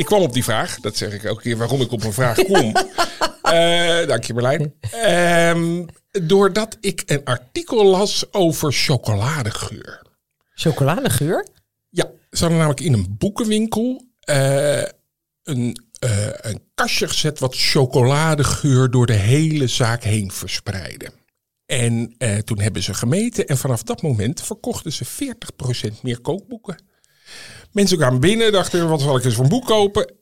Ik 0.00 0.06
kwam 0.06 0.22
op 0.22 0.32
die 0.32 0.44
vraag, 0.44 0.80
dat 0.80 0.96
zeg 0.96 1.12
ik 1.12 1.24
elke 1.24 1.42
keer 1.42 1.56
waarom 1.56 1.80
ik 1.80 1.92
op 1.92 2.04
een 2.04 2.12
vraag 2.12 2.36
kom. 2.36 2.76
uh, 3.44 4.06
dank 4.12 4.24
je 4.24 4.34
Marlijn. 4.34 4.74
Uh, 4.94 5.86
doordat 6.10 6.76
ik 6.80 7.02
een 7.06 7.24
artikel 7.24 7.84
las 7.84 8.32
over 8.32 8.72
chocoladegeur. 8.72 10.02
Chocoladegeur? 10.54 11.46
Ja, 11.88 12.10
ze 12.30 12.38
hadden 12.38 12.58
namelijk 12.58 12.80
in 12.80 12.92
een 12.92 13.16
boekenwinkel 13.18 14.04
uh, 14.30 14.82
een, 15.42 15.84
uh, 16.04 16.26
een 16.32 16.62
kastje 16.74 17.08
gezet 17.08 17.38
wat 17.38 17.54
chocoladegeur 17.56 18.90
door 18.90 19.06
de 19.06 19.12
hele 19.12 19.66
zaak 19.66 20.02
heen 20.02 20.32
verspreidde. 20.32 21.10
En 21.66 22.16
toen 22.44 22.60
hebben 22.60 22.82
ze 22.82 22.94
gemeten 22.94 23.46
en 23.46 23.58
vanaf 23.58 23.82
dat 23.82 24.02
moment 24.02 24.42
verkochten 24.42 24.92
ze 24.92 25.06
40% 25.94 26.00
meer 26.02 26.20
kookboeken. 26.20 26.88
Mensen 27.72 27.98
kwamen 27.98 28.20
binnen, 28.20 28.52
dachten, 28.52 28.88
wat 28.88 29.00
zal 29.00 29.16
ik 29.16 29.24
eens 29.24 29.34
voor 29.34 29.44
een 29.44 29.50
boek 29.50 29.66
kopen? 29.66 30.14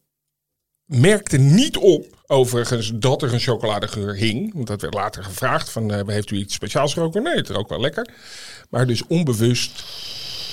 Merkten 0.84 1.54
niet 1.54 1.76
op, 1.76 2.06
overigens, 2.26 2.92
dat 2.94 3.22
er 3.22 3.32
een 3.32 3.40
chocoladegeur 3.40 4.14
hing. 4.14 4.54
Want 4.54 4.66
dat 4.66 4.80
werd 4.80 4.94
later 4.94 5.24
gevraagd, 5.24 5.70
van, 5.70 5.92
uh, 5.92 6.00
heeft 6.06 6.30
u 6.30 6.36
iets 6.36 6.54
speciaals 6.54 6.92
geroken? 6.92 7.22
Nee, 7.22 7.36
het 7.36 7.48
rook 7.48 7.68
wel 7.68 7.80
lekker. 7.80 8.08
Maar 8.70 8.86
dus 8.86 9.06
onbewust 9.06 9.84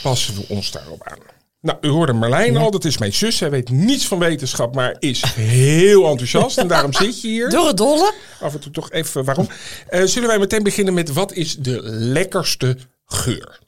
passen 0.04 0.36
we 0.36 0.46
ons 0.48 0.72
daarop 0.72 1.04
aan. 1.04 1.18
Nou, 1.62 1.78
u 1.82 1.88
hoorde 1.88 2.14
Marlijn 2.14 2.58
al, 2.58 2.72
dat 2.72 2.86
is 2.86 2.98
mijn 2.98 3.14
zus. 3.14 3.38
Zij 3.38 3.50
weet 3.50 3.70
niets 3.70 4.08
van 4.08 4.20
wetenschap, 4.20 4.76
maar 4.76 4.96
is 5.00 5.24
heel 5.36 6.10
enthousiast. 6.10 6.58
En 6.58 6.68
daarom 6.68 6.94
zit 6.94 7.22
je 7.22 7.28
hier. 7.28 7.50
Door 7.50 7.68
het 7.68 7.78
dolle. 7.78 8.14
Af 8.40 8.54
en 8.54 8.60
toe 8.60 8.72
toch 8.72 8.92
even 8.92 9.24
waarom. 9.24 9.48
Uh, 9.90 10.04
zullen 10.04 10.30
wij 10.30 10.40
meteen 10.40 10.64
beginnen 10.64 10.94
met 10.94 11.14
wat 11.14 11.34
is 11.34 11.56
de 11.56 11.80
lekkerste 11.84 12.78
geur? 13.06 13.60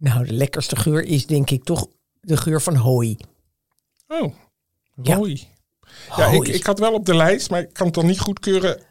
Nou, 0.00 0.26
de 0.26 0.32
lekkerste 0.32 0.76
geur 0.76 1.04
is 1.04 1.26
denk 1.26 1.50
ik 1.50 1.64
toch 1.64 1.86
de 2.20 2.36
geur 2.36 2.62
van 2.62 2.76
hooi. 2.76 3.16
Oh, 4.08 4.34
hooi. 5.02 5.48
Ja, 6.16 6.16
ja 6.16 6.26
ik, 6.26 6.48
ik 6.48 6.66
had 6.66 6.78
wel 6.78 6.92
op 6.92 7.06
de 7.06 7.14
lijst, 7.14 7.50
maar 7.50 7.60
ik 7.60 7.72
kan 7.72 7.86
het 7.86 7.94
dan 7.94 8.06
niet 8.06 8.20
goedkeuren. 8.20 8.82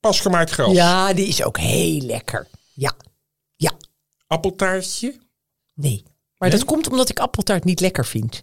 Pasgemaakt 0.00 0.50
gras. 0.50 0.72
Ja, 0.72 1.12
die 1.12 1.26
is 1.26 1.42
ook 1.42 1.58
heel 1.58 2.00
lekker. 2.00 2.48
Ja, 2.74 2.96
ja. 3.56 3.72
Appeltaartje? 4.26 5.18
Nee. 5.74 6.02
Maar 6.36 6.48
nee? 6.48 6.58
dat 6.58 6.68
komt 6.68 6.88
omdat 6.88 7.08
ik 7.08 7.18
appeltaart 7.18 7.64
niet 7.64 7.80
lekker 7.80 8.06
vind. 8.06 8.40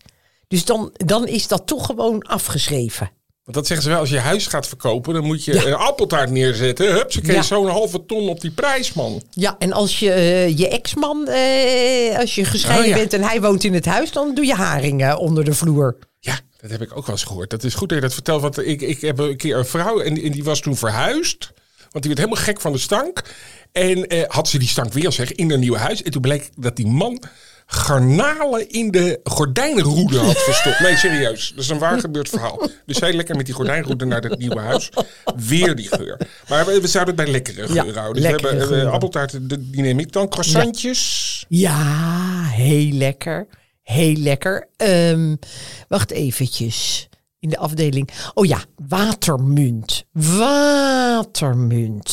Dus 0.48 0.66
dan, 0.66 0.94
dan 0.94 1.28
is 1.28 1.48
dat 1.48 1.68
toch 1.68 1.86
gewoon 1.86 2.22
afgeschreven. 2.22 3.12
Want 3.48 3.60
dat 3.60 3.68
zeggen 3.68 3.86
ze 3.86 3.92
wel, 3.92 4.00
als 4.00 4.10
je 4.10 4.20
huis 4.20 4.48
gaat 4.48 4.68
verkopen, 4.68 5.14
dan 5.14 5.24
moet 5.24 5.46
je 5.46 5.54
ja. 5.54 5.66
een 5.66 5.74
appeltaart 5.74 6.30
neerzetten. 6.30 6.94
Hup, 6.94 7.12
ze 7.12 7.20
ja. 7.24 7.42
zo'n 7.42 7.70
halve 7.70 8.06
ton 8.06 8.30
op 8.30 8.42
die 8.42 8.52
prijs, 8.52 8.94
man. 8.94 9.22
Ja, 9.32 9.56
en 9.60 9.72
als 9.72 10.00
je 10.00 10.10
uh, 10.10 10.58
je 10.58 10.68
ex-man, 10.68 11.28
uh, 11.30 12.20
als 12.20 12.36
je 12.36 12.46
gescheiden 12.46 12.86
oh, 12.86 12.92
ja. 12.92 12.98
bent 12.98 13.14
en 13.14 13.24
hij 13.24 13.42
woont 13.42 13.64
in 13.64 13.74
het 13.74 13.86
huis, 13.86 14.12
dan 14.12 14.36
doe 14.36 14.46
je 14.46 14.54
haringen 14.54 15.18
onder 15.18 15.44
de 15.44 15.54
vloer. 15.54 15.98
Ja, 16.20 16.40
dat 16.62 16.72
heb 16.72 16.82
ik 16.82 16.98
ook 16.98 17.06
wel 17.06 17.16
eens 17.16 17.24
gehoord. 17.24 17.50
Dat 17.50 17.64
is 17.64 17.74
goed 17.74 17.90
dat 17.90 17.98
je 17.98 18.04
dat 18.04 18.14
vertelt, 18.14 18.42
want 18.42 18.58
ik, 18.68 18.82
ik 18.82 19.02
heb 19.02 19.20
een 19.20 19.38
keer 19.38 19.58
een 19.58 19.66
vrouw 19.66 20.00
en, 20.00 20.22
en 20.22 20.32
die 20.32 20.44
was 20.44 20.60
toen 20.60 20.76
verhuisd. 20.76 21.52
Want 21.90 22.04
die 22.04 22.16
werd 22.16 22.18
helemaal 22.18 22.44
gek 22.44 22.62
van 22.62 22.72
de 22.72 22.78
stank. 22.78 23.24
En 23.72 24.16
uh, 24.16 24.24
had 24.28 24.48
ze 24.48 24.60
die 24.60 24.68
stank 24.68 24.94
weer 24.94 25.12
zeg 25.12 25.32
in 25.32 25.50
haar 25.50 25.60
nieuwe 25.60 25.78
huis. 25.78 26.04
En 26.04 26.12
toen 26.12 26.22
bleek 26.22 26.50
dat 26.56 26.76
die 26.76 26.88
man 26.88 27.24
garnalen 27.70 28.70
in 28.70 28.92
de 28.92 29.20
gordijnroede 29.24 30.18
had 30.18 30.38
verstopt. 30.38 30.80
Nee, 30.80 30.96
serieus. 30.96 31.52
Dat 31.56 31.64
is 31.64 31.70
een 31.70 31.80
waar 31.80 32.00
gebeurd 32.00 32.30
verhaal. 32.30 32.68
Dus 32.86 32.98
zij 32.98 33.14
lekker 33.14 33.36
met 33.36 33.46
die 33.46 33.56
gordijnroede 33.56 34.06
naar 34.06 34.22
het 34.22 34.40
nieuwe 34.40 34.60
huis. 34.60 34.90
Weer 35.36 35.76
die 35.76 35.88
geur. 35.88 36.18
Maar 36.50 36.66
we, 36.66 36.82
we 36.82 36.88
zouden 36.88 37.16
het 37.16 37.24
bij 37.24 37.34
lekkere 37.34 37.68
geur 37.68 37.86
ja, 37.86 37.94
houden. 37.94 38.24
Dus 38.24 38.42
we 38.42 38.48
hebben 38.48 38.78
uh, 38.78 38.92
appeltaarten, 38.92 39.48
die 39.48 39.82
neem 39.82 40.00
ik 40.00 40.12
dan. 40.12 40.30
Croissantjes. 40.30 41.46
Ja, 41.50 41.70
ja 41.70 42.44
heel 42.44 42.92
lekker. 42.92 43.48
Heel 43.84 44.16
lekker. 44.16 44.68
Um, 44.78 45.40
wacht 45.88 46.12
eventjes. 46.12 47.10
In 47.40 47.50
de 47.50 47.58
afdeling. 47.58 48.10
Oh 48.34 48.46
ja, 48.46 48.60
watermunt. 48.88 50.06
Watermunt. 50.12 51.60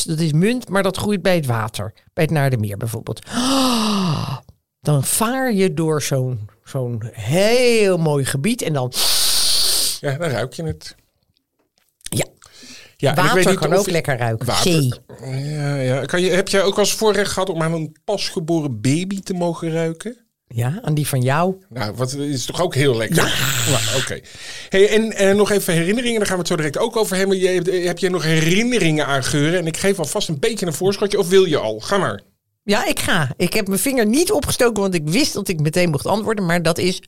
Dat 0.07 0.19
is 0.19 0.31
munt, 0.31 0.69
maar 0.69 0.83
dat 0.83 0.97
groeit 0.97 1.21
bij 1.21 1.35
het 1.35 1.45
water. 1.45 1.93
Bij 2.13 2.23
het 2.23 2.33
Naardenmeer 2.33 2.77
bijvoorbeeld. 2.77 3.25
Oh, 3.25 4.37
dan 4.85 5.03
vaar 5.03 5.53
je 5.53 5.73
door 5.73 6.01
zo'n 6.01 6.49
zo'n 6.63 7.01
heel 7.11 7.97
mooi 7.97 8.25
gebied 8.25 8.61
en 8.61 8.73
dan... 8.73 8.93
Ja, 9.99 10.17
dan 10.17 10.29
ruik 10.29 10.53
je 10.53 10.63
het. 10.63 10.95
Ja. 11.99 12.25
ja 12.97 13.13
water 13.13 13.29
ik 13.29 13.35
weet 13.35 13.45
niet 13.45 13.59
kan 13.59 13.73
ook 13.73 13.89
lekker 13.89 14.17
ruiken. 14.17 14.47
Water. 14.47 14.71
Zee. 14.71 14.93
Ja, 15.53 15.75
ja. 15.75 16.05
Kan 16.05 16.21
je, 16.21 16.29
heb 16.29 16.47
jij 16.47 16.63
ook 16.63 16.77
eens 16.77 16.93
voorrecht 16.93 17.31
gehad 17.31 17.49
om 17.49 17.61
aan 17.61 17.73
een 17.73 17.95
pasgeboren 18.03 18.81
baby 18.81 19.21
te 19.21 19.33
mogen 19.33 19.71
ruiken? 19.71 20.25
Ja, 20.47 20.79
aan 20.81 20.93
die 20.93 21.07
van 21.07 21.21
jou. 21.21 21.55
Nou, 21.69 21.95
wat 21.95 22.13
is 22.13 22.45
toch 22.45 22.61
ook 22.61 22.75
heel 22.75 22.95
lekker? 22.95 23.15
Ja. 23.67 23.79
Oké. 23.97 24.19
Hey, 24.69 24.89
en, 24.89 25.13
en 25.13 25.35
nog 25.35 25.51
even 25.51 25.73
herinneringen, 25.73 26.17
daar 26.17 26.27
gaan 26.27 26.35
we 26.35 26.41
het 26.41 26.51
zo 26.51 26.55
direct 26.55 26.77
ook 26.77 26.95
over 26.95 27.15
hebben. 27.17 27.37
Je, 27.37 27.81
heb 27.85 27.97
jij 27.97 28.09
nog 28.09 28.23
herinneringen 28.23 29.05
aan 29.05 29.23
geuren? 29.23 29.59
En 29.59 29.67
ik 29.67 29.77
geef 29.77 29.99
alvast 29.99 30.29
een 30.29 30.39
beetje 30.39 30.65
een 30.65 30.73
voorschotje, 30.73 31.19
of 31.19 31.29
wil 31.29 31.45
je 31.45 31.57
al? 31.57 31.79
Ga 31.79 31.97
maar. 31.97 32.21
Ja, 32.65 32.85
ik 32.85 32.99
ga. 32.99 33.33
Ik 33.37 33.53
heb 33.53 33.67
mijn 33.67 33.79
vinger 33.79 34.05
niet 34.05 34.31
opgestoken, 34.31 34.81
want 34.81 34.93
ik 34.93 35.07
wist 35.07 35.33
dat 35.33 35.47
ik 35.47 35.59
meteen 35.59 35.89
mocht 35.89 36.05
antwoorden. 36.05 36.45
Maar 36.45 36.61
dat 36.61 36.77
is 36.77 37.01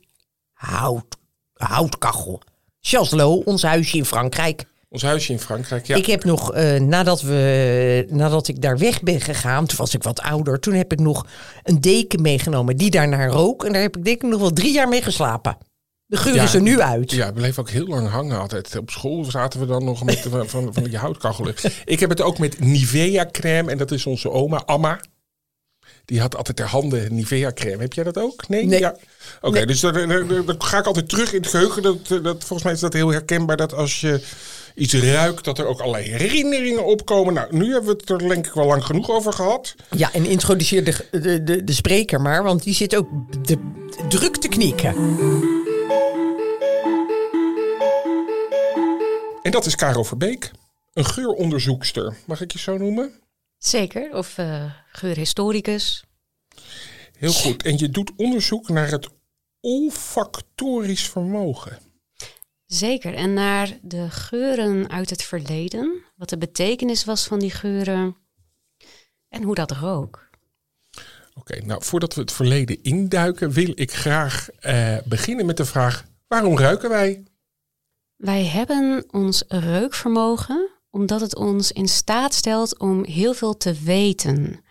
hout, 0.53 1.17
houtkachel. 1.53 2.41
Chaslo, 2.79 3.33
ons 3.33 3.63
huisje 3.63 3.97
in 3.97 4.05
Frankrijk. 4.05 4.65
Ons 4.89 5.01
huisje 5.01 5.31
in 5.31 5.39
Frankrijk, 5.39 5.87
ja. 5.87 5.95
Ik 5.95 6.05
heb 6.05 6.23
nog, 6.23 6.55
uh, 6.55 6.79
nadat, 6.79 7.21
we, 7.21 8.05
nadat 8.09 8.47
ik 8.47 8.61
daar 8.61 8.77
weg 8.77 9.01
ben 9.01 9.21
gegaan, 9.21 9.65
toen 9.65 9.77
was 9.77 9.93
ik 9.93 10.03
wat 10.03 10.21
ouder, 10.21 10.59
toen 10.59 10.73
heb 10.73 10.91
ik 10.91 10.99
nog 10.99 11.25
een 11.63 11.81
deken 11.81 12.21
meegenomen 12.21 12.77
die 12.77 12.91
daarnaar 12.91 13.29
rook. 13.29 13.65
En 13.65 13.73
daar 13.73 13.81
heb 13.81 13.97
ik 13.97 14.05
denk 14.05 14.23
ik 14.23 14.29
nog 14.29 14.39
wel 14.39 14.53
drie 14.53 14.73
jaar 14.73 14.87
mee 14.87 15.01
geslapen. 15.01 15.57
De 16.05 16.17
geur 16.17 16.35
ja, 16.35 16.43
is 16.43 16.53
er 16.53 16.61
nu 16.61 16.81
uit. 16.81 17.11
Ja, 17.11 17.27
we 17.27 17.33
bleef 17.33 17.59
ook 17.59 17.69
heel 17.69 17.87
lang 17.87 18.09
hangen 18.09 18.39
altijd. 18.39 18.77
Op 18.77 18.89
school 18.89 19.23
zaten 19.23 19.59
we 19.59 19.65
dan 19.65 19.83
nog 19.83 20.03
met 20.03 20.19
van, 20.19 20.49
van, 20.49 20.73
van 20.73 20.83
die 20.83 20.97
houtkachel. 20.97 21.47
ik 21.85 21.99
heb 21.99 22.09
het 22.09 22.21
ook 22.21 22.37
met 22.37 22.59
Nivea 22.59 23.27
crème 23.31 23.71
en 23.71 23.77
dat 23.77 23.91
is 23.91 24.05
onze 24.05 24.31
oma, 24.31 24.63
Amma. 24.65 24.99
Die 26.07 26.21
had 26.21 26.35
altijd 26.35 26.57
ter 26.57 26.65
handen 26.65 27.15
Nivea 27.15 27.53
crème. 27.53 27.81
Heb 27.81 27.93
jij 27.93 28.03
dat 28.03 28.17
ook? 28.17 28.47
Nee? 28.47 28.65
nee. 28.65 28.79
Ja. 28.79 28.89
Oké, 28.89 28.99
okay, 29.41 29.51
nee. 29.51 29.65
dus 29.65 29.79
dan, 29.79 29.93
dan, 29.93 30.45
dan, 30.45 30.63
ga 30.63 30.77
ik 30.77 30.85
altijd 30.85 31.09
terug 31.09 31.33
in 31.33 31.41
het 31.41 31.49
geheugen. 31.49 31.81
Dat, 31.81 32.07
dat, 32.07 32.37
volgens 32.37 32.63
mij 32.63 32.73
is 32.73 32.79
dat 32.79 32.93
heel 32.93 33.09
herkenbaar 33.09 33.57
dat 33.57 33.73
als 33.73 34.01
je 34.01 34.21
iets 34.75 34.93
ruikt, 34.93 35.43
dat 35.43 35.57
er 35.59 35.65
ook 35.65 35.79
allerlei 35.79 36.09
herinneringen 36.09 36.85
opkomen. 36.85 37.33
Nou, 37.33 37.55
nu 37.55 37.71
hebben 37.71 37.91
we 37.91 37.97
het 37.99 38.09
er 38.09 38.27
denk 38.27 38.47
ik 38.47 38.53
wel 38.53 38.65
lang 38.65 38.85
genoeg 38.85 39.09
over 39.09 39.33
gehad. 39.33 39.75
Ja, 39.95 40.13
en 40.13 40.25
introduceer 40.25 40.83
de, 40.83 41.05
de, 41.11 41.43
de, 41.43 41.63
de 41.63 41.73
spreker 41.73 42.21
maar, 42.21 42.43
want 42.43 42.63
die 42.63 42.73
zit 42.73 42.95
ook 42.95 43.07
de, 43.47 43.57
druk 44.09 44.37
te 44.37 44.47
knikken. 44.47 44.95
En 49.41 49.51
dat 49.51 49.65
is 49.65 49.75
Caro 49.75 50.03
Verbeek, 50.03 50.51
een 50.93 51.05
geuronderzoekster. 51.05 52.17
Mag 52.25 52.41
ik 52.41 52.51
je 52.51 52.59
zo 52.59 52.77
noemen? 52.77 53.11
Zeker, 53.57 54.13
of 54.13 54.37
uh, 54.37 54.63
geurhistoricus. 54.91 56.06
Heel 57.17 57.33
goed. 57.33 57.63
En 57.63 57.77
je 57.77 57.89
doet 57.89 58.11
onderzoek 58.15 58.69
naar 58.69 58.91
het 58.91 59.09
olfactorisch 59.59 61.09
vermogen. 61.09 61.79
Zeker, 62.65 63.13
en 63.13 63.33
naar 63.33 63.77
de 63.81 64.09
geuren 64.09 64.89
uit 64.89 65.09
het 65.09 65.23
verleden. 65.23 66.03
Wat 66.15 66.29
de 66.29 66.37
betekenis 66.37 67.05
was 67.05 67.27
van 67.27 67.39
die 67.39 67.51
geuren 67.51 68.15
en 69.29 69.43
hoe 69.43 69.55
dat 69.55 69.71
rook. 69.71 70.29
Oké, 71.33 71.65
nou 71.65 71.83
voordat 71.83 72.13
we 72.13 72.21
het 72.21 72.31
verleden 72.31 72.83
induiken, 72.83 73.51
wil 73.51 73.71
ik 73.75 73.93
graag 73.93 74.49
eh, 74.49 74.97
beginnen 75.05 75.45
met 75.45 75.57
de 75.57 75.65
vraag: 75.65 76.05
waarom 76.27 76.57
ruiken 76.57 76.89
wij? 76.89 77.23
Wij 78.15 78.45
hebben 78.45 79.05
ons 79.11 79.43
reukvermogen 79.47 80.69
omdat 80.89 81.21
het 81.21 81.35
ons 81.35 81.71
in 81.71 81.87
staat 81.87 82.33
stelt 82.33 82.79
om 82.79 83.05
heel 83.05 83.33
veel 83.33 83.57
te 83.57 83.73
weten 83.73 84.65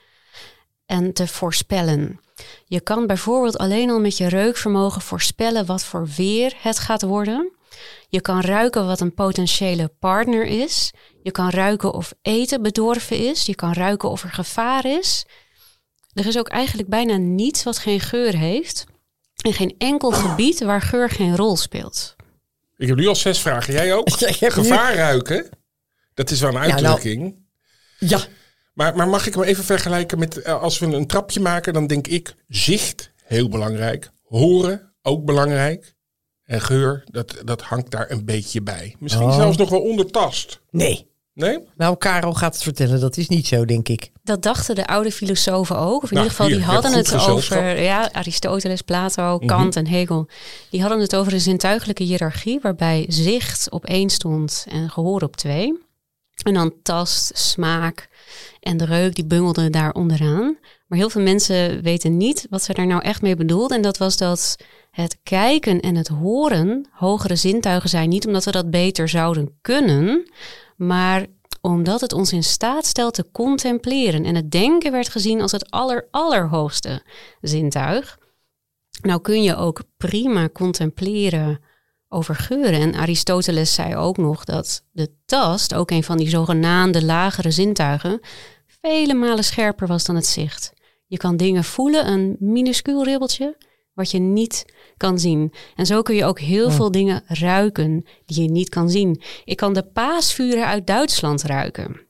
en 0.86 1.12
te 1.12 1.26
voorspellen. 1.26 2.20
Je 2.64 2.80
kan 2.80 3.06
bijvoorbeeld 3.06 3.58
alleen 3.58 3.90
al 3.90 4.00
met 4.00 4.16
je 4.16 4.28
reukvermogen 4.28 5.00
voorspellen 5.00 5.66
wat 5.66 5.84
voor 5.84 6.08
weer 6.16 6.54
het 6.56 6.78
gaat 6.78 7.02
worden. 7.02 7.52
Je 8.08 8.20
kan 8.20 8.40
ruiken 8.40 8.86
wat 8.86 9.00
een 9.00 9.14
potentiële 9.14 9.88
partner 9.98 10.44
is. 10.44 10.92
Je 11.22 11.30
kan 11.30 11.50
ruiken 11.50 11.92
of 11.92 12.14
eten 12.22 12.62
bedorven 12.62 13.18
is. 13.18 13.46
Je 13.46 13.54
kan 13.54 13.72
ruiken 13.72 14.10
of 14.10 14.22
er 14.22 14.30
gevaar 14.30 14.84
is. 14.86 15.24
Er 16.12 16.26
is 16.26 16.38
ook 16.38 16.48
eigenlijk 16.48 16.88
bijna 16.88 17.16
niets 17.16 17.62
wat 17.62 17.78
geen 17.78 18.00
geur 18.00 18.36
heeft. 18.36 18.84
En 19.36 19.52
geen 19.52 19.74
enkel 19.78 20.10
gebied 20.10 20.60
waar 20.60 20.82
geur 20.82 21.10
geen 21.10 21.36
rol 21.36 21.56
speelt. 21.56 22.16
Ik 22.76 22.88
heb 22.88 22.96
nu 22.96 23.06
al 23.06 23.16
zes 23.16 23.40
vragen. 23.40 23.72
Jij 23.72 23.94
ook? 23.94 24.08
Nu- 24.20 24.50
Gevaar 24.50 24.94
ruiken? 24.94 25.48
Dat 26.14 26.30
is 26.30 26.40
wel 26.40 26.48
een 26.48 26.54
nou- 26.54 26.72
uitdrukking. 26.72 27.36
Ja, 27.98 28.20
Maar, 28.76 28.96
maar 28.96 29.08
mag 29.08 29.26
ik 29.26 29.34
hem 29.34 29.42
even 29.42 29.64
vergelijken 29.64 30.18
met 30.18 30.42
eh, 30.42 30.62
als 30.62 30.78
we 30.78 30.86
een 30.86 31.06
trapje 31.06 31.40
maken, 31.40 31.72
dan 31.72 31.86
denk 31.86 32.06
ik 32.06 32.34
zicht, 32.48 33.10
heel 33.24 33.48
belangrijk. 33.48 34.10
Horen, 34.22 34.92
ook 35.02 35.24
belangrijk. 35.24 35.94
En 36.44 36.60
geur, 36.60 37.04
dat, 37.10 37.36
dat 37.44 37.62
hangt 37.62 37.90
daar 37.90 38.10
een 38.10 38.24
beetje 38.24 38.62
bij. 38.62 38.96
Misschien 38.98 39.26
Oh. 39.26 39.36
zelfs 39.36 39.56
nog 39.56 39.68
wel 39.68 39.80
ondertast. 39.82 40.60
nee. 40.70 41.14
Nee? 41.32 41.58
Nou, 41.76 41.96
Karel 41.96 42.34
gaat 42.34 42.54
het 42.54 42.62
vertellen. 42.62 43.00
Dat 43.00 43.16
is 43.16 43.28
niet 43.28 43.46
zo, 43.46 43.64
denk 43.64 43.88
ik. 43.88 44.10
Dat 44.22 44.42
dachten 44.42 44.74
de 44.74 44.86
oude 44.86 45.12
filosofen 45.12 45.76
ook. 45.78 46.02
Of 46.02 46.10
in 46.10 46.16
Nou, 46.16 46.26
ieder 46.28 46.30
geval, 46.30 46.46
hier, 46.46 46.56
die 46.56 46.64
hadden 46.64 46.92
het. 46.92 47.12
Mhm. 47.12 47.30
over 47.30 47.80
ja, 47.82 48.12
Aristoteles, 48.12 48.82
Plato, 48.82 49.38
Kant 49.38 49.76
en 49.76 49.86
Hegel. 49.86 50.28
Die 50.70 50.80
hadden 50.80 51.00
het 51.00 51.16
over 51.16 51.32
een 51.32 51.40
zintuigelijke 51.40 52.02
hiërarchie, 52.02 52.58
waarbij 52.62 53.04
zicht 53.08 53.70
op 53.70 53.84
één 53.84 54.10
stond 54.10 54.66
en 54.68 54.90
gehoor 54.90 55.22
op 55.22 55.36
twee. 55.36 55.78
En 56.42 56.54
dan 56.54 56.72
tast, 56.82 57.38
smaak 57.38 58.08
en 58.60 58.76
de 58.76 58.84
reuk, 58.84 59.14
die 59.14 59.26
bungelden 59.26 59.72
daar 59.72 59.92
onderaan. 59.92 60.58
Maar 60.86 60.98
heel 60.98 61.10
veel 61.10 61.22
mensen 61.22 61.82
weten 61.82 62.16
niet 62.16 62.46
wat 62.50 62.62
ze 62.62 62.74
daar 62.74 62.86
nou 62.86 63.02
echt 63.02 63.22
mee 63.22 63.36
bedoelde. 63.36 63.74
En 63.74 63.82
dat 63.82 63.98
was 63.98 64.16
dat 64.16 64.56
het 64.90 65.18
kijken 65.22 65.80
en 65.80 65.96
het 65.96 66.08
horen 66.08 66.88
hogere 66.90 67.36
zintuigen 67.36 67.88
zijn. 67.88 68.08
Niet 68.08 68.26
omdat 68.26 68.44
we 68.44 68.50
dat 68.50 68.70
beter 68.70 69.08
zouden 69.08 69.58
kunnen, 69.60 70.30
maar 70.76 71.26
omdat 71.60 72.00
het 72.00 72.12
ons 72.12 72.32
in 72.32 72.44
staat 72.44 72.86
stelt 72.86 73.14
te 73.14 73.30
contempleren. 73.32 74.24
En 74.24 74.34
het 74.34 74.50
denken 74.50 74.92
werd 74.92 75.08
gezien 75.08 75.40
als 75.40 75.52
het 75.52 75.70
aller, 75.70 76.08
allerhoogste 76.10 77.02
zintuig. 77.40 78.18
Nou 79.02 79.20
kun 79.20 79.42
je 79.42 79.56
ook 79.56 79.82
prima 79.96 80.48
contempleren 80.48 81.60
over 82.08 82.34
geuren. 82.34 82.80
En 82.80 82.94
Aristoteles 82.94 83.74
zei 83.74 83.96
ook 83.96 84.16
nog 84.16 84.44
dat 84.44 84.84
de 84.92 85.10
tast, 85.26 85.74
ook 85.74 85.90
een 85.90 86.04
van 86.04 86.16
die 86.16 86.28
zogenaamde 86.28 87.04
lagere 87.04 87.50
zintuigen, 87.50 88.20
vele 88.80 89.14
malen 89.14 89.44
scherper 89.44 89.86
was 89.86 90.04
dan 90.04 90.16
het 90.16 90.26
zicht. 90.26 90.72
Je 91.06 91.16
kan 91.16 91.36
dingen 91.36 91.64
voelen, 91.64 92.08
een 92.08 92.36
minuscuul 92.38 93.04
ribbeltje, 93.04 93.56
wat 93.92 94.10
je 94.10 94.18
niet 94.18 94.64
kan 94.96 95.18
zien. 95.18 95.52
En 95.74 95.86
zo 95.86 96.02
kun 96.02 96.14
je 96.14 96.24
ook 96.24 96.40
heel 96.40 96.70
veel 96.70 96.90
dingen 96.90 97.22
ruiken 97.26 98.06
die 98.24 98.42
je 98.42 98.50
niet 98.50 98.68
kan 98.68 98.90
zien. 98.90 99.22
Ik 99.44 99.56
kan 99.56 99.72
de 99.72 99.82
paasvuren 99.82 100.66
uit 100.66 100.86
Duitsland 100.86 101.42
ruiken. 101.42 102.00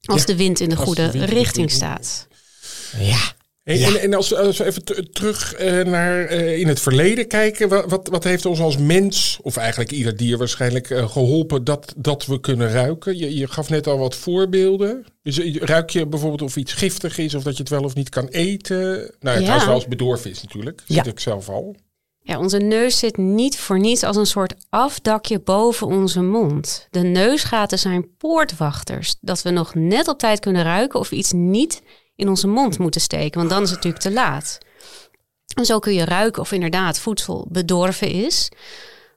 Als 0.00 0.20
Ja, 0.20 0.26
de 0.26 0.36
wind 0.36 0.60
in 0.60 0.68
de 0.68 0.76
goede 0.76 1.10
de 1.10 1.24
richting 1.24 1.70
staat. 1.70 2.28
Ja. 2.98 3.34
En, 3.66 3.82
en, 3.82 4.00
en 4.00 4.14
als, 4.14 4.34
als 4.34 4.58
we 4.58 4.64
even 4.64 4.84
terug 5.12 5.54
eh, 5.54 5.84
naar 5.84 6.24
eh, 6.24 6.58
in 6.58 6.68
het 6.68 6.80
verleden 6.80 7.26
kijken, 7.26 7.68
wa- 7.68 7.86
wat, 7.86 8.08
wat 8.08 8.24
heeft 8.24 8.46
ons 8.46 8.60
als 8.60 8.76
mens, 8.76 9.38
of 9.42 9.56
eigenlijk 9.56 9.90
ieder 9.92 10.16
dier 10.16 10.38
waarschijnlijk, 10.38 10.90
eh, 10.90 11.08
geholpen 11.08 11.64
dat, 11.64 11.94
dat 11.96 12.26
we 12.26 12.40
kunnen 12.40 12.70
ruiken? 12.70 13.18
Je, 13.18 13.36
je 13.36 13.46
gaf 13.48 13.68
net 13.68 13.86
al 13.86 13.98
wat 13.98 14.14
voorbeelden. 14.16 15.04
Dus, 15.22 15.38
ruik 15.58 15.90
je 15.90 16.06
bijvoorbeeld 16.06 16.42
of 16.42 16.56
iets 16.56 16.72
giftig 16.72 17.18
is, 17.18 17.34
of 17.34 17.42
dat 17.42 17.56
je 17.56 17.62
het 17.62 17.70
wel 17.72 17.82
of 17.84 17.94
niet 17.94 18.08
kan 18.08 18.26
eten? 18.28 18.86
Nou, 18.96 19.10
ja, 19.20 19.32
Ja. 19.32 19.38
trouwens 19.40 19.64
wel 19.64 19.74
als 19.74 19.86
bedorven 19.88 20.30
is 20.30 20.42
natuurlijk. 20.42 20.76
Dat 20.78 20.86
Ja. 20.96 21.02
zit 21.02 21.12
ik 21.12 21.20
zelf 21.20 21.48
al. 21.48 21.76
Ja, 22.20 22.38
onze 22.38 22.58
neus 22.58 22.98
zit 22.98 23.16
niet 23.16 23.56
voor 23.58 23.78
niets 23.80 24.02
als 24.02 24.16
een 24.16 24.26
soort 24.26 24.54
afdakje 24.68 25.40
boven 25.40 25.86
onze 25.86 26.22
mond. 26.22 26.86
De 26.90 27.00
neusgaten 27.02 27.78
zijn 27.78 28.16
poortwachters, 28.16 29.14
dat 29.20 29.42
we 29.42 29.50
nog 29.50 29.74
net 29.74 30.08
op 30.08 30.18
tijd 30.18 30.40
kunnen 30.40 30.62
ruiken 30.62 31.00
of 31.00 31.10
iets 31.12 31.32
niet 31.32 31.82
in 32.16 32.28
onze 32.28 32.46
mond 32.46 32.78
moeten 32.78 33.00
steken, 33.00 33.38
want 33.38 33.50
dan 33.50 33.62
is 33.62 33.70
het 33.70 33.76
natuurlijk 33.76 34.02
te 34.02 34.12
laat. 34.12 34.58
En 35.54 35.64
zo 35.64 35.78
kun 35.78 35.94
je 35.94 36.04
ruiken 36.04 36.42
of 36.42 36.52
inderdaad 36.52 36.98
voedsel 36.98 37.46
bedorven 37.50 38.10
is. 38.10 38.48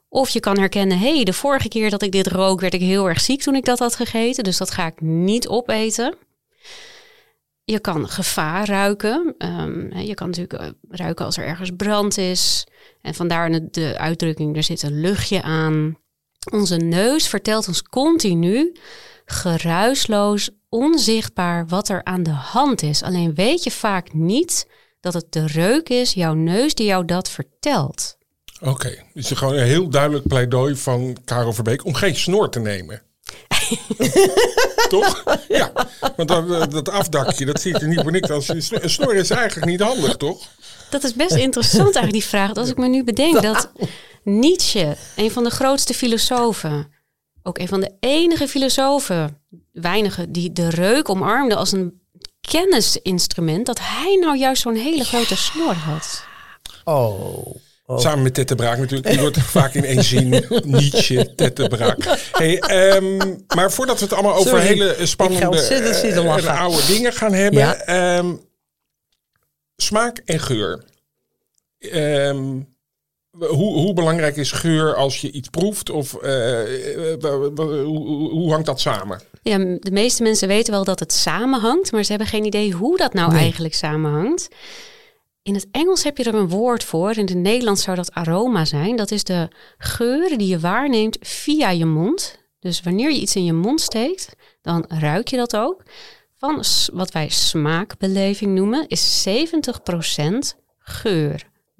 Of 0.09 0.29
je 0.29 0.39
kan 0.39 0.57
herkennen, 0.57 0.99
hé, 0.99 1.15
hey, 1.15 1.23
de 1.23 1.33
vorige 1.33 1.67
keer 1.67 1.89
dat 1.89 2.01
ik 2.01 2.11
dit 2.11 2.27
rook, 2.27 2.59
werd 2.59 2.73
ik 2.73 2.81
heel 2.81 3.07
erg 3.07 3.21
ziek 3.21 3.41
toen 3.41 3.55
ik 3.55 3.65
dat 3.65 3.79
had 3.79 3.95
gegeten, 3.95 4.43
dus 4.43 4.57
dat 4.57 4.71
ga 4.71 4.85
ik 4.85 5.01
niet 5.01 5.47
opeten. 5.47 6.15
Je 7.63 7.79
kan 7.79 8.07
gevaar 8.07 8.67
ruiken. 8.67 9.35
Ehm, 9.37 9.97
je 9.97 10.13
kan 10.13 10.27
natuurlijk 10.27 10.61
eh, 10.63 10.69
ruiken 10.89 11.25
als 11.25 11.37
er 11.37 11.45
ergens 11.45 11.71
brand 11.77 12.17
is. 12.17 12.67
En 13.01 13.13
vandaar 13.13 13.69
de 13.71 13.97
uitdrukking, 13.97 14.55
er 14.55 14.63
zit 14.63 14.81
een 14.81 15.01
luchtje 15.01 15.41
aan. 15.41 15.97
Onze 16.51 16.75
neus 16.75 17.27
vertelt 17.27 17.67
ons 17.67 17.83
continu, 17.83 18.71
geruisloos, 19.31 20.49
onzichtbaar, 20.69 21.67
wat 21.67 21.89
er 21.89 22.03
aan 22.03 22.23
de 22.23 22.29
hand 22.29 22.81
is. 22.81 23.03
Alleen 23.03 23.35
weet 23.35 23.63
je 23.63 23.71
vaak 23.71 24.13
niet 24.13 24.67
dat 24.99 25.13
het 25.13 25.25
de 25.29 25.47
reuk 25.47 25.89
is, 25.89 26.13
jouw 26.13 26.33
neus, 26.33 26.73
die 26.73 26.85
jou 26.85 27.05
dat 27.05 27.29
vertelt. 27.29 28.17
Oké, 28.61 29.03
dus 29.13 29.31
gewoon 29.31 29.53
een 29.53 29.65
heel 29.65 29.89
duidelijk 29.89 30.27
pleidooi 30.27 30.75
van 30.75 31.17
Karel 31.25 31.53
Verbeek 31.53 31.85
om 31.85 31.93
geen 31.93 32.15
snor 32.15 32.49
te 32.49 32.59
nemen. 32.59 33.01
Toch? 34.89 35.23
Ja, 35.47 35.71
want 36.15 36.27
dat, 36.27 36.71
dat 36.71 36.89
afdakje, 36.89 37.45
dat 37.45 37.61
ziet 37.61 37.81
er 37.81 37.87
niet 37.87 38.01
voor 38.01 38.11
niks 38.11 38.29
als 38.29 38.47
een 38.47 38.61
snor. 38.61 38.83
Een 38.83 38.89
snor 38.89 39.15
is 39.15 39.29
eigenlijk 39.29 39.71
niet 39.71 39.81
handig, 39.81 40.17
toch? 40.17 40.47
Dat 40.89 41.03
is 41.03 41.13
best 41.13 41.35
interessant 41.35 41.95
eigenlijk, 41.95 42.11
die 42.11 42.23
vraag. 42.23 42.53
Als 42.53 42.69
ik 42.69 42.77
me 42.77 42.87
nu 42.87 43.03
bedenk 43.03 43.41
dat 43.51 43.71
Nietzsche, 44.23 44.97
een 45.15 45.31
van 45.31 45.43
de 45.43 45.49
grootste 45.49 45.93
filosofen, 45.93 46.91
ook 47.49 47.57
een 47.57 47.67
van 47.67 47.81
de 47.81 47.91
enige 47.99 48.47
filosofen, 48.47 49.37
weinige, 49.71 50.31
die 50.31 50.51
de 50.51 50.69
reuk 50.69 51.09
omarmde 51.09 51.55
als 51.55 51.71
een 51.71 52.01
kennisinstrument, 52.41 53.65
dat 53.65 53.79
hij 53.81 54.17
nou 54.21 54.37
juist 54.37 54.61
zo'n 54.61 54.75
hele 54.75 55.03
grote 55.03 55.37
snor 55.37 55.73
had. 55.73 56.23
Oh. 56.83 57.55
Samen 57.95 58.23
met 58.23 58.33
Tette 58.33 58.55
Braak 58.55 58.77
natuurlijk. 58.77 59.09
Die 59.09 59.19
wordt 59.19 59.39
vaak 59.57 59.73
in 59.73 59.85
één 59.85 60.03
zin 60.03 60.45
Nietzsche, 60.63 61.35
Tette 61.35 61.67
Braak. 61.67 62.19
Hey, 62.31 62.59
ehm, 62.59 63.35
maar 63.55 63.71
voordat 63.71 63.99
we 63.99 64.03
het 64.03 64.13
allemaal 64.13 64.35
over 64.35 64.49
Sorry, 64.49 64.65
hele 64.65 64.89
ik 64.89 64.97
ga 64.97 65.05
spannende 65.05 65.57
zitten 65.57 66.25
eh, 66.25 66.35
en 66.37 66.57
oude 66.57 66.85
dingen 66.85 67.13
gaan 67.13 67.33
hebben. 67.33 67.59
Ja. 67.59 67.75
ehm, 67.75 68.35
smaak 69.75 70.21
en 70.25 70.39
geur. 70.39 70.83
Ehm, 71.79 72.59
hoe, 73.37 73.73
hoe 73.73 73.93
belangrijk 73.93 74.35
is 74.35 74.51
geur 74.51 74.95
als 74.95 75.21
je 75.21 75.31
iets 75.31 75.49
proeft? 75.49 75.89
Of 75.89 76.13
eh, 76.13 77.13
eh, 77.13 77.19
wa- 77.19 77.37
hoe, 77.83 78.29
hoe- 78.29 78.51
hangt 78.51 78.65
dat 78.65 78.79
samen? 78.79 79.21
Ja, 79.41 79.57
de 79.57 79.91
meeste 79.91 80.23
mensen 80.23 80.47
weten 80.47 80.73
wel 80.73 80.83
dat 80.83 80.99
het 80.99 81.13
samenhangt, 81.13 81.91
maar 81.91 82.03
ze 82.03 82.09
hebben 82.09 82.27
geen 82.27 82.45
idee 82.45 82.71
hoe 82.71 82.97
dat 82.97 83.13
nou 83.13 83.33
eigenlijk 83.35 83.73
samenhangt. 83.73 84.47
In 85.43 85.53
het 85.53 85.67
Engels 85.71 86.03
heb 86.03 86.17
je 86.17 86.23
er 86.23 86.35
een 86.35 86.49
woord 86.49 86.83
voor. 86.83 87.11
In 87.17 87.25
het 87.25 87.37
Nederlands 87.37 87.83
zou 87.83 87.95
dat 87.95 88.11
aroma 88.13 88.65
zijn. 88.65 88.95
Dat 88.95 89.11
is 89.11 89.23
de 89.23 89.47
geur 89.77 90.37
die 90.37 90.47
je 90.47 90.59
waarneemt 90.59 91.17
via 91.21 91.69
je 91.69 91.85
mond. 91.85 92.37
Dus 92.59 92.81
wanneer 92.81 93.11
je 93.11 93.19
iets 93.19 93.35
in 93.35 93.45
je 93.45 93.53
mond 93.53 93.81
steekt, 93.81 94.35
dan 94.61 94.85
ruik 94.87 95.27
je 95.27 95.37
dat 95.37 95.55
ook. 95.55 95.83
Van 96.37 96.63
wat 96.93 97.11
wij 97.11 97.29
smaakbeleving 97.29 98.55
noemen, 98.55 98.87
is 98.87 99.27
70% 99.27 100.55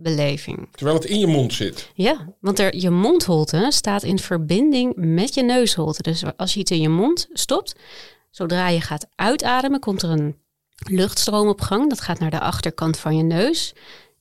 geurbeleving. 0.04 0.68
Terwijl 0.72 0.98
het 0.98 1.06
in 1.06 1.20
je 1.20 1.28
mond 1.28 1.54
zit. 1.54 1.92
Ja, 1.94 2.34
want 2.40 2.60
er, 2.60 2.76
je 2.76 2.90
mondholte 2.90 3.68
staat 3.70 4.04
in 4.04 4.20
verbinding 4.20 4.94
met 4.96 5.34
je 5.34 5.44
neusholte. 5.44 6.02
Dus 6.02 6.24
als 6.38 6.54
je 6.54 6.60
iets 6.60 6.72
in 6.72 6.82
je 6.82 6.90
mond 6.90 7.28
stopt, 7.34 7.76
zodra 8.30 8.68
je 8.68 8.82
gaat 8.82 9.08
uitademen, 9.16 9.80
komt 9.80 10.02
er 10.02 10.10
een 10.10 10.36
luchtstroom 10.76 11.48
op 11.48 11.62
gang. 11.62 11.90
Dat 11.90 12.02
gaat 12.02 12.20
naar 12.20 12.32
de 12.32 12.40
achterkant 12.40 12.98
van 12.98 13.18
je 13.18 13.24
neus. 13.24 13.74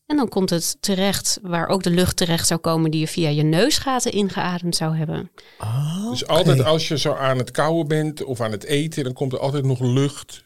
En 0.06 0.16
dan 0.16 0.28
komt 0.28 0.50
het 0.50 0.76
terecht 0.80 1.38
waar 1.42 1.68
ook 1.68 1.82
de 1.82 1.90
lucht 1.90 2.16
terecht 2.16 2.46
zou 2.46 2.60
komen 2.60 2.90
die 2.90 3.00
je 3.00 3.08
via 3.08 3.28
je 3.28 3.42
neusgaten 3.42 4.12
ingeademd 4.12 4.76
zou 4.76 4.96
hebben. 4.96 5.30
Dus 6.10 6.26
altijd 6.26 6.64
als 6.64 6.88
je 6.88 6.98
zo 6.98 7.12
aan 7.12 7.38
het 7.38 7.50
kauwen 7.50 7.88
bent 7.88 8.24
of 8.24 8.40
aan 8.40 8.50
het 8.50 8.64
eten, 8.64 9.04
dan 9.04 9.12
komt 9.12 9.32
er 9.32 9.38
altijd 9.38 9.64
nog 9.64 9.80
lucht. 9.80 10.44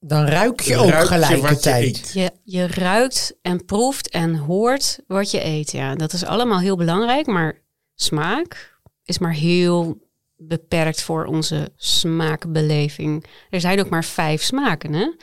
Dan 0.00 0.24
ruik 0.24 0.60
je 0.60 0.76
ook 0.76 0.86
je 0.86 0.92
wat 0.92 1.00
je 1.00 1.06
gelijkertijd. 1.06 1.84
eet. 1.84 2.12
Je, 2.12 2.30
je 2.44 2.66
ruikt 2.66 3.36
en 3.42 3.64
proeft 3.64 4.08
en 4.08 4.36
hoort 4.36 5.00
wat 5.06 5.30
je 5.30 5.44
eet. 5.44 5.70
Ja, 5.70 5.94
dat 5.94 6.12
is 6.12 6.24
allemaal 6.24 6.58
heel 6.58 6.76
belangrijk, 6.76 7.26
maar 7.26 7.62
smaak 7.94 8.78
is 9.04 9.18
maar 9.18 9.32
heel 9.32 9.98
beperkt 10.36 11.02
voor 11.02 11.24
onze 11.24 11.72
smaakbeleving. 11.76 13.24
Er 13.50 13.60
zijn 13.60 13.80
ook 13.80 13.88
maar 13.88 14.04
vijf 14.04 14.42
smaken, 14.42 14.92
hè? 14.92 15.14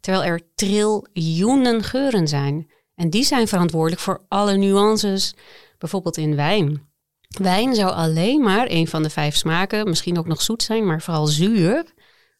terwijl 0.00 0.24
er 0.24 0.40
triljoenen 0.54 1.82
geuren 1.82 2.28
zijn. 2.28 2.70
En 2.94 3.10
die 3.10 3.24
zijn 3.24 3.48
verantwoordelijk 3.48 4.00
voor 4.00 4.24
alle 4.28 4.56
nuances, 4.56 5.34
bijvoorbeeld 5.78 6.16
in 6.16 6.36
wijn. 6.36 6.90
Wijn 7.28 7.74
zou 7.74 7.92
alleen 7.92 8.42
maar 8.42 8.66
een 8.70 8.88
van 8.88 9.02
de 9.02 9.10
vijf 9.10 9.36
smaken, 9.36 9.88
misschien 9.88 10.18
ook 10.18 10.26
nog 10.26 10.42
zoet 10.42 10.62
zijn, 10.62 10.86
maar 10.86 11.02
vooral 11.02 11.26
zuur, 11.26 11.84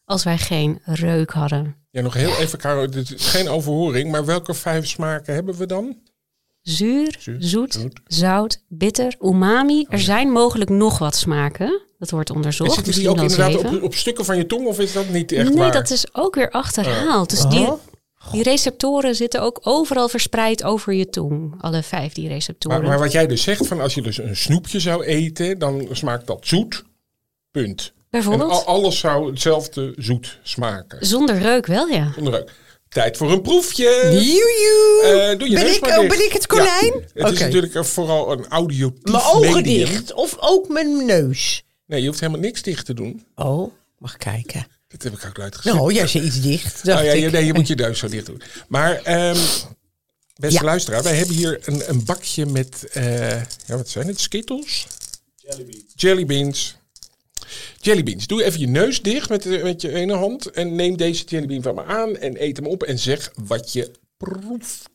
als 0.05 0.23
wij 0.23 0.37
geen 0.37 0.79
reuk 0.83 1.31
hadden. 1.31 1.82
Ja, 1.93 2.01
nog 2.01 2.13
heel 2.13 2.35
even, 2.37 2.59
Caro, 2.59 2.87
dit 2.87 3.11
is 3.13 3.25
geen 3.25 3.49
overhoring, 3.49 4.11
maar 4.11 4.25
welke 4.25 4.53
vijf 4.53 4.87
smaken 4.87 5.33
hebben 5.33 5.55
we 5.55 5.65
dan? 5.65 5.97
Zuur, 6.61 7.15
Zuur, 7.19 7.35
zoet, 7.39 7.73
zoet. 7.73 7.99
zout, 8.05 8.63
bitter, 8.67 9.15
umami. 9.21 9.85
Er 9.89 9.99
zijn 9.99 10.29
mogelijk 10.31 10.69
nog 10.69 10.97
wat 10.97 11.15
smaken. 11.15 11.81
Dat 11.99 12.09
wordt 12.11 12.29
En 12.29 12.35
onderzocht. 12.35 12.73
zitten 12.73 12.93
die 12.93 13.09
ook 13.09 13.21
inderdaad 13.21 13.55
op, 13.55 13.81
op 13.83 13.95
stukken 13.95 14.25
van 14.25 14.37
je 14.37 14.45
tong 14.45 14.67
of 14.67 14.79
is 14.79 14.93
dat 14.93 15.09
niet 15.09 15.31
echt 15.31 15.49
nee, 15.49 15.57
waar? 15.57 15.71
dat 15.71 15.89
is 15.89 16.05
ook 16.15 16.35
weer 16.35 16.51
achterhaald. 16.51 17.29
Dus 17.29 17.45
die, 17.45 17.67
Oh. 17.67 17.79
die 18.31 18.43
receptoren 18.43 19.15
zitten 19.15 19.41
ook 19.41 19.59
overal 19.63 20.09
verspreid 20.09 20.63
over 20.63 20.93
je 20.93 21.09
tong. 21.09 21.55
Alle 21.61 21.83
vijf 21.83 22.13
die 22.13 22.27
receptoren. 22.27 22.79
Maar, 22.79 22.87
maar 22.89 22.99
wat 22.99 23.11
jij 23.11 23.27
dus 23.27 23.41
zegt, 23.43 23.67
van 23.67 23.81
als 23.81 23.93
je 23.93 24.01
dus 24.01 24.17
een 24.17 24.35
snoepje 24.35 24.79
zou 24.79 25.03
eten, 25.03 25.59
dan 25.59 25.87
smaakt 25.91 26.27
dat 26.27 26.47
zoet. 26.47 26.83
Punt. 27.51 27.93
En 28.13 28.19
Bijvoorbeeld? 28.21 28.51
al- 28.51 28.65
alles 28.65 28.99
zou 28.99 29.29
hetzelfde 29.29 29.93
zoet 29.97 30.39
smaken. 30.43 31.05
Zonder 31.05 31.37
reuk 31.37 31.65
wel, 31.65 31.87
ja. 31.87 32.11
Zonder 32.15 32.33
reuk. 32.33 32.51
Tijd 32.89 33.17
voor 33.17 33.31
een 33.31 33.41
proefje. 33.41 33.87
Eh, 33.89 34.09
doe 35.39 35.49
je 35.49 35.55
ben, 35.55 35.73
ik, 35.73 35.85
oh, 35.85 36.07
ben 36.09 36.25
ik 36.25 36.31
het 36.33 36.47
konijn? 36.47 36.93
Ja, 37.13 37.23
het 37.25 37.33
is 37.33 37.39
natuurlijk 37.39 37.85
vooral 37.85 38.31
een 38.31 38.47
audiotief 38.47 39.01
Mijn 39.11 39.23
ogen 39.23 39.51
medium. 39.51 39.89
dicht 39.89 40.13
of 40.13 40.37
ook 40.39 40.67
mijn 40.67 41.05
neus? 41.05 41.63
Nee, 41.85 42.01
je 42.01 42.07
hoeft 42.07 42.19
helemaal 42.19 42.41
niks 42.41 42.61
dicht 42.61 42.85
te 42.85 42.93
doen. 42.93 43.25
Oh, 43.35 43.71
mag 43.97 44.17
kijken. 44.17 44.67
Dat 44.87 45.03
heb 45.03 45.13
ik 45.13 45.25
ook 45.25 45.39
uitgezet. 45.39 45.73
Nou, 45.73 45.93
jij 45.93 46.07
zei 46.07 46.23
iets 46.25 46.41
dicht. 46.41 46.85
Dacht 46.85 46.99
Oh, 46.99 47.05
ja, 47.05 47.11
ik. 47.11 47.31
nee, 47.31 47.45
je 47.45 47.53
moet 47.53 47.67
je 47.67 47.75
neus 47.75 47.99
zo 47.99 48.07
dicht 48.07 48.25
doen. 48.25 48.41
Maar, 48.67 49.01
ehm, 49.03 49.37
beste 50.35 50.59
Ja. 50.59 50.65
luisteraar, 50.65 51.03
wij 51.03 51.15
hebben 51.15 51.35
hier 51.35 51.59
een, 51.65 51.89
een 51.89 52.05
bakje 52.05 52.45
met, 52.45 52.87
eh, 52.91 53.29
ja, 53.41 53.45
wat 53.77 53.89
zijn 53.89 54.07
het? 54.07 54.19
Skittles? 54.19 54.87
Jelly 55.95 56.25
beans. 56.25 56.75
Jelly 57.79 58.03
beans. 58.03 58.27
Doe 58.27 58.43
even 58.43 58.59
je 58.59 58.67
neus 58.67 59.01
dicht 59.01 59.29
met, 59.29 59.43
de- 59.43 59.59
met 59.63 59.81
je 59.81 59.93
ene 59.93 60.13
hand. 60.13 60.51
En 60.51 60.75
neem 60.75 60.97
deze 60.97 61.23
jellybean 61.25 61.61
van 61.61 61.75
me 61.75 61.83
aan 61.83 62.17
en 62.17 62.43
eet 62.43 62.57
hem 62.57 62.67
op. 62.67 62.83
En 62.83 62.99
zeg 62.99 63.31
wat 63.45 63.73
je 63.73 63.91
proeft. 64.17 64.89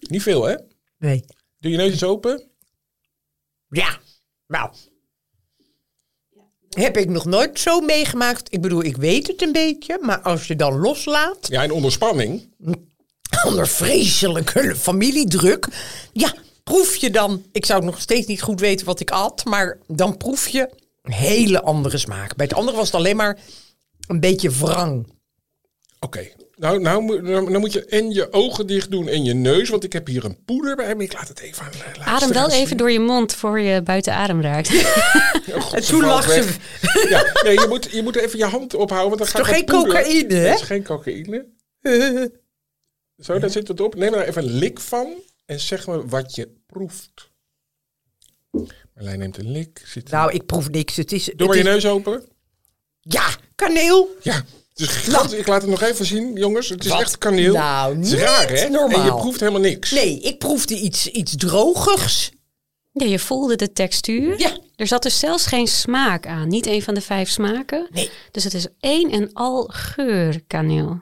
Niet 0.00 0.22
veel, 0.22 0.44
hè? 0.44 0.54
Nee. 0.98 1.24
Doe 1.58 1.70
je 1.70 1.76
neus 1.76 1.90
eens 1.90 2.02
open. 2.04 2.42
Ja, 3.68 3.98
nou. 4.46 4.70
Heb 6.70 6.96
ik 6.96 7.08
nog 7.08 7.24
nooit 7.24 7.60
zo 7.60 7.80
meegemaakt. 7.80 8.52
Ik 8.52 8.60
bedoel, 8.60 8.84
ik 8.84 8.96
weet 8.96 9.26
het 9.26 9.42
een 9.42 9.52
beetje. 9.52 9.98
Maar 10.00 10.20
als 10.20 10.46
je 10.46 10.56
dan 10.56 10.78
loslaat, 10.78 11.46
Ja, 11.48 11.62
en 11.62 11.70
onder 11.72 11.92
spanning. 11.92 12.48
onder 13.46 13.68
vreselijke 13.68 14.76
familiedruk. 14.76 15.66
Ja, 16.12 16.34
proef 16.64 16.96
je 16.96 17.10
dan. 17.10 17.44
Ik 17.52 17.66
zou 17.66 17.84
nog 17.84 18.00
steeds 18.00 18.26
niet 18.26 18.42
goed 18.42 18.60
weten 18.60 18.86
wat 18.86 19.00
ik 19.00 19.10
at. 19.10 19.44
Maar 19.44 19.78
dan 19.86 20.16
proef 20.16 20.48
je 20.48 20.68
een 21.02 21.12
hele 21.12 21.62
andere 21.62 21.98
smaak. 21.98 22.36
Bij 22.36 22.46
het 22.46 22.54
andere 22.54 22.76
was 22.76 22.86
het 22.86 22.94
alleen 22.96 23.16
maar 23.16 23.38
een 24.06 24.20
beetje 24.20 24.50
wrang. 24.50 25.12
Oké. 26.00 26.28
Nou, 26.56 26.80
nou, 26.80 27.02
moet- 27.02 27.22
nou, 27.22 27.44
nou 27.44 27.58
moet 27.58 27.72
je 27.72 27.84
en 27.84 28.10
je 28.10 28.32
ogen 28.32 28.66
dicht 28.66 28.90
doen 28.90 29.08
en 29.08 29.24
je 29.24 29.34
neus. 29.34 29.68
Want 29.68 29.84
ik 29.84 29.92
heb 29.92 30.06
hier 30.06 30.24
een 30.24 30.44
poeder 30.44 30.76
bij 30.76 30.94
me. 30.94 31.02
Ik 31.02 31.12
laat 31.12 31.28
het 31.28 31.38
even 31.40 31.64
aan 31.64 32.02
Adem 32.04 32.32
wel 32.32 32.50
even 32.50 32.76
door 32.76 32.90
je 32.90 33.00
mond 33.00 33.34
voor 33.34 33.60
je 33.60 33.82
buiten 33.82 34.12
adem 34.14 34.40
raakt. 34.42 34.68
Oh, 35.54 35.74
En 35.74 35.82
ze 35.82 35.90
toen 35.90 36.04
lag 36.04 36.30
ze. 36.32 36.54
Ja, 37.08 37.32
nee, 37.44 37.60
je 37.60 37.66
moet, 37.68 37.90
je 37.90 38.02
moet 38.02 38.16
even 38.16 38.38
je 38.38 38.44
hand 38.44 38.74
ophouden. 38.74 39.18
Want 39.18 39.18
dan 39.18 39.28
gaat 39.28 39.36
toch 39.36 39.46
dat 39.46 39.56
geen 39.56 39.64
poeder- 39.64 40.02
cocaïne, 40.02 40.34
hè? 40.34 40.48
Dat 40.50 40.60
is 40.60 40.66
geen 40.66 40.82
cocaïne. 40.84 41.46
Zo, 43.24 43.38
daar 43.38 43.50
zit 43.50 43.68
het 43.68 43.80
op. 43.80 43.94
Neem 43.94 44.12
er 44.12 44.16
nou 44.18 44.28
even 44.28 44.42
een 44.44 44.50
lik 44.52 44.80
van. 44.80 45.14
En 45.46 45.60
zeg 45.60 45.86
me 45.86 46.06
wat 46.06 46.34
je 46.34 46.52
proeft. 46.66 47.30
Marlijn 49.00 49.18
neemt 49.20 49.38
een 49.38 49.50
lik. 49.50 49.82
Zit 49.86 50.10
Nou, 50.10 50.32
ik 50.32 50.46
proef 50.46 50.70
niks. 50.70 50.96
Het 50.96 51.12
is, 51.12 51.24
Doe 51.24 51.34
het 51.36 51.46
maar 51.46 51.56
je 51.56 51.62
is- 51.62 51.68
neus 51.68 51.86
open. 51.86 52.24
Ja, 53.00 53.28
kaneel. 53.54 54.08
Ja, 54.22 54.34
het 54.34 54.80
is 54.80 54.86
gigantisch. 54.86 55.38
Ik 55.38 55.46
laat 55.46 55.60
het 55.62 55.70
nog 55.70 55.82
even 55.82 56.04
zien, 56.04 56.32
jongens. 56.36 56.68
Het 56.68 56.84
is 56.84 56.90
Wat? 56.90 57.00
echt 57.00 57.18
kaneel. 57.18 57.54
Nou, 57.54 57.94
het 57.96 58.04
is 58.06 58.10
niet 58.12 58.20
raar, 58.20 58.48
hè? 58.50 58.68
normaal. 58.68 58.98
En 58.98 59.04
je 59.04 59.14
proeft 59.14 59.40
helemaal 59.40 59.60
niks. 59.60 59.90
Nee, 59.90 60.20
ik 60.20 60.38
proefde 60.38 60.74
iets, 60.74 61.06
iets 61.06 61.36
drogers. 61.36 62.30
Ja, 62.92 63.06
je 63.06 63.18
voelde 63.18 63.56
de 63.56 63.72
textuur. 63.72 64.38
Ja. 64.38 64.58
Er 64.76 64.86
zat 64.86 65.02
dus 65.02 65.18
zelfs 65.18 65.46
geen 65.46 65.66
smaak 65.66 66.26
aan. 66.26 66.48
Niet 66.48 66.66
een 66.66 66.82
van 66.82 66.94
de 66.94 67.00
vijf 67.00 67.28
smaken. 67.30 67.88
Nee. 67.90 68.10
Dus 68.30 68.44
het 68.44 68.54
is 68.54 68.66
één 68.80 69.10
en 69.10 69.32
al 69.32 69.64
geurkaneel. 69.72 71.00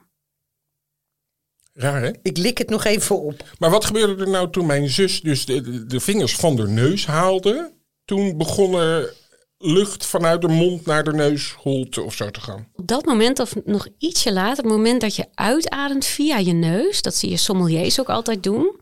Raar, 1.72 2.02
hè? 2.02 2.10
Ik 2.22 2.36
lik 2.36 2.58
het 2.58 2.68
nog 2.70 2.84
even 2.84 3.20
op. 3.20 3.44
Maar 3.58 3.70
wat 3.70 3.84
gebeurde 3.84 4.22
er 4.24 4.30
nou 4.30 4.50
toen 4.50 4.66
mijn 4.66 4.88
zus 4.90 5.20
dus 5.20 5.44
de, 5.44 5.60
de, 5.60 5.86
de 5.86 6.00
vingers 6.00 6.34
van 6.36 6.56
de 6.56 6.68
neus 6.68 7.06
haalde? 7.06 7.76
Toen 8.08 8.36
begon 8.36 8.74
er 8.74 9.14
lucht 9.58 10.06
vanuit 10.06 10.40
de 10.40 10.48
mond 10.48 10.86
naar 10.86 11.04
de 11.04 11.12
neusholte 11.12 12.02
of 12.02 12.14
zo 12.14 12.30
te 12.30 12.40
gaan. 12.40 12.66
Op 12.76 12.86
dat 12.86 13.04
moment 13.04 13.38
of 13.38 13.54
nog 13.64 13.88
ietsje 13.98 14.32
later, 14.32 14.56
het 14.56 14.72
moment 14.72 15.00
dat 15.00 15.16
je 15.16 15.26
uitademt 15.34 16.04
via 16.04 16.38
je 16.38 16.52
neus, 16.52 17.02
dat 17.02 17.14
zie 17.14 17.30
je 17.30 17.36
sommeliers 17.36 18.00
ook 18.00 18.08
altijd 18.08 18.42
doen, 18.42 18.76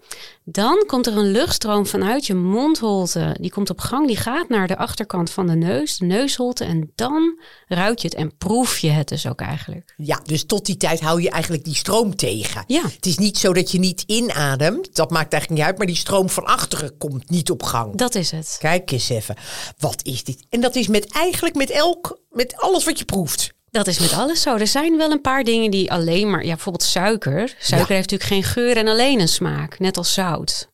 dan 0.48 0.84
komt 0.86 1.06
er 1.06 1.16
een 1.16 1.30
luchtstroom 1.30 1.86
vanuit 1.86 2.26
je 2.26 2.34
mondholte. 2.34 3.36
Die 3.40 3.50
komt 3.50 3.70
op 3.70 3.80
gang, 3.80 4.06
die 4.06 4.16
gaat 4.16 4.48
naar 4.48 4.66
de 4.66 4.76
achterkant 4.76 5.30
van 5.30 5.46
de 5.46 5.54
neus, 5.54 5.96
de 5.96 6.04
neusholte, 6.04 6.64
en 6.64 6.92
dan 6.94 7.40
ruik 7.66 7.98
je 7.98 8.08
het 8.08 8.16
en 8.16 8.36
proef 8.36 8.78
je 8.78 8.90
het 8.90 9.08
dus 9.08 9.26
ook 9.26 9.40
eigenlijk. 9.40 9.94
Ja, 9.96 10.20
dus 10.24 10.44
tot 10.44 10.66
die 10.66 10.76
tijd 10.76 11.00
hou 11.00 11.22
je 11.22 11.30
eigenlijk 11.30 11.64
die 11.64 11.74
stroom 11.74 12.16
tegen. 12.16 12.64
Ja. 12.66 12.82
Het 12.82 13.06
is 13.06 13.18
niet 13.18 13.38
zo 13.38 13.52
dat 13.52 13.70
je 13.70 13.78
niet 13.78 14.02
inademt. 14.06 14.96
Dat 14.96 15.10
maakt 15.10 15.32
eigenlijk 15.32 15.60
niet 15.60 15.70
uit. 15.70 15.78
Maar 15.78 15.86
die 15.86 15.96
stroom 15.96 16.28
van 16.28 16.44
achteren 16.44 16.96
komt 16.98 17.30
niet 17.30 17.50
op 17.50 17.62
gang. 17.62 17.96
Dat 17.96 18.14
is 18.14 18.30
het. 18.30 18.56
Kijk 18.58 18.90
eens 18.90 19.08
even. 19.08 19.36
Wat 19.78 20.00
is 20.04 20.24
dit? 20.24 20.46
En 20.48 20.60
dat 20.66 20.76
is 20.76 20.88
met 20.88 21.12
eigenlijk 21.12 21.54
met 21.54 21.70
elk, 21.70 22.20
met 22.30 22.56
alles 22.56 22.84
wat 22.84 22.98
je 22.98 23.04
proeft. 23.04 23.52
Dat 23.70 23.86
is 23.86 23.98
met 23.98 24.12
alles 24.12 24.42
zo. 24.42 24.56
Er 24.56 24.66
zijn 24.66 24.96
wel 24.96 25.10
een 25.10 25.20
paar 25.20 25.44
dingen 25.44 25.70
die 25.70 25.92
alleen 25.92 26.30
maar, 26.30 26.44
ja, 26.44 26.54
bijvoorbeeld 26.54 26.88
suiker. 26.88 27.54
Suiker 27.58 27.94
heeft 27.94 28.10
natuurlijk 28.10 28.30
geen 28.30 28.52
geur 28.52 28.76
en 28.76 28.88
alleen 28.88 29.20
een 29.20 29.28
smaak, 29.28 29.78
net 29.78 29.96
als 29.96 30.14
zout. 30.14 30.70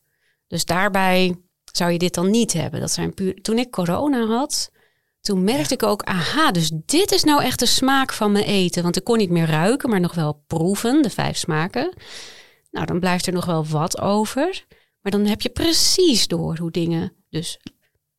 Dus 0.47 0.65
daarbij 0.65 1.35
zou 1.71 1.91
je 1.91 1.97
dit 1.97 2.13
dan 2.13 2.29
niet 2.29 2.53
hebben. 2.53 2.79
Dat 2.79 2.91
zijn 2.91 3.13
puur. 3.13 3.41
Toen 3.41 3.57
ik 3.57 3.71
corona 3.71 4.25
had, 4.25 4.71
toen 5.21 5.43
merkte 5.43 5.73
ik 5.73 5.83
ook, 5.83 6.03
aha, 6.03 6.51
dus 6.51 6.71
dit 6.85 7.11
is 7.11 7.23
nou 7.23 7.43
echt 7.43 7.59
de 7.59 7.65
smaak 7.65 8.13
van 8.13 8.31
mijn 8.31 8.45
eten. 8.45 8.83
Want 8.83 8.97
ik 8.97 9.03
kon 9.03 9.17
niet 9.17 9.29
meer 9.29 9.47
ruiken, 9.47 9.89
maar 9.89 9.99
nog 9.99 10.13
wel 10.13 10.43
proeven, 10.47 11.01
de 11.01 11.09
vijf 11.09 11.37
smaken. 11.37 11.93
Nou, 12.71 12.85
dan 12.85 12.99
blijft 12.99 13.27
er 13.27 13.33
nog 13.33 13.45
wel 13.45 13.65
wat 13.65 14.01
over. 14.01 14.65
Maar 15.01 15.11
dan 15.11 15.25
heb 15.25 15.41
je 15.41 15.49
precies 15.49 16.27
door 16.27 16.57
hoe 16.57 16.71
dingen 16.71 17.13
dus 17.29 17.59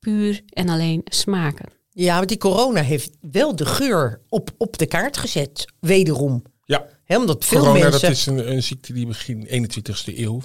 puur 0.04 0.40
en 0.48 0.68
alleen 0.68 1.00
smaken. 1.04 1.66
Ja, 1.90 2.16
want 2.16 2.28
die 2.28 2.38
corona 2.38 2.82
heeft 2.82 3.10
wel 3.20 3.56
de 3.56 3.66
geur 3.66 4.20
op, 4.28 4.50
op 4.58 4.78
de 4.78 4.86
kaart 4.86 5.16
gezet. 5.16 5.64
Wederom. 5.80 6.42
Ja, 6.64 6.86
Hè, 7.04 7.16
omdat 7.16 7.44
veel 7.44 7.58
corona 7.58 7.78
mensen... 7.78 8.00
dat 8.00 8.10
is 8.10 8.26
een, 8.26 8.50
een 8.52 8.62
ziekte 8.62 8.92
die 8.92 9.06
begin 9.06 9.68
21ste 9.68 10.16
eeuw. 10.18 10.42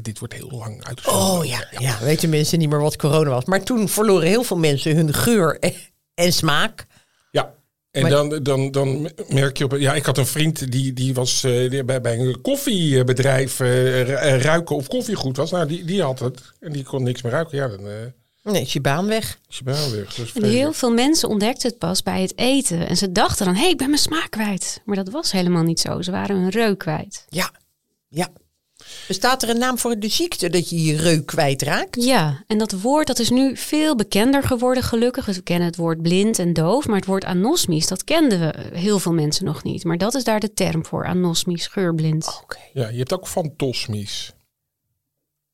Dit 0.00 0.18
wordt 0.18 0.34
heel 0.34 0.50
lang 0.50 0.84
uitgezonden. 0.84 1.38
Oh 1.38 1.44
ja, 1.44 1.68
ja, 1.78 1.98
weten 2.02 2.28
mensen 2.28 2.58
niet 2.58 2.68
meer 2.68 2.80
wat 2.80 2.96
corona 2.96 3.30
was. 3.30 3.44
Maar 3.44 3.62
toen 3.62 3.88
verloren 3.88 4.28
heel 4.28 4.42
veel 4.42 4.56
mensen 4.56 4.96
hun 4.96 5.14
geur 5.14 5.58
en, 5.58 5.72
en 6.24 6.32
smaak. 6.32 6.86
Ja. 7.30 7.54
En 7.90 8.02
Maar- 8.02 8.10
dan, 8.10 8.42
dan, 8.42 8.70
dan 8.70 9.10
merk 9.28 9.58
je 9.58 9.64
op. 9.64 9.72
Ja, 9.78 9.94
ik 9.94 10.04
had 10.04 10.18
een 10.18 10.26
vriend 10.26 10.72
die, 10.72 10.92
die 10.92 11.14
was 11.14 11.44
eh, 11.44 11.70
die 11.70 11.84
bij, 11.84 12.00
bij 12.00 12.18
een 12.18 12.40
koffiebedrijf 12.40 13.60
eh, 13.60 14.34
eh, 14.34 14.42
ruiken 14.42 14.76
of 14.76 14.88
koffie 14.88 15.16
goed 15.16 15.36
was. 15.36 15.50
Nou, 15.50 15.66
die, 15.66 15.84
die 15.84 16.02
had 16.02 16.18
het. 16.18 16.40
En 16.60 16.72
die 16.72 16.84
kon 16.84 17.02
niks 17.02 17.22
meer 17.22 17.32
ruiken. 17.32 17.58
Ja, 17.58 17.68
dan 17.68 17.88
eh 17.88 17.94
Nee, 18.42 18.62
is 18.62 18.72
je 18.72 18.80
baan 18.80 19.06
weg. 19.06 19.38
is 19.48 19.58
je 19.58 19.64
baan 19.64 19.90
weg. 19.90 20.14
Dat 20.14 20.26
is 20.26 20.32
En 20.32 20.44
heel 20.44 20.72
veel 20.72 20.92
mensen 20.92 21.28
ontdekten 21.28 21.68
het 21.68 21.78
pas 21.78 22.02
bij 22.02 22.22
het 22.22 22.38
eten. 22.38 22.88
En 22.88 22.96
ze 22.96 23.12
dachten 23.12 23.44
dan, 23.44 23.54
hé, 23.54 23.60
hey, 23.60 23.70
ik 23.70 23.78
ben 23.78 23.88
mijn 23.88 24.00
smaak 24.00 24.30
kwijt. 24.30 24.80
Maar 24.84 24.96
dat 24.96 25.08
was 25.08 25.32
helemaal 25.32 25.62
niet 25.62 25.80
zo. 25.80 26.02
Ze 26.02 26.10
waren 26.10 26.36
hun 26.36 26.48
reuk 26.48 26.78
kwijt. 26.78 27.24
Ja, 27.28 27.50
ja. 28.08 28.28
Bestaat 29.08 29.42
er 29.42 29.48
een 29.48 29.58
naam 29.58 29.78
voor 29.78 29.98
de 29.98 30.08
ziekte 30.08 30.50
dat 30.50 30.70
je 30.70 30.82
je 30.82 30.96
reuk 30.96 31.26
kwijtraakt? 31.26 32.04
Ja, 32.04 32.44
en 32.46 32.58
dat 32.58 32.72
woord 32.72 33.06
dat 33.06 33.18
is 33.18 33.30
nu 33.30 33.56
veel 33.56 33.96
bekender 33.96 34.42
geworden 34.42 34.82
gelukkig. 34.82 35.24
Dus 35.24 35.36
we 35.36 35.42
kennen 35.42 35.66
het 35.66 35.76
woord 35.76 36.02
blind 36.02 36.38
en 36.38 36.52
doof. 36.52 36.86
Maar 36.86 36.96
het 36.96 37.06
woord 37.06 37.24
anosmies, 37.24 37.86
dat 37.86 38.04
kenden 38.04 38.40
we 38.40 38.78
heel 38.78 38.98
veel 38.98 39.12
mensen 39.12 39.44
nog 39.44 39.62
niet. 39.62 39.84
Maar 39.84 39.98
dat 39.98 40.14
is 40.14 40.24
daar 40.24 40.40
de 40.40 40.52
term 40.52 40.84
voor, 40.84 41.06
anosmies, 41.06 41.66
geurblind. 41.66 42.40
Oké. 42.42 42.58
Ja, 42.72 42.88
je 42.88 42.98
hebt 42.98 43.12
ook 43.12 43.28
fantosmies. 43.28 44.32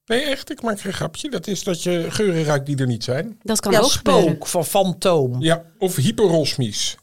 Nee, 0.07 0.23
echt, 0.23 0.51
ik 0.51 0.63
maak 0.63 0.81
geen 0.81 0.93
grapje. 0.93 1.31
Dat 1.31 1.47
is 1.47 1.63
dat 1.65 1.83
je 1.83 2.07
geuren 2.09 2.45
ruikt 2.45 2.67
die 2.67 2.77
er 2.77 2.87
niet 2.87 3.05
zijn. 3.05 3.39
Dat 3.43 3.61
kan 3.61 3.73
Ja, 3.73 3.81
ook 3.81 3.91
gebeuren. 3.91 4.23
spook 4.23 4.47
van 4.47 4.65
fantoom. 4.65 5.43
Ja, 5.43 5.65
of 5.79 5.97
hyperosmies. 5.97 6.97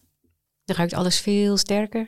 Dan 0.66 0.76
ruikt 0.76 0.94
alles 0.94 1.20
veel 1.20 1.58
sterker. 1.58 2.08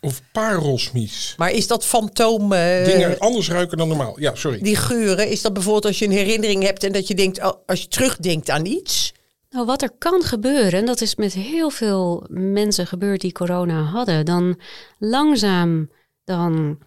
Of 0.00 0.22
parosmies. 0.32 1.34
Maar 1.36 1.50
is 1.50 1.66
dat 1.66 1.84
fantoom, 1.84 2.52
eh, 2.52 2.84
Dingen 2.84 3.18
anders 3.18 3.48
ruiken 3.48 3.78
dan 3.78 3.88
normaal. 3.88 4.20
Ja, 4.20 4.34
sorry. 4.34 4.58
die 4.62 4.76
geuren, 4.76 5.28
is 5.28 5.42
dat 5.42 5.52
bijvoorbeeld 5.52 5.84
als 5.84 5.98
je 5.98 6.04
een 6.04 6.10
herinnering 6.10 6.62
hebt 6.62 6.84
en 6.84 6.92
dat 6.92 7.08
je 7.08 7.14
denkt, 7.14 7.42
oh, 7.44 7.52
als 7.66 7.80
je 7.82 7.88
terugdenkt 7.88 8.50
aan 8.50 8.66
iets? 8.66 9.12
Nou, 9.50 9.66
wat 9.66 9.82
er 9.82 9.90
kan 9.98 10.22
gebeuren, 10.22 10.86
dat 10.86 11.00
is 11.00 11.14
met 11.14 11.32
heel 11.32 11.70
veel 11.70 12.24
mensen 12.30 12.86
gebeurd 12.86 13.20
die 13.20 13.32
corona 13.32 13.82
hadden, 13.82 14.24
dan 14.24 14.60
langzaam 14.98 15.90
dan 16.24 16.78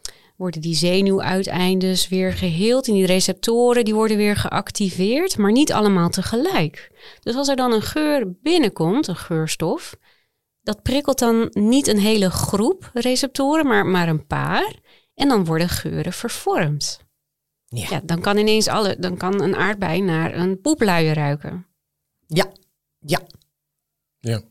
worden 0.42 0.62
die 0.62 0.76
zenuwuiteindes 0.76 2.08
weer 2.08 2.34
geheeld 2.34 2.88
en 2.88 2.94
die 2.94 3.06
receptoren 3.06 3.86
die 3.86 3.94
worden 3.94 4.18
weer 4.18 4.36
geactiveerd, 4.36 5.38
maar 5.38 5.52
niet 5.52 5.74
allemaal 5.74 6.10
tegelijk. 6.10 6.92
Dus 7.20 7.36
als 7.36 7.48
er 7.48 7.56
dan 7.56 7.72
een 7.72 7.82
geur 7.82 8.32
binnenkomt, 8.42 9.08
een 9.08 9.16
geurstof, 9.16 9.96
dat 10.62 10.82
prikkelt 10.82 11.20
dan 11.20 11.48
niet 11.52 11.88
een 11.88 12.00
hele 12.00 12.30
groep 12.30 12.90
receptoren, 12.94 13.68
maar, 13.68 13.86
maar 13.86 14.08
een 14.08 14.26
paar. 14.28 14.76
En 15.14 15.28
dan 15.28 15.46
worden 15.46 15.70
geuren 15.70 16.14
vervormd. 16.14 17.00
Ja. 17.66 17.88
Ja, 17.90 18.02
dan 18.04 18.22
kan 18.22 18.38
ineens 18.38 18.68
alle, 18.68 18.96
dan 19.00 19.18
kan 19.18 19.42
een 19.42 19.56
aardbei 19.56 20.02
naar 20.02 20.36
een 20.36 20.62
poepluier 20.62 21.16
ruiken. 21.16 21.68
Ja. 22.28 22.52
Ja. 23.00 23.22
Ja. 24.20 24.42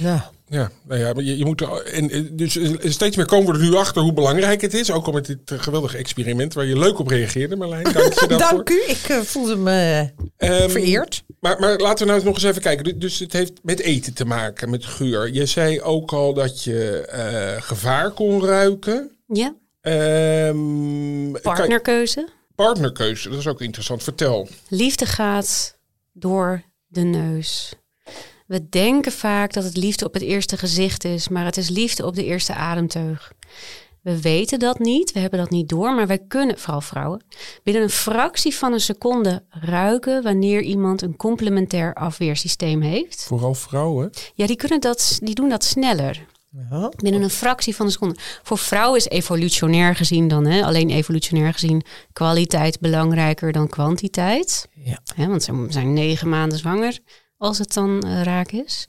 Nou, 0.00 0.20
Ja, 0.50 0.70
nou 0.86 1.00
ja, 1.00 1.12
maar 1.12 1.22
je, 1.24 1.36
je 1.38 1.44
moet 1.44 1.60
er, 1.60 1.84
en, 1.84 2.36
dus 2.36 2.56
eh, 2.56 2.90
steeds 2.90 3.16
meer 3.16 3.26
komen 3.26 3.52
we 3.52 3.58
er 3.58 3.64
nu 3.70 3.74
achter 3.76 4.02
hoe 4.02 4.12
belangrijk 4.12 4.60
het 4.60 4.74
is. 4.74 4.90
Ook 4.90 5.06
al 5.06 5.12
met 5.12 5.26
dit 5.26 5.50
eh, 5.50 5.58
geweldige 5.58 5.96
experiment 5.96 6.54
waar 6.54 6.64
je 6.66 6.78
leuk 6.78 6.98
op 6.98 7.06
reageerde, 7.08 7.56
Marlijn. 7.56 7.82
Dank 7.84 8.12
je 8.12 8.26
daarvoor. 8.28 8.38
dank 8.38 8.70
u. 8.70 8.82
Ik 8.86 9.04
eh, 9.08 9.18
voelde 9.18 9.56
me 9.56 10.10
Ehm, 10.36 10.68
vereerd. 10.68 11.22
Maar, 11.40 11.60
maar 11.60 11.76
laten 11.78 12.06
we 12.06 12.12
nou 12.12 12.24
nog 12.24 12.34
eens 12.34 12.44
even 12.44 12.62
kijken. 12.62 12.84
Du- 12.84 12.98
Dus 12.98 13.18
het 13.18 13.32
heeft 13.32 13.52
met 13.62 13.80
eten 13.80 14.14
te 14.14 14.24
maken, 14.24 14.70
met 14.70 14.84
geur. 14.84 15.32
Je 15.32 15.46
zei 15.46 15.80
ook 15.80 16.12
al 16.12 16.34
dat 16.34 16.64
je 16.64 17.00
eh, 17.00 17.62
gevaar 17.62 18.10
kon 18.10 18.44
ruiken. 18.44 19.10
Ja, 19.26 19.54
Ehm, 19.80 21.32
kan- 21.32 21.40
partnerkeuze. 21.42 22.28
partnerkeuze, 22.54 23.28
dat 23.28 23.38
is 23.38 23.46
ook 23.46 23.60
interessant. 23.60 24.02
Vertel. 24.02 24.48
Liefde 24.68 25.06
gaat 25.06 25.78
door 26.12 26.62
de 26.86 27.00
neus. 27.00 27.72
We 28.48 28.68
denken 28.68 29.12
vaak 29.12 29.52
dat 29.52 29.64
het 29.64 29.76
liefde 29.76 30.04
op 30.04 30.12
het 30.12 30.22
eerste 30.22 30.56
gezicht 30.56 31.04
is, 31.04 31.28
maar 31.28 31.44
het 31.44 31.56
is 31.56 31.68
liefde 31.68 32.06
op 32.06 32.14
de 32.14 32.24
eerste 32.24 32.54
ademteug. 32.54 33.32
We 34.02 34.20
weten 34.20 34.58
dat 34.58 34.78
niet, 34.78 35.12
we 35.12 35.20
hebben 35.20 35.38
dat 35.38 35.50
niet 35.50 35.68
door, 35.68 35.94
maar 35.94 36.06
wij 36.06 36.18
kunnen, 36.28 36.58
vooral 36.58 36.80
vrouwen, 36.80 37.24
binnen 37.62 37.82
een 37.82 37.90
fractie 37.90 38.54
van 38.54 38.72
een 38.72 38.80
seconde 38.80 39.44
ruiken 39.50 40.22
wanneer 40.22 40.62
iemand 40.62 41.02
een 41.02 41.16
complementair 41.16 41.94
afweersysteem 41.94 42.80
heeft. 42.80 43.24
Vooral 43.24 43.54
vrouwen. 43.54 44.10
Ja, 44.34 44.46
die, 44.46 44.56
kunnen 44.56 44.80
dat, 44.80 45.18
die 45.22 45.34
doen 45.34 45.48
dat 45.48 45.64
sneller. 45.64 46.26
Ja. 46.70 46.92
Binnen 46.96 47.22
een 47.22 47.30
fractie 47.30 47.76
van 47.76 47.86
een 47.86 47.92
seconde. 47.92 48.16
Voor 48.42 48.58
vrouwen 48.58 48.98
is 48.98 49.08
evolutionair 49.08 49.96
gezien 49.96 50.28
dan, 50.28 50.46
hè, 50.46 50.64
alleen 50.64 50.90
evolutionair 50.90 51.52
gezien, 51.52 51.82
kwaliteit 52.12 52.80
belangrijker 52.80 53.52
dan 53.52 53.68
kwantiteit. 53.68 54.68
Ja. 54.84 54.98
Hè, 55.14 55.26
want 55.26 55.42
ze 55.42 55.66
zijn 55.68 55.92
negen 55.92 56.28
maanden 56.28 56.58
zwanger 56.58 56.98
als 57.38 57.58
het 57.58 57.72
dan 57.72 58.02
eh, 58.02 58.22
raak 58.22 58.50
is. 58.50 58.84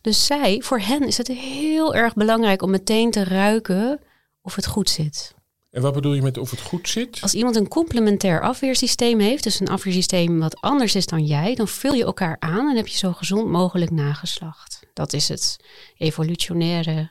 Dus 0.00 0.26
zij, 0.26 0.62
voor 0.62 0.80
hen 0.80 1.06
is 1.06 1.16
het 1.16 1.28
heel 1.28 1.94
erg 1.94 2.14
belangrijk 2.14 2.62
om 2.62 2.70
meteen 2.70 3.10
te 3.10 3.24
ruiken 3.24 4.00
of 4.42 4.54
het 4.54 4.66
goed 4.66 4.90
zit. 4.90 5.34
En 5.70 5.82
wat 5.82 5.94
bedoel 5.94 6.14
je 6.14 6.22
met 6.22 6.38
of 6.38 6.50
het 6.50 6.60
goed 6.60 6.88
zit? 6.88 7.18
Als 7.20 7.34
iemand 7.34 7.56
een 7.56 7.68
complementair 7.68 8.40
afweersysteem 8.42 9.18
heeft, 9.18 9.42
dus 9.42 9.60
een 9.60 9.68
afweersysteem 9.68 10.38
wat 10.38 10.60
anders 10.60 10.94
is 10.94 11.06
dan 11.06 11.24
jij, 11.24 11.54
dan 11.54 11.68
vul 11.68 11.92
je 11.92 12.04
elkaar 12.04 12.36
aan 12.38 12.70
en 12.70 12.76
heb 12.76 12.86
je 12.86 12.96
zo 12.96 13.12
gezond 13.12 13.48
mogelijk 13.48 13.90
nageslacht. 13.90 14.80
Dat 14.94 15.12
is 15.12 15.28
het 15.28 15.56
evolutionaire 15.96 17.10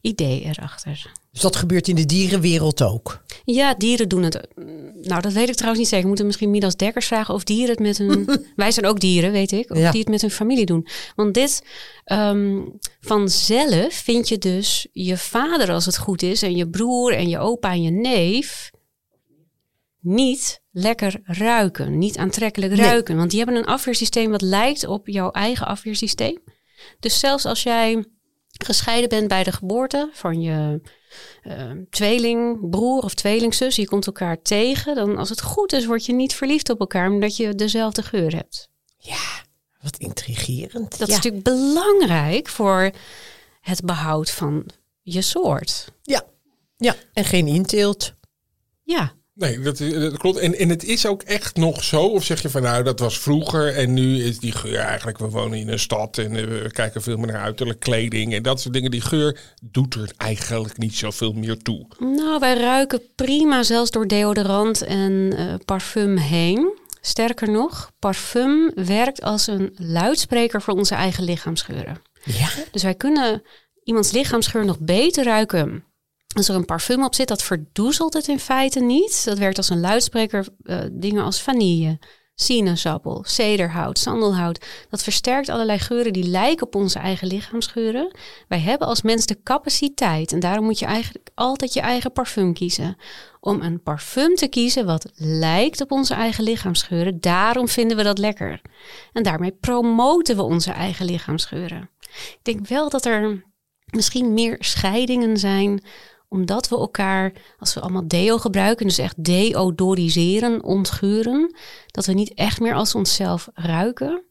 idee 0.00 0.42
erachter. 0.42 1.12
Dus 1.38 1.50
dat 1.50 1.56
gebeurt 1.60 1.88
in 1.88 1.94
de 1.94 2.06
dierenwereld 2.06 2.82
ook. 2.82 3.22
Ja, 3.44 3.74
dieren 3.74 4.08
doen 4.08 4.22
het. 4.22 4.48
mm, 4.54 4.92
Nou, 5.02 5.20
dat 5.20 5.32
weet 5.32 5.48
ik 5.48 5.54
trouwens 5.54 5.78
niet 5.78 5.88
zeker. 5.88 6.00
We 6.02 6.08
moeten 6.08 6.26
misschien 6.26 6.50
Midas 6.50 6.76
Dekkers 6.76 7.06
vragen 7.06 7.34
of 7.34 7.44
dieren 7.44 7.68
het 7.70 7.78
met 7.78 7.98
hun... 7.98 8.28
Wij 8.56 8.70
zijn 8.70 8.86
ook 8.86 9.00
dieren, 9.00 9.32
weet 9.32 9.52
ik. 9.52 9.70
Of 9.70 9.78
Ja. 9.78 9.90
die 9.90 10.00
het 10.00 10.08
met 10.10 10.20
hun 10.20 10.30
familie 10.30 10.66
doen. 10.66 10.86
Want 11.16 11.34
dit 11.34 11.62
ehm, 12.04 12.60
vanzelf 13.00 13.94
vind 13.94 14.28
je 14.28 14.38
dus 14.38 14.86
je 14.92 15.16
vader 15.16 15.70
als 15.72 15.86
het 15.86 15.98
goed 15.98 16.22
is... 16.22 16.42
en 16.42 16.56
je 16.56 16.68
broer 16.68 17.12
en 17.14 17.28
je 17.28 17.38
opa 17.38 17.70
en 17.72 17.82
je 17.82 17.90
neef... 17.90 18.70
niet 20.00 20.62
lekker 20.70 21.20
ruiken. 21.24 21.98
Niet 21.98 22.16
aantrekkelijk 22.18 22.72
Nee. 22.72 22.80
ruiken. 22.86 23.16
Want 23.16 23.30
die 23.30 23.38
hebben 23.38 23.56
een 23.56 23.64
afweersysteem 23.66 24.30
wat 24.30 24.42
lijkt 24.42 24.86
op 24.86 25.06
jouw 25.08 25.30
eigen 25.30 25.66
afweersysteem. 25.66 26.38
Dus 27.00 27.18
zelfs 27.18 27.44
als 27.44 27.62
jij 27.62 28.04
gescheiden 28.64 29.08
bent 29.08 29.28
bij 29.28 29.44
de 29.44 29.52
geboorte 29.52 30.10
van 30.12 30.40
je 30.40 30.80
eh, 31.42 31.70
tweeling, 31.90 32.70
broer 32.70 33.02
of 33.02 33.14
tweelingzus, 33.14 33.76
je 33.76 33.86
komt 33.86 34.06
elkaar 34.06 34.42
tegen, 34.42 34.94
dan 34.94 35.16
als 35.16 35.28
het 35.28 35.42
goed 35.42 35.72
is, 35.72 35.86
word 35.86 36.06
je 36.06 36.12
niet 36.12 36.34
verliefd 36.34 36.70
op 36.70 36.80
elkaar, 36.80 37.10
omdat 37.10 37.36
je 37.36 37.54
dezelfde 37.54 38.02
geur 38.02 38.34
hebt. 38.34 38.70
Wat 39.80 39.96
intrigerend. 39.96 40.98
Dat 40.98 40.98
ja. 40.98 41.06
is 41.06 41.14
natuurlijk 41.14 41.44
belangrijk 41.44 42.48
voor 42.48 42.90
het 43.60 43.84
behoud 43.84 44.30
van 44.30 44.66
je 45.02 45.22
soort. 45.22 45.92
ja. 46.02 46.24
ja, 46.76 46.94
en 47.12 47.24
geen 47.24 47.46
inteelt. 47.46 48.12
Ja, 48.82 49.12
Nee, 49.38 49.60
dat, 49.60 49.78
dat 49.78 50.18
klopt. 50.18 50.38
En, 50.38 50.58
en 50.58 50.68
het 50.68 50.84
is 50.84 51.06
ook 51.06 51.22
echt 51.22 51.56
nog 51.56 51.84
zo. 51.84 52.06
Of 52.06 52.24
zeg 52.24 52.42
je 52.42 52.50
van 52.50 52.62
nou, 52.62 52.84
dat 52.84 52.98
was 52.98 53.18
vroeger 53.18 53.74
en 53.74 53.92
nu 53.92 54.22
is 54.22 54.38
die 54.38 54.52
geur 54.52 54.78
eigenlijk, 54.78 55.18
we 55.18 55.28
wonen 55.28 55.58
in 55.58 55.68
een 55.68 55.78
stad 55.78 56.18
en 56.18 56.36
eh, 56.36 56.44
we 56.44 56.70
kijken 56.72 57.02
veel 57.02 57.16
meer 57.16 57.26
naar 57.26 57.42
uiterlijk 57.42 57.80
kleding 57.80 58.34
en 58.34 58.42
dat 58.42 58.60
soort 58.60 58.74
dingen. 58.74 58.90
Die 58.90 59.00
geur 59.00 59.40
doet 59.62 59.94
er 59.94 60.10
eigenlijk 60.16 60.78
niet 60.78 60.94
zoveel 60.94 61.32
meer 61.32 61.58
toe. 61.58 61.86
nou, 61.98 62.38
wij 62.38 62.58
ruiken 62.58 63.02
prima 63.14 63.62
zelfs 63.62 63.90
door 63.90 64.06
deodorant 64.06 64.82
en 64.82 65.32
eh, 65.36 65.54
parfum 65.64 66.16
heen. 66.16 66.76
Sterker 67.00 67.50
nog, 67.50 67.92
parfum 67.98 68.72
werkt 68.74 69.22
als 69.22 69.46
een 69.46 69.74
luidspreker 69.76 70.62
voor 70.62 70.74
onze 70.74 70.94
eigen 70.94 71.24
lichaamsgeuren. 71.24 72.02
Ja. 72.24 72.48
Dus 72.70 72.82
wij 72.82 72.94
kunnen 72.94 73.42
iemands 73.84 74.10
lichaamsgeur 74.10 74.64
nog 74.64 74.78
beter 74.80 75.24
ruiken. 75.24 75.84
Als 76.38 76.48
er 76.48 76.54
een 76.54 76.64
parfum 76.64 77.04
op 77.04 77.14
zit, 77.14 77.28
dat 77.28 77.42
verdoezelt 77.42 78.14
het 78.14 78.28
in 78.28 78.38
feite 78.38 78.80
niet. 78.80 79.24
Dat 79.24 79.38
werkt 79.38 79.56
als 79.56 79.68
een 79.68 79.80
luidspreker. 79.80 80.46
eh, 80.62 80.78
dingen 80.92 81.24
als 81.24 81.42
vanille, 81.42 81.98
sinaasappel, 82.34 83.24
cederhout, 83.26 83.98
sandelhout. 83.98 84.66
Dat 84.90 85.02
versterkt 85.02 85.48
allerlei 85.48 85.78
geuren 85.78 86.12
die 86.12 86.28
lijken 86.28 86.66
op 86.66 86.74
onze 86.74 86.98
eigen 86.98 87.26
lichaamsgeuren. 87.26 88.16
Wij 88.48 88.58
hebben 88.58 88.88
als 88.88 89.02
mens 89.02 89.26
de 89.26 89.42
capaciteit, 89.42 90.32
en 90.32 90.40
daarom 90.40 90.64
moet 90.64 90.78
je 90.78 90.86
eigenlijk 90.86 91.28
altijd 91.34 91.72
je 91.72 91.80
eigen 91.80 92.12
parfum 92.12 92.54
kiezen. 92.54 92.96
Om 93.40 93.62
een 93.62 93.82
parfum 93.82 94.34
te 94.34 94.48
kiezen 94.48 94.86
wat 94.86 95.10
lijkt 95.14 95.80
op 95.80 95.92
onze 95.92 96.14
eigen 96.14 96.44
lichaamsgeuren. 96.44 97.20
Daarom 97.20 97.68
vinden 97.68 97.96
we 97.96 98.02
dat 98.02 98.18
lekker. 98.18 98.60
En 99.12 99.22
daarmee 99.22 99.52
promoten 99.52 100.36
we 100.36 100.42
onze 100.42 100.70
eigen 100.70 101.06
lichaamsgeuren. 101.06 101.90
Ik 102.32 102.38
denk 102.42 102.66
wel 102.66 102.88
dat 102.88 103.04
er 103.04 103.46
misschien 103.90 104.34
meer 104.34 104.56
scheidingen 104.58 105.36
zijn, 105.36 105.82
omdat 106.28 106.68
we 106.68 106.76
elkaar, 106.76 107.32
als 107.58 107.74
we 107.74 107.80
allemaal 107.80 108.08
deo 108.08 108.38
gebruiken, 108.38 108.86
dus 108.86 108.98
echt 108.98 109.24
deodoriseren, 109.24 110.62
ontgeuren, 110.62 111.54
dat 111.86 112.06
we 112.06 112.12
niet 112.12 112.34
echt 112.34 112.60
meer 112.60 112.74
als 112.74 112.94
onszelf 112.94 113.48
ruiken. 113.54 114.22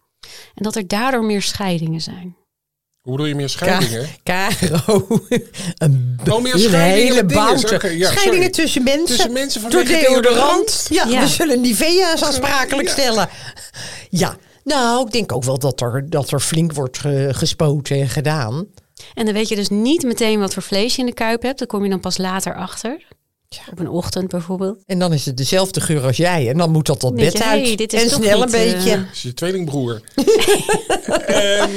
En 0.56 0.64
dat 0.64 0.76
er 0.76 0.88
daardoor 0.88 1.24
meer 1.24 1.42
scheidingen 1.42 2.02
zijn. 2.02 2.36
Hoe 3.02 3.12
bedoel 3.16 3.26
je 3.28 3.36
meer 3.36 3.50
scheidingen? 3.50 4.08
Ka 4.24 4.50
Caro. 4.60 5.08
een, 5.78 6.20
Oh, 6.32 6.42
meer 6.42 6.54
een 6.54 6.60
scheidingen 6.60 7.30
hele 7.30 7.98
ja, 7.98 8.10
scheidingen 8.10 8.36
sorry. 8.36 8.50
tussen 8.50 8.84
mensen. 8.84 9.06
Tussen 9.06 9.32
mensen 9.34 9.62
door 9.62 9.72
vanwege 9.72 10.00
deodorant. 10.00 10.24
deodorant? 10.24 10.88
Ja, 10.90 11.06
Ja. 11.08 11.20
we 11.20 11.28
zullen 11.28 11.62
Nivea 11.62 12.18
zo 12.18 12.26
aansprakelijk 12.26 12.88
Ja. 12.88 12.94
stellen. 12.94 13.30
Ja, 14.10 14.38
nou, 14.64 15.06
ik 15.06 15.12
denk 15.12 15.32
ook 15.32 15.44
wel 15.44 15.60
dat 15.60 15.82
er, 15.82 16.10
dat 16.10 16.32
er 16.32 16.40
flink 16.40 16.74
wordt 16.74 16.98
ge- 16.98 17.30
gespoten 17.32 18.00
en 18.00 18.10
gedaan. 18.10 18.68
En 19.14 19.26
dan 19.26 19.34
weet 19.34 19.48
je 19.50 19.56
dus 19.56 19.70
niet 19.70 20.04
meteen 20.04 20.40
wat 20.40 20.54
voor 20.54 20.64
vlees 20.64 20.94
je 20.96 21.00
in 21.02 21.06
de 21.08 21.14
kuip 21.14 21.42
hebt. 21.42 21.60
Daar 21.60 21.68
kom 21.68 21.84
je 21.84 21.90
dan 21.90 22.00
pas 22.00 22.18
later 22.18 22.56
achter. 22.56 23.08
Op 23.72 23.80
een 23.80 23.90
ochtend 23.90 24.28
bijvoorbeeld. 24.30 24.84
En 24.86 25.00
dan 25.00 25.14
is 25.14 25.26
het 25.26 25.38
dezelfde 25.38 25.82
geur 25.82 26.04
als 26.04 26.18
jij. 26.18 26.50
En 26.50 26.58
dan 26.58 26.72
moet 26.72 26.86
dat 26.86 27.02
Denk 27.02 27.16
bed 27.16 27.38
je, 27.38 27.44
uit. 27.44 27.66
hey, 27.68 27.76
dit 27.76 27.94
is 27.94 28.04
en 28.04 28.10
snel 28.10 28.42
een 28.42 28.46
niet, 28.46 28.56
eh, 28.56 28.62
beetje. 28.74 28.96
Dat 28.98 29.06
is 29.14 29.22
je 29.22 29.34
tweelingbroer. 29.34 30.02
Ehm, 31.26 31.72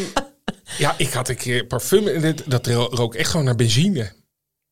ja, 0.78 0.94
ik 0.98 1.12
had 1.12 1.28
een 1.28 1.36
keer 1.36 1.64
parfum 1.66 2.08
en 2.08 2.36
dat 2.46 2.66
ro- 2.66 2.88
rook 2.90 3.14
echt 3.14 3.30
gewoon 3.30 3.46
naar 3.46 3.54
benzine. 3.56 4.12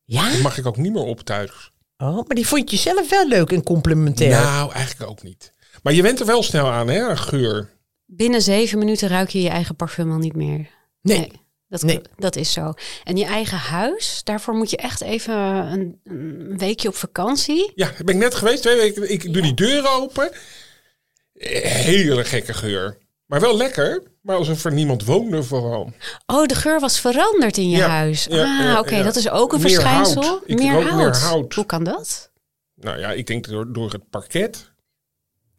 Ja? 0.03 0.31
Dat 0.31 0.41
mag 0.41 0.57
ik 0.57 0.65
ook 0.65 0.77
niet 0.77 0.91
meer 0.93 1.03
op 1.03 1.21
thuis. 1.21 1.71
Oh, 1.97 2.13
maar 2.15 2.35
die 2.35 2.47
vond 2.47 2.71
je 2.71 2.77
zelf 2.77 3.09
wel 3.09 3.27
leuk 3.27 3.51
en 3.51 3.63
complementair. 3.63 4.29
Nou, 4.29 4.71
eigenlijk 4.71 5.09
ook 5.11 5.23
niet. 5.23 5.53
Maar 5.83 5.93
je 5.93 6.01
went 6.01 6.19
er 6.19 6.25
wel 6.25 6.43
snel 6.43 6.71
aan, 6.71 6.87
hè, 6.87 7.07
aan 7.07 7.17
geur. 7.17 7.69
Binnen 8.05 8.41
zeven 8.41 8.77
minuten 8.79 9.07
ruik 9.07 9.29
je 9.29 9.41
je 9.41 9.49
eigen 9.49 9.75
parfum 9.75 10.11
al 10.11 10.17
niet 10.17 10.35
meer. 10.35 10.67
Nee. 11.01 11.31
Dat, 11.69 11.81
Nee. 11.81 12.01
dat 12.17 12.35
is 12.35 12.51
zo. 12.53 12.73
En 13.03 13.17
je 13.17 13.25
eigen 13.25 13.57
huis, 13.57 14.21
daarvoor 14.23 14.53
moet 14.53 14.69
je 14.69 14.77
echt 14.77 15.01
even 15.01 15.35
een, 15.37 15.99
een 16.03 16.57
weekje 16.57 16.87
op 16.87 16.95
vakantie. 16.95 17.71
Ja, 17.75 17.85
daar 17.85 18.03
ben 18.05 18.15
ik 18.15 18.21
net 18.21 18.35
geweest, 18.35 18.61
twee 18.61 18.75
weken. 18.77 19.11
Ik 19.11 19.33
doe 19.33 19.41
die 19.41 19.53
deuren 19.53 19.91
open. 19.91 20.31
Hele 21.33 22.23
gekke 22.23 22.53
geur. 22.53 22.97
Maar 23.25 23.39
wel 23.39 23.57
lekker. 23.57 24.03
Maar 24.21 24.35
alsof 24.35 24.65
er 24.65 24.73
niemand 24.73 25.05
woonde 25.05 25.43
vooral. 25.43 25.91
Oh, 26.25 26.45
de 26.45 26.55
geur 26.55 26.79
was 26.79 26.99
veranderd 26.99 27.57
in 27.57 27.69
je 27.69 27.77
Ja, 27.77 27.87
huis. 27.87 28.25
ja, 28.29 28.71
ah, 28.73 28.79
oké, 28.79 29.03
dat 29.03 29.15
is 29.15 29.29
ook 29.29 29.53
een 29.53 29.61
Meer 29.61 29.69
verschijnsel. 29.69 30.23
hout. 30.23 30.41
Ik 30.45 30.57
meer, 30.57 30.71
hout. 30.71 30.95
meer 30.95 31.15
hout. 31.17 31.53
Hoe 31.53 31.65
kan 31.65 31.83
dat? 31.83 32.31
Nou 32.75 32.99
ja, 32.99 33.11
ik 33.11 33.27
denk 33.27 33.47
door, 33.47 33.73
door 33.73 33.91
het 33.91 34.09
parket. 34.09 34.68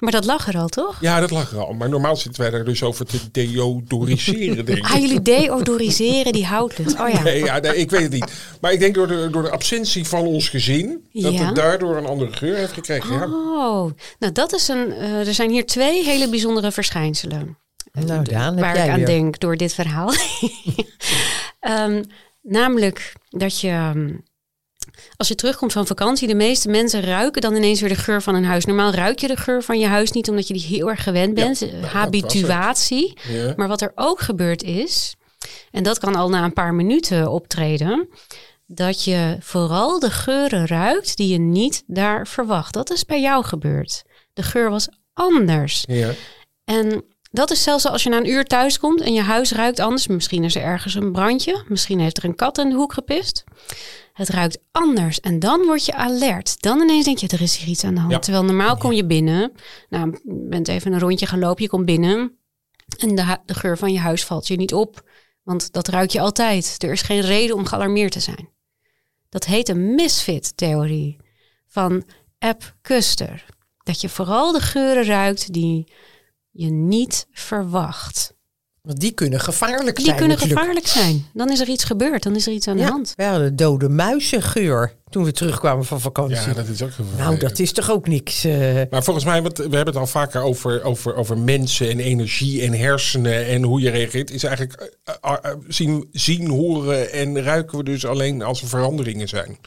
Maar 0.00 0.12
dat 0.12 0.24
lag 0.24 0.48
er 0.48 0.56
al, 0.58 0.68
toch? 0.68 0.96
Ja, 1.00 1.20
dat 1.20 1.30
lag 1.30 1.52
er 1.52 1.58
al. 1.58 1.72
Maar 1.72 1.88
normaal 1.88 2.16
zitten 2.16 2.42
wij 2.42 2.52
er 2.52 2.64
dus 2.64 2.82
over 2.82 3.06
te 3.06 3.18
deodoriseren, 3.30 4.64
denk 4.64 4.78
ik. 4.78 4.84
Ah, 4.84 5.00
jullie 5.00 5.22
deodoriseren 5.22 6.32
die 6.32 6.46
houtlucht. 6.46 7.00
Oh 7.00 7.08
ja. 7.08 7.22
Nee, 7.22 7.44
ja, 7.44 7.58
nee, 7.58 7.76
ik 7.76 7.90
weet 7.90 8.02
het 8.02 8.12
niet. 8.12 8.32
Maar 8.60 8.72
ik 8.72 8.78
denk 8.80 8.94
door 8.94 9.06
de, 9.06 9.28
door 9.30 9.42
de 9.42 9.50
absentie 9.50 10.06
van 10.06 10.26
ons 10.26 10.48
gezin, 10.48 11.08
dat 11.12 11.32
Ja. 11.32 11.44
het 11.46 11.54
daardoor 11.54 11.96
een 11.96 12.06
andere 12.06 12.32
geur 12.32 12.56
heeft 12.56 12.72
gekregen. 12.72 13.12
Ja. 13.14 13.24
Oh, 13.24 13.90
nou 14.18 14.32
dat 14.32 14.52
is 14.52 14.68
een. 14.68 14.92
eh, 14.92 15.26
er 15.26 15.34
zijn 15.34 15.50
hier 15.50 15.66
twee 15.66 16.04
hele 16.04 16.28
bijzondere 16.28 16.72
verschijnselen. 16.72 17.58
Nou, 17.92 18.24
Daan, 18.24 18.52
heb 18.56 18.60
waar 18.64 18.76
ik 18.84 18.88
aan 18.90 18.96
weer. 18.96 19.06
denk 19.06 19.38
door 19.40 19.56
dit 19.56 19.74
verhaal. 19.74 20.12
Ehm, 21.60 22.02
namelijk 22.42 23.12
dat 23.28 23.60
je. 23.60 23.68
ehm, 23.68 24.08
Als 25.16 25.28
je 25.28 25.34
terugkomt 25.34 25.72
van 25.72 25.86
vakantie, 25.86 26.28
de 26.28 26.34
meeste 26.34 26.68
mensen 26.68 27.00
ruiken 27.00 27.42
dan 27.42 27.56
ineens 27.56 27.80
weer 27.80 27.88
de 27.88 27.94
geur 27.94 28.22
van 28.22 28.34
een 28.34 28.44
huis. 28.44 28.64
Normaal 28.64 28.92
ruik 28.92 29.18
je 29.18 29.28
de 29.28 29.36
geur 29.36 29.62
van 29.62 29.78
je 29.78 29.86
huis 29.86 30.10
niet 30.10 30.28
omdat 30.28 30.48
je 30.48 30.54
die 30.54 30.66
heel 30.66 30.88
erg 30.90 31.02
gewend 31.02 31.34
bent. 31.34 31.58
Ja, 31.58 31.66
nou, 31.66 31.80
dat 31.80 31.90
Habituatie. 31.90 33.18
Ja. 33.28 33.52
Maar 33.56 33.68
wat 33.68 33.80
er 33.80 33.92
ook 33.94 34.20
gebeurd 34.20 34.62
is, 34.62 35.14
en 35.70 35.82
dat 35.82 35.98
kan 35.98 36.14
al 36.14 36.28
na 36.28 36.44
een 36.44 36.52
paar 36.52 36.74
minuten 36.74 37.30
optreden, 37.30 38.08
dat 38.66 39.04
je 39.04 39.36
vooral 39.40 39.98
de 39.98 40.10
geuren 40.10 40.66
ruikt 40.66 41.16
die 41.16 41.28
je 41.28 41.38
niet 41.38 41.82
daar 41.86 42.26
verwacht. 42.26 42.74
Dat 42.74 42.90
is 42.90 43.04
bij 43.04 43.20
jou 43.20 43.44
gebeurd. 43.44 44.02
De 44.32 44.42
geur 44.42 44.70
was 44.70 44.88
anders. 45.12 45.84
Ja. 45.86 46.10
En 46.64 47.04
dat 47.30 47.50
is 47.50 47.62
zelfs 47.62 47.86
als 47.86 48.02
je 48.02 48.08
na 48.08 48.16
een 48.16 48.30
uur 48.30 48.44
thuis 48.44 48.78
komt 48.78 49.00
en 49.00 49.12
je 49.12 49.22
huis 49.22 49.52
ruikt 49.52 49.80
anders. 49.80 50.06
Misschien 50.06 50.44
is 50.44 50.54
er 50.54 50.62
ergens 50.62 50.94
een 50.94 51.12
brandje. 51.12 51.64
Misschien 51.68 52.00
heeft 52.00 52.16
er 52.16 52.24
een 52.24 52.34
kat 52.34 52.58
in 52.58 52.68
de 52.68 52.74
hoek 52.74 52.92
gepist. 52.92 53.44
Het 54.12 54.28
ruikt 54.28 54.58
anders. 54.70 55.20
En 55.20 55.38
dan 55.38 55.64
word 55.64 55.84
je 55.84 55.94
alert. 55.94 56.62
Dan 56.62 56.80
ineens 56.80 57.04
denk 57.04 57.18
je, 57.18 57.28
er 57.28 57.42
is 57.42 57.56
hier 57.56 57.68
iets 57.68 57.84
aan 57.84 57.94
de 57.94 58.00
hand. 58.00 58.12
Ja. 58.12 58.18
Terwijl 58.18 58.44
normaal 58.44 58.76
kom 58.76 58.92
je 58.92 59.06
binnen. 59.06 59.52
Nou, 59.88 60.10
je 60.10 60.46
bent 60.48 60.68
even 60.68 60.92
een 60.92 61.00
rondje 61.00 61.26
gaan 61.26 61.38
lopen. 61.38 61.62
Je 61.62 61.68
komt 61.68 61.86
binnen. 61.86 62.38
En 62.98 63.14
de 63.44 63.54
geur 63.54 63.78
van 63.78 63.92
je 63.92 63.98
huis 63.98 64.24
valt 64.24 64.46
je 64.46 64.56
niet 64.56 64.74
op. 64.74 65.08
Want 65.42 65.72
dat 65.72 65.88
ruik 65.88 66.10
je 66.10 66.20
altijd. 66.20 66.82
Er 66.82 66.92
is 66.92 67.02
geen 67.02 67.20
reden 67.20 67.56
om 67.56 67.66
gealarmeerd 67.66 68.12
te 68.12 68.20
zijn. 68.20 68.48
Dat 69.28 69.44
heet 69.44 69.68
een 69.68 69.94
misfit-theorie 69.94 71.16
van 71.66 72.04
App 72.38 72.74
Kuster. 72.82 73.46
Dat 73.82 74.00
je 74.00 74.08
vooral 74.08 74.52
de 74.52 74.60
geuren 74.60 75.04
ruikt 75.04 75.52
die 75.52 75.92
je 76.60 76.70
niet 76.70 77.26
verwacht. 77.32 78.38
Want 78.82 79.00
die 79.00 79.12
kunnen 79.12 79.40
gevaarlijk 79.40 79.96
Die 79.96 80.04
zijn 80.04 80.16
kunnen 80.16 80.36
natuurlijk. 80.36 80.60
gevaarlijk 80.60 80.86
zijn. 80.86 81.26
Dan 81.32 81.50
is 81.50 81.60
er 81.60 81.68
iets 81.68 81.84
gebeurd, 81.84 82.22
dan 82.22 82.36
is 82.36 82.46
er 82.46 82.52
iets 82.52 82.68
aan 82.68 82.76
de 82.76 82.84
hand. 82.84 83.12
we 83.16 83.24
hadden 83.24 83.56
dode 83.56 83.88
muizengeur 83.88 84.94
toen 85.10 85.24
we 85.24 85.32
terugkwamen 85.32 85.84
van 85.84 86.00
vakantie. 86.00 86.36
ja, 86.36 86.52
dat 86.52 86.68
is 86.68 86.82
ook 86.82 86.90
nou, 87.18 87.38
dat 87.38 87.58
is 87.58 87.72
toch 87.72 87.90
ook 87.90 88.08
niks. 88.08 88.44
eh, 88.44 88.80
Maar 88.90 89.04
volgens 89.04 89.24
mij, 89.24 89.42
want 89.42 89.56
we 89.56 89.62
hebben 89.62 89.86
het 89.86 89.96
al 89.96 90.06
vaker 90.06 90.42
over, 90.42 90.82
over, 90.82 91.14
over 91.14 91.38
mensen 91.38 91.90
en 91.90 91.98
energie 92.00 92.62
en 92.62 92.72
hersenen 92.72 93.46
en 93.46 93.62
hoe 93.62 93.80
je 93.80 93.90
reageert. 93.90 94.30
Is 94.30 94.44
eigenlijk 94.44 94.92
eh, 95.04 95.14
eh, 95.42 95.54
zien, 95.68 96.08
zien, 96.12 96.48
horen 96.50 97.12
en 97.12 97.42
ruiken 97.42 97.78
we 97.78 97.84
dus 97.84 98.06
alleen 98.06 98.42
als 98.42 98.62
er 98.62 98.68
veranderingen 98.68 99.28
zijn. 99.28 99.58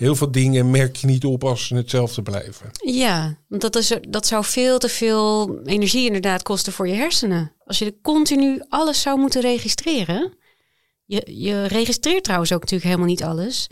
Heel 0.00 0.14
veel 0.14 0.30
dingen 0.30 0.70
merk 0.70 0.96
je 0.96 1.06
niet 1.06 1.24
op 1.24 1.44
als 1.44 1.66
ze 1.66 1.74
hetzelfde 1.74 2.22
blijven. 2.22 2.70
Ja, 2.84 3.36
want 3.48 3.62
dat, 3.62 3.76
is, 3.76 3.92
dat 4.08 4.26
zou 4.26 4.44
veel 4.44 4.78
te 4.78 4.88
veel 4.88 5.58
energie 5.64 6.06
inderdaad 6.06 6.42
kosten 6.42 6.72
voor 6.72 6.88
je 6.88 6.94
hersenen. 6.94 7.52
Als 7.64 7.78
je 7.78 8.00
continu 8.02 8.62
alles 8.68 9.00
zou 9.00 9.18
moeten 9.18 9.40
registreren. 9.40 10.32
Je, 11.04 11.22
je 11.26 11.66
registreert 11.66 12.24
trouwens 12.24 12.52
ook 12.52 12.60
natuurlijk 12.60 12.88
helemaal 12.88 13.08
niet 13.08 13.22
alles. 13.22 13.66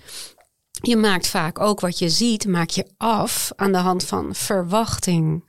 Je 0.82 0.96
maakt 0.96 1.26
vaak 1.26 1.60
ook 1.60 1.80
wat 1.80 1.98
je 1.98 2.08
ziet, 2.08 2.46
maak 2.46 2.70
je 2.70 2.86
af 2.96 3.52
aan 3.56 3.72
de 3.72 3.78
hand 3.78 4.04
van 4.04 4.34
verwachting. 4.34 5.44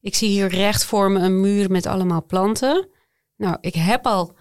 Ik 0.00 0.14
zie 0.14 0.28
hier 0.28 0.48
recht 0.48 0.84
voor 0.84 1.10
me 1.10 1.20
een 1.20 1.40
muur 1.40 1.70
met 1.70 1.86
allemaal 1.86 2.24
planten. 2.24 2.88
Nou, 3.36 3.56
ik 3.60 3.74
heb 3.74 4.06
al 4.06 4.36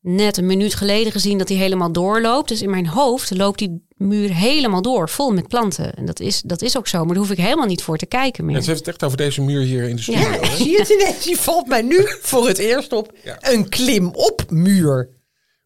net 0.00 0.36
een 0.36 0.46
minuut 0.46 0.74
geleden 0.74 1.12
gezien 1.12 1.38
dat 1.38 1.46
die 1.46 1.56
helemaal 1.56 1.92
doorloopt. 1.92 2.48
Dus 2.48 2.62
in 2.62 2.70
mijn 2.70 2.86
hoofd 2.86 3.36
loopt 3.36 3.58
die 3.58 3.86
muur 3.96 4.34
helemaal 4.34 4.82
door, 4.82 5.08
vol 5.08 5.30
met 5.30 5.48
planten. 5.48 5.94
En 5.94 6.04
dat 6.06 6.20
is, 6.20 6.40
dat 6.40 6.62
is 6.62 6.76
ook 6.76 6.88
zo, 6.88 6.98
maar 6.98 7.08
daar 7.08 7.16
hoef 7.16 7.30
ik 7.30 7.38
helemaal 7.38 7.66
niet 7.66 7.82
voor 7.82 7.96
te 7.96 8.06
kijken 8.06 8.44
meer. 8.44 8.56
En 8.56 8.62
ze 8.62 8.68
heeft 8.68 8.80
het 8.80 8.88
echt 8.88 9.04
over 9.04 9.16
deze 9.16 9.42
muur 9.42 9.60
hier 9.60 9.88
in 9.88 9.96
de 9.96 10.02
studio. 10.02 10.20
Ja. 10.20 10.30
hè? 10.30 10.56
Zie 10.56 10.70
je 10.70 10.78
het 10.78 10.88
ineens? 10.88 11.24
Die 11.24 11.36
valt 11.36 11.66
mij 11.66 11.82
nu 11.82 12.06
voor 12.20 12.46
het 12.46 12.58
eerst 12.58 12.92
op. 12.92 13.12
Ja. 13.24 13.36
Een 13.40 13.68
klim-op 13.68 14.44
muur. 14.48 15.08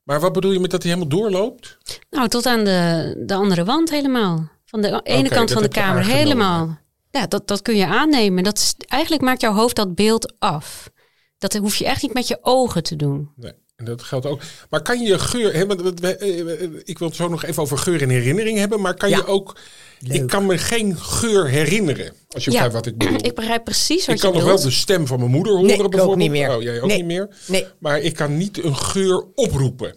Maar 0.03 0.21
wat 0.21 0.33
bedoel 0.33 0.53
je 0.53 0.61
met 0.61 0.71
dat 0.71 0.83
hij 0.83 0.93
helemaal 0.93 1.19
doorloopt? 1.19 1.79
Nou, 2.11 2.29
tot 2.29 2.47
aan 2.47 2.65
de, 2.65 3.15
de 3.27 3.35
andere 3.35 3.65
wand 3.65 3.91
helemaal. 3.91 4.49
Van 4.65 4.83
de 4.83 5.01
ene 5.03 5.29
kant 5.29 5.53
van 5.53 5.63
de 5.63 5.69
kamer 5.69 6.05
helemaal. 6.05 6.79
Ja, 7.11 7.27
dat, 7.27 7.49
dat 7.49 7.63
kun 7.63 7.77
je 7.77 7.87
aannemen. 7.87 8.45
Dat 8.45 8.59
is, 8.59 8.75
eigenlijk 8.87 9.23
maakt 9.23 9.41
jouw 9.41 9.53
hoofd 9.53 9.77
dat 9.77 9.95
beeld 9.95 10.35
af. 10.39 10.91
Dat 11.39 11.55
hoef 11.55 11.77
je 11.77 11.85
echt 11.85 12.03
niet 12.03 12.15
met 12.15 12.29
je 12.29 12.39
ogen 12.43 12.83
te 12.83 12.97
doen. 12.97 13.31
Nee. 13.37 13.53
En 13.77 13.85
dat 13.85 14.03
geldt 14.03 14.27
ook. 14.27 14.41
Maar 14.71 14.83
kan 14.83 15.01
je 15.01 15.19
geur. 15.19 15.55
Hè, 15.55 15.67
we- 15.67 16.17
eh, 16.17 16.69
ik 16.85 16.99
wil 16.99 17.09
het 17.09 17.17
zo 17.17 17.29
nog 17.29 17.45
even 17.45 17.63
over 17.63 17.79
geur 17.79 18.03
en 18.03 18.09
herinnering 18.09 18.59
hebben. 18.59 18.81
Maar 18.81 18.95
kan 18.95 19.09
Ja. 19.09 19.17
je 19.17 19.27
ook. 19.27 19.57
Leuk. 19.99 20.21
Ik 20.21 20.27
kan 20.27 20.47
me 20.47 20.59
geen 20.59 20.97
geur 20.97 21.49
herinneren. 21.49 22.13
Als 22.29 22.45
je 22.45 22.51
Ja. 22.51 22.57
begrijpt 22.63 22.75
wat 22.75 22.87
ik 22.87 22.99
bedoel. 22.99 23.25
Ik 23.27 23.35
begrijp 23.35 23.65
precies 23.65 24.07
wat 24.07 24.15
Ik 24.15 24.21
kan 24.21 24.31
je 24.31 24.37
nog 24.37 24.45
wel 24.47 24.55
bedoelt. 24.55 24.75
de 24.75 24.81
stem 24.81 25.07
van 25.07 25.19
mijn 25.19 25.31
moeder 25.31 25.53
horen 25.53 25.67
Nee, 25.67 25.77
ik 25.77 25.83
ook 25.83 25.91
bijvoorbeeld. 25.91 26.21
niet 26.21 26.31
meer. 26.31 26.57
Oh, 26.57 26.63
jij 26.63 26.81
ook 26.81 26.87
Nee. 26.89 26.97
niet 26.97 27.07
meer? 27.07 27.29
Nee. 27.47 27.67
Maar 27.79 28.01
ik 28.01 28.15
kan 28.15 28.37
niet 28.37 28.65
een 28.65 28.77
geur 28.77 29.25
oproepen. 29.35 29.97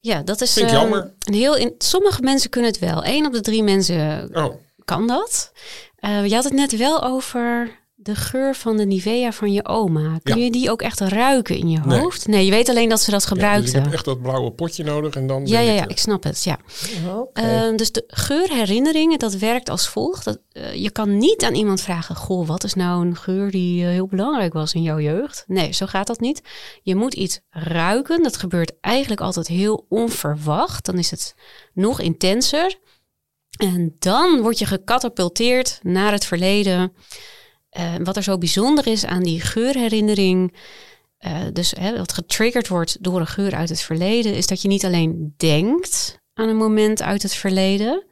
Ja, 0.00 0.22
dat 0.22 0.40
is 0.40 0.52
Vind 0.52 0.66
ik 0.66 0.72
ehm, 0.72 0.80
jammer. 0.80 1.14
een 1.18 1.34
heel. 1.34 1.56
In, 1.56 1.74
sommige 1.78 2.22
mensen 2.22 2.50
kunnen 2.50 2.70
het 2.70 2.80
wel. 2.80 3.04
Eén 3.06 3.26
op 3.26 3.32
de 3.32 3.40
drie 3.40 3.62
mensen 3.62 4.30
Oh, 4.36 4.54
kan 4.84 5.06
dat. 5.06 5.52
Eh, 5.96 6.26
je 6.26 6.34
had 6.34 6.44
het 6.44 6.52
net 6.52 6.76
wel 6.76 7.02
over 7.02 7.70
de 8.02 8.14
geur 8.14 8.54
van 8.54 8.76
de 8.76 8.84
Nivea 8.86 9.32
van 9.32 9.52
je 9.52 9.66
oma. 9.66 10.18
Kun 10.22 10.36
Ja. 10.36 10.44
je 10.44 10.50
die 10.50 10.70
ook 10.70 10.82
echt 10.82 11.00
ruiken 11.00 11.56
in 11.56 11.68
je 11.70 11.80
hoofd? 11.80 12.26
Nee, 12.26 12.44
je 12.44 12.50
weet 12.50 12.68
alleen 12.68 12.88
dat 12.88 13.00
ze 13.00 13.10
dat 13.10 13.22
ja, 13.22 13.28
dus 13.28 13.38
gebruikten. 13.38 13.78
ik 13.78 13.84
heb 13.84 13.92
echt 13.92 14.04
dat 14.04 14.22
blauwe 14.22 14.50
potje 14.52 14.84
nodig 14.84 15.14
en 15.14 15.26
dan. 15.26 15.46
Ja, 15.46 15.60
ja, 15.60 15.72
ik 15.72 15.78
ja, 15.78 15.88
ik 15.88 15.98
snap 15.98 16.22
het. 16.22 16.44
Ja. 16.44 16.58
Ehm, 17.32 17.76
dus 17.76 17.92
de 17.92 18.04
geurherinneringen, 18.06 19.18
dat 19.18 19.34
werkt 19.34 19.68
als 19.68 19.88
volgt. 19.88 20.24
Dat, 20.24 20.38
eh, 20.52 20.74
je 20.74 20.90
kan 20.90 21.18
niet 21.18 21.42
aan 21.44 21.54
iemand 21.54 21.80
vragen: 21.80 22.16
Goh, 22.16 22.46
wat 22.46 22.64
is 22.64 22.74
nou 22.74 23.06
een 23.06 23.16
geur 23.16 23.50
die 23.50 23.84
eh, 23.84 23.90
heel 23.90 24.06
belangrijk 24.06 24.52
was 24.52 24.74
in 24.74 24.82
jouw 24.82 25.00
jeugd? 25.00 25.44
Nee, 25.46 25.72
zo 25.72 25.86
gaat 25.86 26.06
dat 26.06 26.20
niet. 26.20 26.40
Je 26.82 26.94
moet 26.94 27.14
iets 27.14 27.40
ruiken. 27.50 28.22
Dat 28.22 28.36
gebeurt 28.36 28.72
eigenlijk 28.80 29.20
altijd 29.20 29.46
heel 29.46 29.86
onverwacht. 29.88 30.84
Dan 30.84 30.98
is 30.98 31.10
het 31.10 31.34
nog 31.74 32.00
intenser. 32.00 32.78
En 33.56 33.96
dan 33.98 34.40
word 34.40 34.58
je 34.58 34.66
gecatapulteerd 34.66 35.78
naar 35.82 36.12
het 36.12 36.24
verleden. 36.24 36.92
Eh, 37.72 37.94
wat 38.02 38.16
er 38.16 38.22
zo 38.22 38.38
bijzonder 38.38 38.86
is 38.86 39.04
aan 39.04 39.22
die 39.22 39.40
geurherinnering. 39.40 40.54
eh, 41.18 41.40
dus 41.52 41.70
hè, 41.70 41.96
wat 41.96 42.12
getriggerd 42.12 42.68
wordt 42.68 42.96
door 43.00 43.20
een 43.20 43.26
geur 43.26 43.54
uit 43.54 43.68
het 43.68 43.80
verleden, 43.80 44.34
is 44.34 44.46
dat 44.46 44.62
je 44.62 44.68
niet 44.68 44.84
alleen 44.84 45.34
denkt 45.36 46.18
aan 46.34 46.48
een 46.48 46.56
moment 46.56 47.02
uit 47.02 47.22
het 47.22 47.34
verleden. 47.34 48.04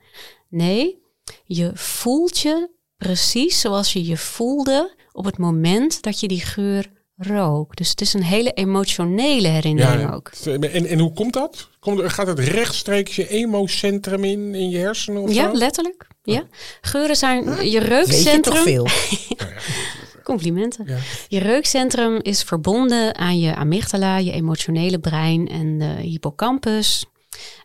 Nee, 0.49 0.99
je 1.45 1.71
voelt 1.75 2.39
je 2.39 2.71
precies 2.97 3.61
zoals 3.61 3.93
je 3.93 4.05
je 4.05 4.17
voelde 4.17 4.95
op 5.13 5.25
het 5.25 5.39
moment 5.39 6.03
dat 6.03 6.21
je 6.21 6.29
die 6.29 6.41
geur 6.41 6.91
rook. 7.23 7.77
Dus 7.77 7.91
het 7.91 8.01
is 8.01 8.13
een 8.13 8.23
hele 8.23 8.53
emotionele 8.53 9.49
herinnering 9.49 10.01
Ja, 10.01 10.13
ook. 10.15 10.29
en, 10.29 10.87
en 10.87 10.99
hoe 10.99 11.13
komt 11.13 11.33
dat? 11.33 11.69
Komt, 11.79 11.99
er- 12.01 12.11
gaat 12.11 12.27
het 12.27 12.39
rechtstreeks 12.39 13.17
je 13.17 13.29
emocentrum 13.29 14.25
in, 14.25 14.55
in 14.55 14.71
je 14.71 14.79
hersenen 14.79 15.23
of 15.23 15.33
Ja, 15.33 15.51
zo? 15.51 15.57
letterlijk. 15.59 16.07
Ja. 16.23 16.43
Geuren 16.81 17.17
zijn 17.17 17.45
je 17.45 17.51
Weet 17.51 17.73
je 17.73 17.79
toch 17.79 17.89
reukcentrum. 17.89 18.63
veel? 18.63 18.87
Complimenten. 20.25 20.85
Ja. 20.87 20.97
Je 21.29 21.39
reukcentrum 21.39 22.19
is 22.23 22.43
verbonden 22.43 23.15
aan 23.15 23.39
je 23.39 23.55
amygdala, 23.55 24.17
je 24.17 24.33
emotionele 24.33 24.99
brein 24.99 25.49
en 25.49 25.79
de 25.79 25.85
hippocampus, 25.85 27.05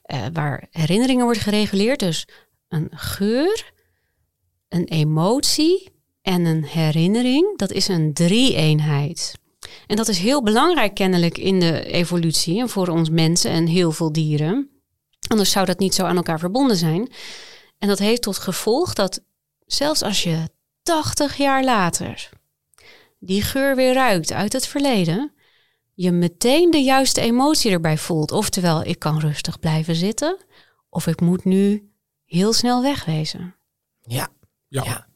eh, 0.04 0.22
waar 0.34 0.68
herinneringen 0.72 1.24
worden 1.24 1.44
gereguleerd. 1.44 2.00
Dus 2.00 2.28
een 2.70 2.88
geur, 2.92 3.72
een 4.70 4.86
emotie 4.86 5.90
en 6.22 6.46
een 6.46 6.64
herinnering, 6.66 7.58
dat 7.58 7.72
is 7.72 7.88
een 7.88 8.14
drie-eenheid. 8.14 9.34
En 9.88 9.96
dat 9.96 10.08
is 10.08 10.18
heel 10.18 10.44
belangrijk 10.44 10.94
kennelijk 10.94 11.38
in 11.38 11.60
de 11.60 11.84
evolutie 11.86 12.60
en 12.60 12.70
voor 12.70 12.88
ons 12.88 13.10
mensen 13.10 13.52
en 13.52 13.68
heel 13.68 13.92
veel 13.92 14.12
dieren. 14.12 14.70
Anders 15.28 15.52
zou 15.52 15.66
dat 15.66 15.80
niet 15.80 15.96
zo 15.96 16.04
aan 16.04 16.16
elkaar 16.16 16.40
verbonden 16.40 16.78
zijn. 16.78 17.12
En 17.78 17.88
dat 17.88 18.00
heeft 18.00 18.22
tot 18.22 18.38
gevolg 18.38 18.94
dat 18.94 19.24
zelfs 19.66 20.02
als 20.02 20.24
je 20.24 20.50
80 20.84 21.38
jaar 21.38 21.64
later 21.64 22.30
die 23.20 23.42
geur 23.42 23.76
weer 23.76 23.94
ruikt 23.94 24.32
uit 24.32 24.54
het 24.54 24.68
verleden, 24.68 25.34
je 25.94 26.12
meteen 26.12 26.72
de 26.72 26.78
juiste 26.84 27.22
emotie 27.22 27.72
erbij 27.72 27.98
voelt. 27.98 28.32
Oftewel, 28.32 28.84
ik 28.84 29.00
kan 29.00 29.20
rustig 29.20 29.60
blijven 29.60 29.96
zitten, 29.96 30.38
of 30.90 31.08
ik 31.08 31.22
moet 31.22 31.44
nu 31.46 31.92
heel 32.26 32.54
snel 32.54 32.82
wegwezen. 32.82 33.56
Ja. 34.02 34.28
Ja. 34.68 34.84
Ja. 34.84 35.08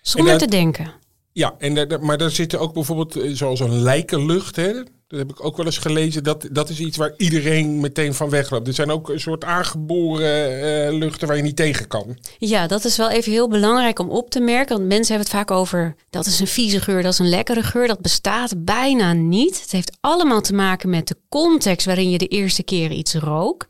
Zonder 0.00 0.30
dat- 0.32 0.40
te 0.40 0.56
denken. 0.56 0.92
Ja, 1.32 1.54
en 1.58 2.00
maar 2.00 2.18
daar 2.18 2.30
zitten 2.30 2.60
ook 2.60 2.72
bijvoorbeeld 2.72 3.16
eh, 3.16 3.30
zoals 3.32 3.60
een 3.60 3.82
lijkenlucht. 3.82 4.56
Hè? 4.56 4.72
Dat 5.10 5.18
heb 5.18 5.30
ik 5.30 5.44
ook 5.44 5.56
wel 5.56 5.66
eens 5.66 5.78
gelezen. 5.78 6.24
Dat, 6.24 6.48
dat 6.52 6.68
is 6.68 6.80
iets 6.80 6.96
waar 6.96 7.14
iedereen 7.16 7.80
meteen 7.80 8.14
van 8.14 8.30
wegloopt. 8.30 8.68
Er 8.68 8.74
zijn 8.74 8.90
ook 8.90 9.08
een 9.08 9.20
soort 9.20 9.44
aangeboren 9.44 10.62
eh, 10.62 10.92
luchten 10.92 11.28
waar 11.28 11.36
je 11.36 11.42
niet 11.42 11.56
tegen 11.56 11.86
kan. 11.86 12.18
Ja, 12.38 12.66
dat 12.66 12.84
is 12.84 12.96
wel 12.96 13.10
even 13.10 13.32
heel 13.32 13.48
belangrijk 13.48 13.98
om 13.98 14.10
op 14.10 14.30
te 14.30 14.40
merken. 14.40 14.76
Want 14.76 14.88
mensen 14.88 15.14
hebben 15.14 15.32
het 15.32 15.36
vaak 15.36 15.50
over 15.50 15.94
dat 16.10 16.26
is 16.26 16.40
een 16.40 16.46
vieze 16.46 16.80
geur, 16.80 17.02
dat 17.02 17.12
is 17.12 17.18
een 17.18 17.28
lekkere 17.28 17.62
geur. 17.62 17.86
Dat 17.86 18.00
bestaat 18.00 18.64
bijna 18.64 19.12
niet. 19.12 19.60
Het 19.60 19.70
heeft 19.70 19.96
allemaal 20.00 20.40
te 20.40 20.54
maken 20.54 20.90
met 20.90 21.08
de 21.08 21.16
context 21.28 21.86
waarin 21.86 22.10
je 22.10 22.18
de 22.18 22.28
eerste 22.28 22.62
keer 22.62 22.90
iets 22.90 23.14
rook. 23.14 23.66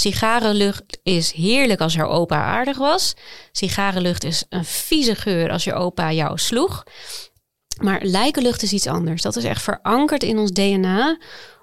Sigarenlucht 0.00 0.98
is 1.02 1.32
heerlijk 1.32 1.80
als 1.80 1.94
jouw 1.94 2.08
opa 2.08 2.42
aardig 2.42 2.78
was. 2.78 3.14
Sigarenlucht 3.52 4.24
is 4.24 4.44
een 4.48 4.64
vieze 4.64 5.14
geur 5.14 5.50
als 5.50 5.64
je 5.64 5.74
opa 5.74 6.12
jou 6.12 6.38
sloeg. 6.38 6.82
Maar 7.80 8.00
lijkenlucht 8.02 8.62
is 8.62 8.72
iets 8.72 8.86
anders. 8.86 9.22
Dat 9.22 9.36
is 9.36 9.44
echt 9.44 9.62
verankerd 9.62 10.22
in 10.22 10.38
ons 10.38 10.50
DNA 10.50 11.18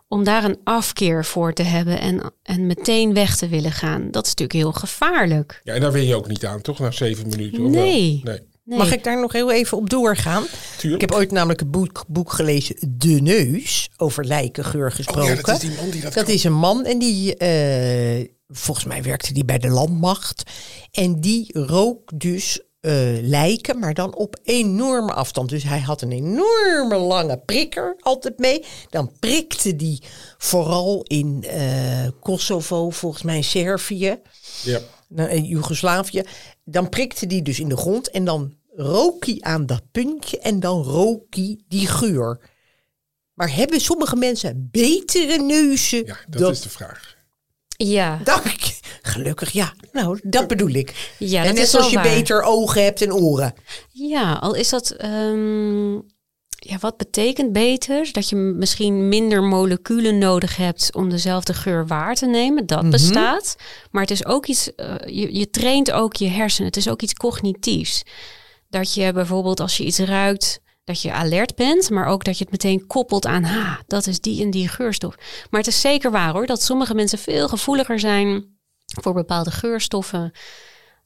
om 0.07 0.23
daar 0.23 0.43
een 0.43 0.59
afkeer 0.63 1.25
voor 1.25 1.53
te 1.53 1.63
hebben 1.63 1.99
en, 1.99 2.33
en 2.43 2.65
meteen 2.65 3.13
weg 3.13 3.35
te 3.35 3.47
willen 3.47 3.71
gaan. 3.71 4.11
Dat 4.11 4.25
is 4.25 4.33
natuurlijk 4.35 4.59
heel 4.59 4.71
gevaarlijk. 4.71 5.61
Ja, 5.63 5.73
en 5.73 5.81
daar 5.81 5.91
wen 5.91 6.05
je 6.05 6.15
ook 6.15 6.27
niet 6.27 6.45
aan, 6.45 6.61
toch? 6.61 6.79
Na 6.79 6.91
zeven 6.91 7.29
minuten. 7.29 7.69
Nee. 7.69 8.21
nee. 8.23 8.39
Nee. 8.67 8.77
Mag 8.77 8.91
ik 8.91 9.03
daar 9.03 9.19
nog 9.19 9.31
heel 9.33 9.51
even 9.51 9.77
op 9.77 9.89
doorgaan? 9.89 10.45
Tuurlijk. 10.77 11.03
Ik 11.03 11.09
heb 11.09 11.19
ooit 11.19 11.31
namelijk 11.31 11.61
een 11.61 11.71
boek, 11.71 12.03
boek 12.07 12.31
gelezen, 12.31 12.75
De 12.97 13.07
Neus, 13.21 13.89
over 13.97 14.25
lijkengeur 14.25 14.91
gesproken. 14.91 15.21
Oh 15.31 15.37
ja, 15.37 15.41
dat 15.41 15.55
is 15.55 15.59
die 15.69 15.77
man 15.77 15.89
die 15.89 16.01
dat, 16.01 16.13
Dat 16.13 16.23
kan. 16.25 16.33
is 16.33 16.43
een 16.43 16.53
man 16.53 16.85
en 16.85 16.99
die, 16.99 17.35
eh, 17.37 18.27
volgens 18.47 18.85
mij 18.85 19.03
werkte 19.03 19.33
die 19.33 19.45
bij 19.45 19.57
de 19.57 19.69
landmacht. 19.69 20.43
En 20.91 21.21
die 21.21 21.49
rook 21.59 22.11
dus 22.19 22.59
eh, 22.79 22.93
lijken, 23.21 23.79
maar 23.79 23.93
dan 23.93 24.15
op 24.15 24.39
enorme 24.43 25.13
afstand. 25.13 25.49
Dus 25.49 25.63
hij 25.63 25.79
had 25.79 26.01
een 26.01 26.11
enorme 26.11 26.97
lange 26.97 27.37
prikker 27.45 27.95
altijd 27.99 28.37
mee. 28.37 28.63
Dan 28.89 29.11
prikte 29.19 29.75
die 29.75 30.03
vooral 30.37 31.03
in 31.03 31.43
eh, 31.43 32.07
Kosovo, 32.21 32.89
volgens 32.89 33.23
mij 33.23 33.41
Servië, 33.41 34.19
Ja. 34.63 34.79
Nou, 35.07 35.29
in 35.29 35.43
Joegoslavië. 35.43 36.23
Dan 36.63 36.89
prikte 36.89 37.27
die 37.27 37.41
dus 37.41 37.59
in 37.59 37.69
de 37.69 37.77
grond 37.77 38.09
en 38.09 38.25
dan 38.25 38.55
rook 38.75 39.25
hij 39.25 39.37
aan 39.39 39.65
dat 39.65 39.81
puntje 39.91 40.39
en 40.39 40.59
dan 40.59 40.83
rook 40.83 41.35
hij 41.35 41.59
die 41.67 41.87
geur. 41.87 42.49
Maar 43.33 43.55
hebben 43.55 43.81
sommige 43.81 44.15
mensen 44.15 44.67
betere 44.71 45.37
neuzen 45.41 46.05
ja, 46.05 46.17
dat 46.27 46.41
dan 46.41 46.51
is 46.51 46.61
de 46.61 46.69
vraag. 46.69 47.15
Ja, 47.77 48.19
Dank. 48.23 48.79
Gelukkig, 49.01 49.51
ja. 49.51 49.73
Nou, 49.91 50.19
dat 50.23 50.47
bedoel 50.47 50.69
ik. 50.69 51.13
ja 51.19 51.39
en 51.39 51.45
dat 51.47 51.55
net 51.55 51.63
is 51.63 51.71
zoals 51.71 51.89
je 51.89 51.95
waar. 51.95 52.03
beter 52.03 52.41
ogen 52.41 52.83
hebt 52.83 53.01
en 53.01 53.13
oren. 53.13 53.53
Ja, 53.91 54.33
al 54.33 54.53
is 54.53 54.69
dat. 54.69 54.89
ehm, 54.91 55.99
ja, 56.59 56.77
wat 56.79 56.97
betekent 56.97 57.51
beter? 57.53 58.09
Dat 58.11 58.29
je 58.29 58.35
misschien 58.35 59.07
minder 59.07 59.43
moleculen 59.43 60.17
nodig 60.17 60.55
hebt 60.55 60.95
om 60.95 61.09
dezelfde 61.09 61.53
geur 61.53 61.87
waar 61.87 62.15
te 62.15 62.25
nemen. 62.25 62.65
Dat 62.65 62.89
bestaat. 62.89 63.55
Maar 63.91 64.01
het 64.01 64.11
is 64.11 64.25
ook 64.25 64.45
iets. 64.45 64.75
eh, 64.75 64.95
je, 65.05 65.35
je 65.37 65.49
traint 65.49 65.91
ook 65.91 66.15
je 66.15 66.27
hersenen. 66.27 66.67
Het 66.67 66.77
is 66.77 66.89
ook 66.89 67.01
iets 67.01 67.13
cognitiefs. 67.13 68.03
Dat 68.69 68.93
je 68.93 69.13
bijvoorbeeld 69.13 69.59
als 69.59 69.77
je 69.77 69.83
iets 69.85 69.99
ruikt. 69.99 70.59
Dat 70.83 71.01
je 71.01 71.11
alert 71.11 71.55
bent, 71.55 71.89
maar 71.89 72.05
ook 72.05 72.23
dat 72.23 72.37
je 72.37 72.43
het 72.43 72.51
meteen 72.51 72.87
koppelt 72.87 73.25
aan, 73.25 73.43
ha, 73.43 73.81
dat 73.87 74.07
is 74.07 74.19
die 74.19 74.41
en 74.43 74.51
die 74.51 74.67
geurstof. 74.67 75.15
Maar 75.49 75.59
het 75.59 75.69
is 75.69 75.81
zeker 75.81 76.11
waar 76.11 76.31
hoor, 76.31 76.45
dat 76.45 76.61
sommige 76.61 76.93
mensen 76.93 77.17
veel 77.19 77.47
gevoeliger 77.47 77.99
zijn 77.99 78.57
voor 79.01 79.13
bepaalde 79.13 79.51
geurstoffen. 79.51 80.31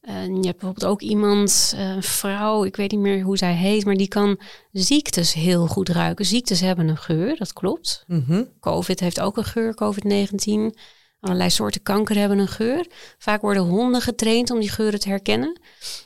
Je 0.02 0.12
hebt 0.48 0.60
bijvoorbeeld 0.60 0.86
ook 0.86 1.02
iemand, 1.02 1.74
eh, 1.76 1.90
een 1.90 2.04
vrouw, 2.04 2.64
ik 2.64 2.76
weet 2.76 2.92
niet 2.92 3.00
meer 3.00 3.22
hoe 3.22 3.38
zij 3.38 3.54
heet, 3.54 3.86
maar 3.86 3.96
die 3.96 4.08
kan 4.08 4.40
ziektes 4.72 5.34
heel 5.34 5.68
goed 5.68 5.90
ruiken. 5.90 6.26
Ziektes 6.26 6.60
hebben 6.60 6.88
een 6.88 6.98
geur, 6.98 7.38
dat 7.38 7.54
klopt. 7.54 8.06
COVID 8.60 9.00
heeft 9.00 9.20
ook 9.20 9.38
een 9.38 9.44
geur, 9.44 9.74
COVID-19. 9.76 10.78
Allerlei 11.20 11.50
soorten 11.50 11.82
kanker 11.82 12.16
hebben 12.16 12.40
een 12.40 12.48
geur. 12.48 12.88
Vaak 13.18 13.42
worden 13.42 13.64
honden 13.64 14.02
getraind 14.02 14.52
om 14.52 14.60
die 14.60 14.70
geuren 14.70 15.00
te 15.00 15.10
herkennen. 15.10 15.60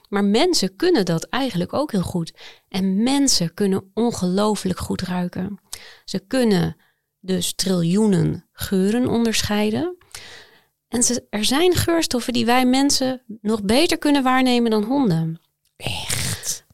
Maar 0.10 0.24
mensen 0.24 0.76
kunnen 0.76 1.06
dat 1.06 1.24
eigenlijk 1.24 1.74
ook 1.74 1.92
heel 1.92 2.02
goed. 2.02 2.34
En 2.70 3.04
mensen 3.04 3.54
kunnen 3.54 3.92
ongelooflijk 3.94 4.80
goed 4.80 5.02
ruiken. 5.02 5.60
Ze 6.06 6.20
kunnen 6.20 6.76
dus 7.20 7.54
triljoenen 7.54 8.50
geuren 8.52 9.08
onderscheiden. 9.08 9.98
En 10.88 11.04
ze, 11.04 11.26
er 11.30 11.46
zijn 11.46 11.74
geurstoffen 11.76 12.34
die 12.34 12.46
wij 12.46 12.66
mensen 12.66 13.22
nog 13.42 13.64
beter 13.64 13.98
kunnen 13.98 14.24
waarnemen 14.24 14.72
dan 14.72 14.84
honden. 14.84 15.42
Echt? 15.78 16.66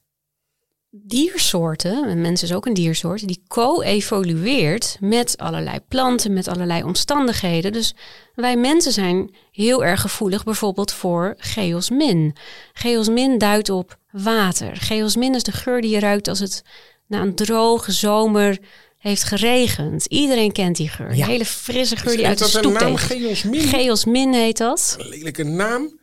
Diersoorten, 0.89 2.09
en 2.09 2.21
mensen 2.21 2.47
is 2.47 2.53
ook 2.53 2.65
een 2.65 2.73
diersoort, 2.73 3.27
die 3.27 3.43
co-evolueert 3.47 4.97
met 4.99 5.37
allerlei 5.37 5.79
planten, 5.87 6.33
met 6.33 6.47
allerlei 6.47 6.83
omstandigheden. 6.83 7.71
Dus 7.71 7.95
wij 8.35 8.57
mensen 8.57 8.91
zijn 8.91 9.35
heel 9.51 9.83
erg 9.83 10.01
gevoelig 10.01 10.43
bijvoorbeeld 10.43 10.91
voor 10.91 11.33
geosmin. 11.37 12.35
Geosmin 12.73 13.37
duidt 13.37 13.69
op 13.69 13.97
water. 14.11 14.75
Geosmin 14.75 15.35
is 15.35 15.43
de 15.43 15.51
geur 15.51 15.81
die 15.81 15.91
je 15.91 15.99
ruikt 15.99 16.27
als 16.27 16.39
het 16.39 16.63
na 17.07 17.21
een 17.21 17.35
droge 17.35 17.91
zomer 17.91 18.59
heeft 19.01 19.23
geregend. 19.23 20.05
Iedereen 20.05 20.51
kent 20.51 20.75
die 20.75 20.89
geur. 20.89 21.15
Ja. 21.15 21.23
Een 21.23 21.29
hele 21.29 21.45
frisse 21.45 21.95
geur 21.95 22.11
die 22.11 22.21
Is 22.21 22.27
uit 22.27 22.37
de 22.37 22.43
dat 22.43 22.53
een 22.53 22.59
stoep 22.59 22.79
naam? 22.79 22.95
Geosmin? 22.95 23.61
Geosmin 23.61 24.33
heet 24.33 24.57
dat. 24.57 24.95
Een 24.99 25.07
lelijke 25.09 25.43
naam. 25.43 25.99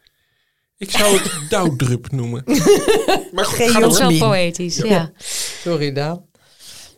Ik 0.77 0.91
zou 0.91 1.19
het 1.19 1.31
dauwdrup 1.51 2.11
noemen. 2.11 2.43
maar 3.33 3.45
goed, 3.45 3.71
ga 3.71 3.81
Dat 3.81 3.93
is 3.93 3.99
wel 3.99 4.19
poëtisch, 4.19 4.77
ja. 4.77 5.11
Sorry, 5.63 5.93
Daan. 5.93 6.27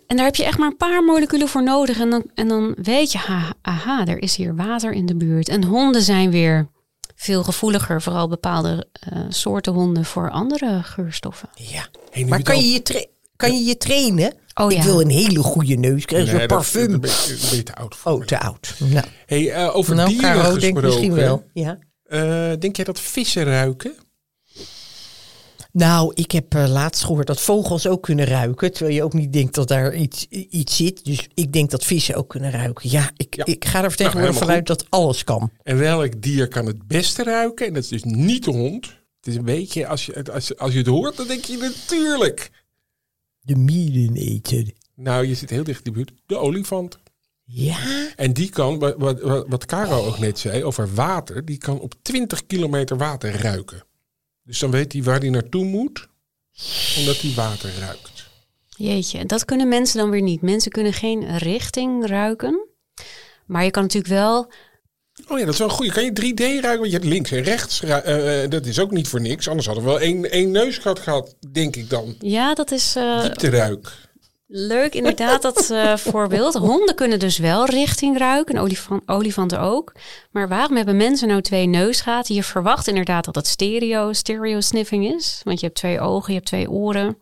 En 0.07 0.17
daar 0.17 0.25
heb 0.25 0.37
je 0.37 0.45
echt 0.45 0.59
maar 0.59 0.69
een 0.71 0.77
paar 0.77 1.05
moleculen 1.05 1.49
voor 1.49 1.63
nodig. 1.63 1.99
En 2.01 2.11
dan, 2.11 2.25
en 2.35 2.49
dan 2.49 2.75
weet 2.83 3.13
je, 3.13 3.19
ha, 3.19 3.53
aha, 3.63 4.07
er 4.07 4.23
is 4.23 4.37
hier 4.37 4.57
water 4.57 4.93
in 4.93 5.07
de 5.07 5.17
buurt. 5.17 5.49
En 5.49 5.65
honden 5.65 6.03
zijn 6.03 6.31
weer 6.31 6.69
veel 7.15 7.43
gevoeliger, 7.45 8.03
vooral 8.03 8.29
bepaalde 8.29 8.87
eh, 8.93 9.19
soorten 9.29 9.73
honden, 9.73 10.05
voor 10.05 10.31
andere 10.31 10.81
geurstoffen. 10.83 11.49
Ja. 11.55 11.87
Hey, 12.11 12.25
Maar 12.25 12.43
kan 12.43 12.55
al- 12.55 12.61
je 12.61 12.71
je, 12.73 13.09
kan 13.40 13.55
je 13.59 13.64
je 13.64 13.76
trainen? 13.76 14.35
Oh 14.55 14.70
ik 14.72 14.76
ja. 14.79 14.85
wil 14.85 15.00
een 15.00 15.11
hele 15.11 15.42
goede 15.42 15.74
neus 15.74 16.05
krijgen, 16.05 16.29
Nee, 16.29 16.38
zo'n 16.38 16.48
dat- 16.48 16.57
parfum. 16.59 16.90
Dat 16.90 17.00
ben 17.00 17.11
je, 17.11 17.37
dat 17.40 17.48
ben 17.48 17.57
je 17.59 17.62
te 17.62 17.74
oud 17.74 17.96
voor. 17.96 18.12
Oh, 18.12 18.24
te 18.24 18.38
oud. 18.40 18.74
Nou, 18.79 19.07
Hey, 19.26 19.50
eh, 19.53 19.76
over 19.76 19.94
nou 19.94 20.09
dieren 20.09 20.31
Caro 20.35 20.53
gesproken. 20.55 20.83
misschien 20.85 21.14
wel. 21.14 21.44
Ja. 21.53 21.79
Eh, 22.05 22.53
denk 22.59 22.76
jij 22.76 22.85
dat 22.85 23.00
vissen 23.00 23.44
ruiken? 23.44 23.94
Nou, 25.72 26.12
ik 26.14 26.31
heb 26.31 26.55
eh, 26.55 26.68
laatst 26.68 27.05
gehoord 27.05 27.26
dat 27.26 27.40
vogels 27.40 27.87
ook 27.87 28.03
kunnen 28.03 28.24
ruiken. 28.26 28.72
Terwijl 28.72 28.94
je 28.96 29.03
ook 29.03 29.12
niet 29.12 29.33
denkt 29.33 29.55
dat 29.55 29.68
daar 29.68 29.94
iets, 29.94 30.26
iets 30.29 30.76
zit. 30.76 31.05
Dus 31.05 31.29
ik 31.35 31.53
denk 31.53 31.70
dat 31.70 31.85
vissen 31.85 32.14
ook 32.14 32.29
kunnen 32.29 32.50
ruiken. 32.50 32.90
Ja, 32.90 33.11
ik, 33.16 33.37
Ja. 33.37 33.44
ik 33.44 33.64
ga 33.64 33.83
er 33.85 33.88
tegenwoordig 33.96 34.14
helemaal 34.20 34.38
vanuit 34.48 34.66
dat 34.66 34.85
alles 34.88 35.24
kan. 35.24 35.50
En 35.62 35.79
welk 35.79 36.22
dier 36.22 36.48
kan 36.48 36.66
het 36.66 36.87
beste 36.87 37.22
ruiken? 37.22 37.66
En 37.66 37.74
dat 37.74 37.83
is 37.83 37.88
dus 37.88 38.03
niet 38.05 38.44
de 38.44 38.50
hond. 38.50 38.87
Het 38.87 39.26
is 39.29 39.37
een 39.37 39.44
beetje, 39.44 39.87
als 39.87 40.07
je, 40.07 40.12
het- 40.12 40.31
als, 40.31 40.48
je- 40.48 40.57
als 40.57 40.72
je 40.72 40.79
het 40.79 40.87
hoort, 40.87 41.16
dan 41.16 41.26
denk 41.26 41.44
je 41.44 41.57
natuurlijk. 41.57 42.50
De 43.40 43.57
miereneter. 43.57 44.70
Nou, 44.94 45.26
je 45.26 45.35
zit 45.35 45.50
heel 45.50 45.64
dicht 45.64 45.87
in 45.87 45.92
de 45.92 45.98
buurt. 45.98 46.12
De 46.26 46.37
olifant. 46.37 46.98
Ja? 47.44 47.79
En 48.16 48.33
die 48.33 48.48
kan, 48.50 48.79
wat, 48.79 48.94
wat, 48.98 49.20
wat- 49.20 49.46
wat 49.48 49.66
Caro 49.66 50.07
ook 50.07 50.18
net 50.18 50.38
zei 50.38 50.64
over 50.64 50.94
water, 50.94 51.44
die 51.44 51.59
kan 51.59 51.81
op 51.81 51.94
20 52.03 52.46
kilometer 52.46 52.96
water 52.96 53.33
ruiken. 53.40 53.85
Dus 54.42 54.59
dan 54.59 54.70
weet 54.70 54.92
hij 54.92 55.03
waar 55.03 55.18
hij 55.20 55.29
naartoe 55.31 55.64
moet, 55.64 56.09
omdat 56.98 57.20
hij 57.20 57.33
water 57.35 57.70
ruikt. 57.79 58.29
Jeetje, 58.68 59.26
dat 59.26 59.44
kunnen 59.44 59.68
mensen 59.68 59.98
dan 59.98 60.11
weer 60.11 60.22
niet. 60.22 60.42
Mensen 60.42 60.70
kunnen 60.70 60.92
geen 60.92 61.37
richting 61.38 62.07
ruiken. 62.07 62.68
Maar 63.46 63.64
je 63.64 63.70
kan 63.70 63.83
natuurlijk 63.83 64.12
wel 64.12 64.53
Oh 65.29 65.39
ja, 65.39 65.45
dat 65.45 65.55
is 65.55 65.61
wel 65.61 65.69
goed. 65.69 65.93
Kan 65.93 66.05
je 66.05 66.11
3D 66.11 66.41
ruiken? 66.41 66.79
Want 66.79 66.87
je 66.91 66.97
hebt 66.99 67.05
links 67.05 67.31
en 67.31 67.43
rechts. 67.43 67.83
eh, 67.83 68.43
eh, 68.43 68.51
dat 68.51 68.67
is 68.67 68.79
ook 68.79 68.91
niet 68.91 69.09
voor 69.09 69.21
niks. 69.21 69.49
Anders 69.49 69.67
hadden 69.67 69.85
we 69.85 69.91
wel 69.91 70.01
één, 70.01 70.31
één 70.31 70.51
neusgat 70.51 70.99
gehad, 70.99 71.35
denk 71.53 71.77
ik 71.77 71.91
dan. 71.91 72.15
Ja, 72.19 72.55
dat 72.55 72.71
is 72.71 72.97
eh, 72.97 73.21
Diepteruik. 73.23 73.93
leuk 74.47 74.95
inderdaad, 74.95 75.43
dat 75.43 75.73
voorbeeld. 76.11 76.55
Honden 76.55 76.95
kunnen 76.95 77.19
dus 77.19 77.39
wel 77.39 77.67
richting 77.67 78.19
ruiken, 78.19 78.55
en 78.55 78.61
olifant, 78.61 79.03
olifanten 79.09 79.61
ook. 79.61 79.93
Maar 80.31 80.49
waarom 80.49 80.77
hebben 80.77 80.97
mensen 80.97 81.29
nou 81.29 81.41
twee 81.43 81.67
neusgaten? 81.67 82.35
Je 82.35 82.43
verwacht 82.43 82.87
inderdaad 82.89 83.25
dat 83.25 83.35
het 83.35 83.47
stereo, 83.47 84.13
stereo 84.13 84.61
sniffing 84.61 85.15
is. 85.15 85.41
Want 85.45 85.61
je 85.61 85.67
hebt 85.67 85.79
twee 85.79 86.01
ogen, 86.01 86.29
je 86.29 86.35
hebt 86.39 86.47
twee 86.47 86.71
oren. 86.71 87.17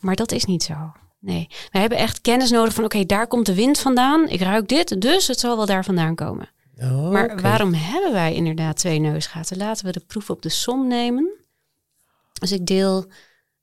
Maar 0.00 0.16
dat 0.16 0.32
is 0.32 0.44
niet 0.44 0.62
zo. 0.62 0.74
Nee, 1.20 1.48
we 1.70 1.78
hebben 1.78 1.98
echt 1.98 2.20
kennis 2.20 2.50
nodig 2.50 2.74
van... 2.74 2.84
oké, 2.84 3.04
daar 3.06 3.26
komt 3.26 3.46
de 3.46 3.54
wind 3.54 3.78
vandaan. 3.78 4.28
Ik 4.28 4.40
ruik 4.40 4.68
dit, 4.68 5.00
dus 5.00 5.26
het 5.26 5.40
zal 5.40 5.56
wel 5.56 5.66
daar 5.66 5.84
vandaan 5.84 6.14
komen. 6.14 6.48
Oh, 6.80 7.10
Maar 7.10 7.40
waarom 7.40 7.74
hebben 7.74 8.12
wij 8.12 8.34
inderdaad 8.34 8.76
twee 8.76 8.98
neusgaten? 8.98 9.56
Laten 9.56 9.84
we 9.86 9.92
de 9.92 10.00
proef 10.06 10.30
op 10.30 10.42
de 10.42 10.48
som 10.48 10.88
nemen. 10.88 11.30
Dus 12.40 12.52
ik 12.52 12.66
deel 12.66 13.06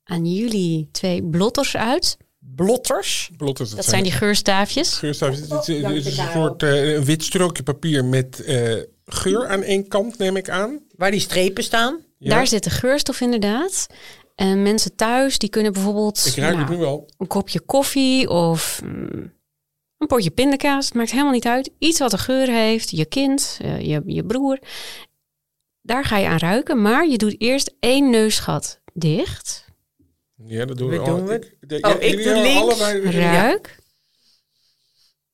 aan 0.03 0.25
jullie 0.25 0.89
twee 0.91 1.23
blotters 1.23 1.75
uit. 1.77 2.17
Blotters? 2.55 3.29
Blotters, 3.37 3.69
Dat 3.71 3.85
zijn 3.85 4.03
die 4.03 4.11
geurstaafjes. 4.11 4.93
geurstaafjes. 4.93 5.39
Het 5.39 5.67
is, 5.67 5.67
het 5.67 5.81
dank 5.81 5.95
is 5.95 6.15
je, 6.15 6.21
een 6.21 6.31
soort 6.31 6.63
eh, 6.63 6.99
wit 6.99 7.23
strookje 7.23 7.63
papier 7.63 8.05
met 8.05 8.43
eh, 8.43 8.75
geur 9.05 9.47
aan 9.47 9.61
één 9.63 9.87
kant, 9.87 10.17
neem 10.17 10.35
ik 10.35 10.49
aan. 10.49 10.79
Waar 10.95 11.11
die 11.11 11.19
strepen 11.19 11.63
staan? 11.63 11.99
Ja. 12.17 12.29
Daar 12.29 12.47
zit 12.47 12.63
de 12.63 12.69
geurstof 12.69 13.21
inderdaad. 13.21 13.87
En 14.35 14.61
mensen 14.63 14.95
thuis, 14.95 15.37
die 15.37 15.49
kunnen 15.49 15.73
bijvoorbeeld 15.73 16.25
Ik 16.25 16.35
ruik 16.35 16.55
nou, 16.55 16.65
het 16.67 16.75
nu 16.77 16.81
wel. 16.83 17.09
een 17.17 17.27
kopje 17.27 17.59
koffie 17.59 18.29
of 18.29 18.81
mm, 18.83 19.31
een 19.99 20.07
potje 20.07 20.29
pindakaas. 20.31 20.85
Het 20.85 20.93
maakt 20.93 21.11
helemaal 21.11 21.31
niet 21.33 21.45
uit. 21.47 21.71
Iets 21.79 21.99
wat 21.99 22.13
een 22.13 22.19
geur 22.19 22.47
heeft, 22.47 22.89
je 22.89 23.05
kind, 23.05 23.57
eh, 23.61 23.81
je, 23.81 24.01
je 24.05 24.23
broer. 24.25 24.59
Daar 25.81 26.05
ga 26.05 26.17
je 26.17 26.27
aan 26.27 26.37
ruiken. 26.37 26.81
Maar 26.81 27.07
je 27.07 27.17
doet 27.17 27.41
eerst 27.41 27.73
één 27.79 28.09
neusgat 28.09 28.79
dicht. 28.93 29.65
Ja, 30.45 30.65
dat 30.65 30.77
doen 30.77 30.89
we 30.89 30.99
al. 30.99 31.23
we? 31.25 31.33
Ik, 31.33 31.55
de- 31.69 31.75
Oh, 31.75 31.91
ja, 31.91 31.99
ik 31.99 32.23
doe 32.23 32.33
links. 32.41 32.59
allebei- 32.61 33.11
Ruik. 33.11 33.77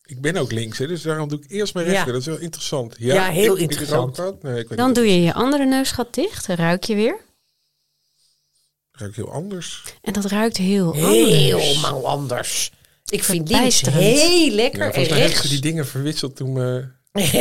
Ik 0.06 0.22
ben 0.22 0.36
ook 0.38 0.52
links, 0.52 0.78
hè, 0.78 0.88
dus 0.88 1.02
daarom 1.02 1.28
doe 1.30 1.40
ik 1.40 1.52
eerst 1.52 1.74
mijn 1.74 1.86
Ja. 1.86 1.92
rechter. 1.92 2.12
Dat 2.12 2.22
is 2.22 2.28
wel 2.28 2.38
interessant. 2.38 2.96
Ja, 3.00 3.14
Ja, 3.14 3.30
heel 3.30 3.54
ik- 3.56 3.62
interessant. 3.62 4.18
Nee, 4.44 4.60
ik 4.60 4.68
weet 4.70 4.78
Dan 4.78 4.94
doe 4.94 5.06
je 5.12 5.22
je 5.22 5.34
andere 5.34 5.66
neusgat 5.66 6.14
dicht. 6.14 6.48
Dan 6.48 6.56
ruik 6.56 6.84
je 6.84 6.96
weer. 6.96 7.24
ruik 8.92 9.16
heel 9.16 9.32
anders. 9.32 9.84
En 10.02 10.14
dat 10.14 10.26
ruikt 10.26 10.58
heel 10.58 10.94
anders. 10.94 11.12
Helemaal 11.32 12.08
anders. 12.08 12.72
Ik 13.10 13.24
vind 13.24 13.50
links 13.50 13.80
Verbijsterend. 13.80 14.30
heel 14.32 14.50
lekker 14.52 14.80
Ja, 14.86 14.92
en 14.92 15.10
mij 15.10 15.20
rechts... 15.20 15.50
die 15.50 15.60
dingen 15.60 15.88
verwisseld 15.88 16.36
toen... 16.36 16.62
eh, 16.62 16.76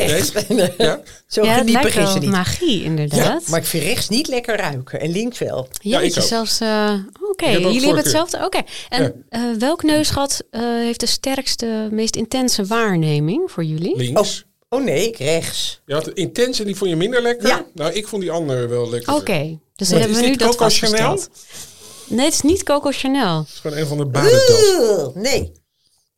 rechts. 0.09 0.33
ja? 0.79 1.01
Zo 1.27 1.45
ja, 1.45 1.57
geniepig 1.57 1.87
is 1.87 1.95
wel 1.95 2.17
niet. 2.19 2.31
magie 2.31 2.79
Ja, 2.79 2.85
inderdaad. 2.85 3.47
maar 3.49 3.61
ik 3.61 3.67
vind 3.67 3.83
rechts 3.85 4.09
niet 4.09 4.29
lekker 4.29 4.57
ruiken 4.57 5.01
en 5.01 5.11
links 5.11 5.39
wel. 5.39 5.69
Ja, 5.81 5.99
ik 5.99 6.05
Jeetje, 6.05 6.21
ook. 6.21 6.27
zelfs... 6.27 6.61
eh, 6.61 6.95
Oké, 7.31 7.45
Ik 7.47 7.59
jullie 7.59 7.81
hebben 7.81 7.97
hetzelfde? 7.97 8.45
Oké. 8.45 8.61
En 8.89 9.25
eh, 9.29 9.41
welk 9.59 9.83
neusgat 9.83 10.43
eh, 10.51 10.61
heeft 10.63 11.01
de 11.01 11.07
sterkste, 11.07 11.89
meest 11.91 12.17
intense 12.17 12.65
waarneming 12.67 13.51
voor 13.51 13.65
jullie? 13.65 13.97
Links. 13.97 14.45
Oh 14.69 14.85
nee, 14.85 15.09
ik 15.09 15.17
rechts. 15.19 15.81
Je 15.87 15.95
had 15.95 16.09
intense 16.09 16.61
en 16.61 16.67
die 16.67 16.77
vond 16.77 16.91
je 16.91 16.97
minder 16.97 17.23
lekker. 17.23 17.49
Ja. 17.49 17.65
Nou, 17.75 17.93
ik 17.93 18.09
vond 18.09 18.23
die 18.23 18.31
andere 18.31 18.67
wel 18.67 18.91
lekker. 18.91 19.15
Oké, 19.15 19.59
dus 19.77 19.89
Wat, 19.89 19.89
dan 19.89 19.99
hebben 19.99 20.17
we 20.21 20.27
nu 20.27 20.37
dat 20.37 20.57
vastgesteld. 20.57 21.29
Nee, 22.07 22.25
het 22.25 22.35
is 22.35 22.41
niet 22.41 22.63
Coco 22.63 22.91
Chanel. 22.93 23.39
Het 23.39 23.49
is 23.49 23.59
gewoon 23.59 23.77
een 23.77 23.87
van 23.87 23.97
de 23.97 24.07
badentas. 24.07 25.15
Nee. 25.15 25.53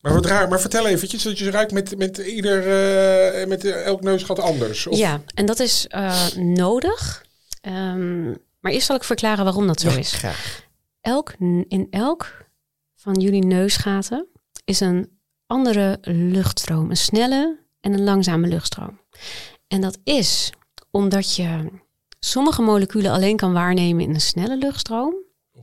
Maar 0.01 0.15
wat 0.15 0.27
raar. 0.27 0.49
Maar 0.49 0.61
vertel 0.61 0.87
eventjes 0.87 1.23
dat 1.23 1.39
je 1.39 1.45
ze 1.45 1.51
ruikt 1.51 1.73
met, 1.73 1.99
met 1.99 2.19
ieder, 2.19 2.59
eh, 2.61 3.47
met 3.47 3.65
elk 3.65 4.01
neusgat 4.03 4.39
anders. 4.39 4.87
Of, 4.87 4.99
Ja, 4.99 5.21
en 5.35 5.47
dat 5.47 5.59
is 5.59 5.87
eh, 5.87 6.27
nodig. 6.35 7.25
Ehm, 7.61 8.25
maar 8.61 8.73
eerst 8.73 8.87
zal 8.87 8.97
ik 8.97 9.05
verklaren 9.05 9.45
waarom 9.45 9.67
dat 9.67 9.81
zo 9.81 9.89
Ja, 9.91 9.97
is. 9.97 10.13
graag. 10.13 10.65
Elk, 11.01 11.33
in 11.69 11.87
elk 11.91 12.45
van 12.97 13.15
jullie 13.21 13.45
neusgaten 13.45 14.27
is 14.65 14.81
een 14.81 15.19
andere 15.47 15.99
luchtstroom. 16.03 16.91
Een 16.91 16.97
snelle 16.97 17.59
en 17.81 17.93
een 17.93 18.05
langzame 18.05 18.47
luchtstroom. 18.47 19.01
En 19.69 19.81
dat 19.81 19.99
is 20.05 20.53
omdat 20.91 21.37
je 21.37 21.71
sommige 22.21 22.63
moleculen 22.63 23.11
alleen 23.13 23.37
kan 23.37 23.53
waarnemen 23.53 24.05
in 24.05 24.15
een 24.15 24.21
snelle 24.21 24.57
luchtstroom. 24.57 25.15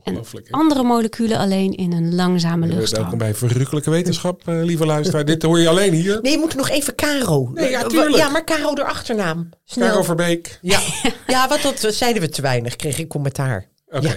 Ongelooflijk. 0.04 0.48
Andere 0.50 0.82
moleculen 0.82 1.38
alleen 1.38 1.72
in 1.72 1.92
een 1.92 2.14
langzame 2.14 2.66
Eh, 2.66 2.72
luchtstroom. 2.72 3.02
Welkom 3.02 3.18
bij 3.18 3.34
Verrukkelijke 3.34 3.90
Wetenschap, 3.90 4.48
eh, 4.48 4.62
lieve 4.62 4.86
luisteraar. 4.86 5.24
Dit 5.24 5.42
hoor 5.42 5.60
je 5.60 5.68
alleen 5.68 5.92
hier. 5.92 6.18
Nee, 6.22 6.32
je 6.32 6.38
moet 6.38 6.54
nog 6.54 6.68
even 6.70 6.94
Caro. 6.94 7.50
Nee, 7.54 7.70
ja, 7.70 7.82
Wa- 7.82 7.88
tuurlijk. 7.88 8.16
Ja, 8.16 8.28
maar 8.28 8.44
Caro 8.44 8.74
de 8.74 8.84
achternaam. 8.84 9.48
Snel. 9.64 9.88
Caro 9.88 10.02
Verbeek. 10.02 10.58
Ja, 10.62 10.80
ja 11.26 11.48
wat 11.48 11.62
dat 11.62 11.84
eh, 11.84 11.90
zeiden 11.90 12.22
we 12.22 12.28
te 12.28 12.42
weinig, 12.42 12.76
kreeg 12.76 12.98
ik 12.98 13.08
commentaar. 13.08 13.68
Oké. 13.86 14.06
Ja. 14.08 14.14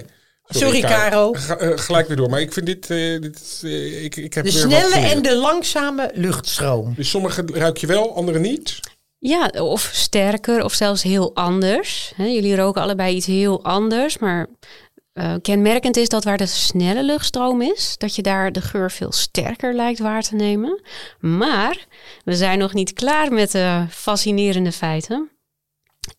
Sorry, 0.50 0.82
Caro. 0.82 1.32
Ga- 1.34 1.58
eh, 1.58 1.78
gelijk 1.78 2.08
weer 2.08 2.18
door. 2.18 2.30
Maar 2.30 2.42
ik 2.42 2.54
vind 2.54 2.66
dit... 2.66 2.90
eh, 2.90 3.22
dit 3.22 3.36
is, 3.42 3.62
eh, 3.64 4.04
ik, 4.04 4.16
ik 4.16 4.34
heb 4.34 4.46
De 4.46 4.52
weer 4.52 4.60
snelle 4.62 4.96
en 5.08 5.22
de 5.22 5.36
langzame 5.36 6.12
luchtstroom. 6.14 6.94
Dus 6.96 7.10
sommige 7.10 7.44
ruik 7.54 7.78
je 7.78 7.88
wel, 7.88 8.16
andere 8.16 8.40
niet. 8.40 8.80
Ja, 9.20 9.48
of 9.58 9.90
sterker 9.94 10.64
of 10.64 10.74
zelfs 10.74 11.04
heel 11.04 11.36
anders. 11.36 12.12
Hè, 12.16 12.26
jullie 12.26 12.56
roken 12.56 12.82
allebei 12.82 13.16
iets 13.16 13.26
heel 13.26 13.64
anders, 13.64 14.18
maar 14.18 14.48
eh, 15.18 15.34
kenmerkend 15.42 15.98
is 15.98 16.10
dat 16.10 16.24
waar 16.24 16.38
de 16.38 16.46
snelle 16.46 17.04
luchtstroom 17.04 17.62
is, 17.62 17.96
dat 17.98 18.16
je 18.16 18.22
daar 18.22 18.52
de 18.52 18.62
geur 18.62 18.92
veel 18.92 19.12
sterker 19.12 19.76
lijkt 19.76 20.00
waar 20.00 20.24
te 20.24 20.36
nemen. 20.36 20.82
Maar 21.20 21.86
we 22.24 22.36
zijn 22.36 22.60
nog 22.60 22.74
niet 22.74 22.94
klaar 22.94 23.34
met 23.34 23.52
de 23.52 23.86
fascinerende 23.90 24.72
feiten. 24.72 25.30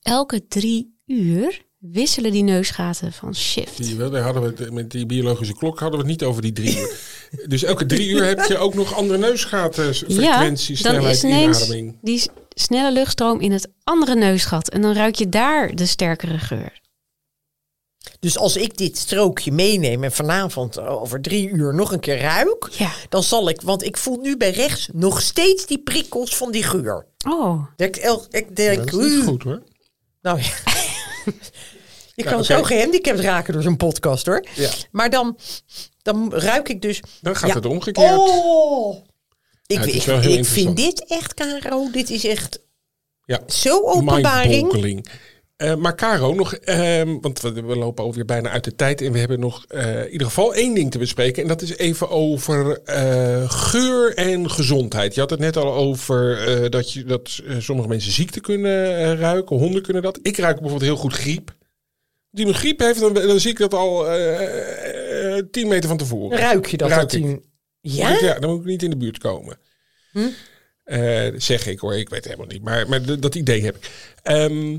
Elke 0.02 0.46
drie 0.46 0.98
uur 1.06 1.66
wisselen 1.78 2.32
die 2.32 2.42
neusgaten 2.42 3.12
van 3.12 3.34
shift. 3.34 3.76
Zie 3.76 3.88
je 3.88 3.96
wel, 3.96 4.10
daar 4.10 4.22
hadden 4.22 4.42
we 4.42 4.62
het, 4.62 4.72
met 4.72 4.90
die 4.90 5.06
biologische 5.06 5.54
klok 5.54 5.80
hadden 5.80 6.00
we 6.00 6.06
het 6.06 6.20
niet 6.20 6.28
over 6.28 6.42
die 6.42 6.52
drie 6.52 6.78
uur. 6.78 7.00
dus 7.46 7.62
elke 7.62 7.86
drie 7.86 8.08
uur 8.08 8.24
heb 8.24 8.44
je 8.44 8.58
ook 8.58 8.74
nog 8.74 8.94
andere 8.94 9.18
neusgaten, 9.18 9.94
frequentie, 9.94 10.82
dan 10.82 10.92
snelheid, 10.92 11.14
is 11.14 11.24
inademing. 11.24 11.98
die 12.02 12.22
snelle 12.48 12.92
luchtstroom 12.92 13.40
in 13.40 13.52
het 13.52 13.68
andere 13.84 14.14
neusgat 14.14 14.68
en 14.68 14.82
dan 14.82 14.92
ruik 14.92 15.14
je 15.14 15.28
daar 15.28 15.74
de 15.74 15.86
sterkere 15.86 16.38
geur. 16.38 16.86
Dus 18.20 18.38
als 18.38 18.56
ik 18.56 18.76
dit 18.76 18.98
strookje 18.98 19.52
meeneem 19.52 20.04
en 20.04 20.12
vanavond 20.12 20.78
over 20.80 21.20
drie 21.20 21.48
uur 21.48 21.74
nog 21.74 21.92
een 21.92 22.00
keer 22.00 22.20
ruik, 22.20 22.68
Ja. 22.70 22.90
dan 23.08 23.22
zal 23.22 23.48
ik, 23.48 23.60
want 23.60 23.84
ik 23.84 23.96
voel 23.96 24.16
nu 24.20 24.36
bij 24.36 24.50
rechts 24.50 24.88
nog 24.92 25.20
steeds 25.22 25.66
die 25.66 25.78
prikkels 25.82 26.36
van 26.36 26.50
die 26.52 26.62
geur. 26.62 27.06
Oh, 27.28 27.64
Dat 27.76 27.86
ik, 27.96 27.96
ik 28.30 28.56
denk, 28.56 28.90
Dat 28.90 29.00
is 29.02 29.22
goed 29.24 29.42
hoor. 29.42 29.62
Nou 30.22 30.40
ja. 30.42 30.52
Je 32.14 32.24
kan 32.24 32.44
zo 32.44 32.62
gehandicapt 32.62 33.20
raken 33.20 33.52
door 33.52 33.62
zo'n 33.62 33.76
podcast 33.76 34.26
hoor. 34.26 34.46
Ja. 34.54 34.70
Maar 34.90 35.10
dan, 35.10 35.38
dan 36.02 36.34
ruik 36.34 36.68
ik 36.68 36.82
dus. 36.82 37.00
Dan 37.20 37.36
gaat 37.36 37.48
Ja. 37.48 37.54
het 37.54 37.66
omgekeerd. 37.66 38.18
Oh! 38.18 38.96
Ik, 39.66 39.76
Ja, 39.76 39.80
het 39.80 40.24
is 40.26 40.36
ik, 40.36 40.44
vind 40.44 40.76
dit 40.76 41.04
echt, 41.06 41.34
Caro, 41.34 41.90
dit 41.90 42.10
is 42.10 42.24
echt 42.24 42.60
Ja. 43.24 43.40
zo 43.46 43.82
openbaring. 43.82 45.06
Eh, 45.58 45.74
maar 45.74 45.94
Caro, 45.94 46.34
nog, 46.34 46.54
ehm, 46.54 47.18
want 47.20 47.40
we, 47.40 47.52
we 47.52 47.76
lopen 47.76 48.04
alweer 48.04 48.24
bijna 48.24 48.50
uit 48.50 48.64
de 48.64 48.74
tijd 48.74 49.00
en 49.00 49.12
we 49.12 49.18
hebben 49.18 49.40
nog 49.40 49.64
eh, 49.68 50.04
in 50.04 50.10
ieder 50.10 50.26
geval 50.26 50.54
één 50.54 50.74
ding 50.74 50.90
te 50.90 50.98
bespreken. 50.98 51.42
En 51.42 51.48
dat 51.48 51.62
is 51.62 51.76
even 51.76 52.08
over 52.10 52.82
eh, 52.82 53.50
geur 53.50 54.14
en 54.14 54.50
gezondheid. 54.50 55.14
Je 55.14 55.20
had 55.20 55.30
het 55.30 55.38
net 55.38 55.56
al 55.56 55.74
over 55.74 56.70
dat, 56.70 56.92
je, 56.92 57.04
dat 57.04 57.40
sommige 57.58 57.88
mensen 57.88 58.12
ziekte 58.12 58.40
kunnen 58.40 59.16
ruiken, 59.16 59.56
honden 59.56 59.82
kunnen 59.82 60.02
dat. 60.02 60.18
Ik 60.22 60.36
ruik 60.36 60.54
bijvoorbeeld 60.60 60.90
heel 60.90 60.96
goed 61.00 61.12
griep. 61.12 61.54
Die 62.30 62.46
een 62.46 62.54
griep 62.54 62.78
heeft, 62.78 63.00
dan, 63.00 63.14
dan 63.14 63.40
zie 63.40 63.50
ik 63.50 63.58
dat 63.58 63.74
al 63.74 64.04
tien 65.50 65.68
meter 65.68 65.88
van 65.88 65.98
tevoren. 65.98 66.38
Ruik 66.38 66.66
je 66.66 66.76
dat? 66.76 66.88
Ruik 66.88 67.10
Dan 67.10 67.42
Ja? 67.80 68.12
ik- 68.14 68.20
ja, 68.20 68.38
dan 68.38 68.50
moet 68.50 68.60
ik 68.60 68.66
niet 68.66 68.82
in 68.82 68.90
de 68.90 68.96
buurt 68.96 69.18
komen. 69.18 69.58
Hm? 70.12 70.28
Zeg 71.36 71.66
ik 71.66 71.78
hoor, 71.78 71.96
ik 71.96 72.08
weet 72.08 72.18
het 72.24 72.32
helemaal 72.32 72.52
niet. 72.52 72.62
Maar, 72.62 72.88
maar 72.88 73.20
dat 73.20 73.34
idee 73.34 73.62
heb 73.64 73.76
ik. 73.76 73.90
Ehm, 74.22 74.76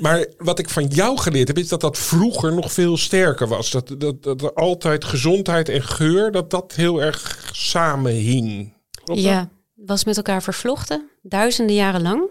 maar 0.00 0.26
wat 0.38 0.58
ik 0.58 0.70
van 0.70 0.86
jou 0.86 1.18
geleerd 1.18 1.48
heb, 1.48 1.58
is 1.58 1.68
dat 1.68 1.80
dat 1.80 1.98
vroeger 1.98 2.54
nog 2.54 2.72
veel 2.72 2.96
sterker 2.96 3.48
was. 3.48 3.70
Dat, 3.70 3.94
dat, 3.98 4.22
dat 4.22 4.42
er 4.42 4.52
altijd 4.52 5.04
gezondheid 5.04 5.68
en 5.68 5.82
geur, 5.82 6.32
dat 6.32 6.50
dat 6.50 6.72
heel 6.74 7.02
erg 7.02 7.48
samenhing. 7.52 8.72
Klopt 9.04 9.22
dat? 9.22 9.30
Ja, 9.30 9.48
was 9.74 10.04
met 10.04 10.16
elkaar 10.16 10.42
vervlochten, 10.42 11.10
duizenden 11.22 11.76
jaren 11.76 12.02
lang. 12.02 12.30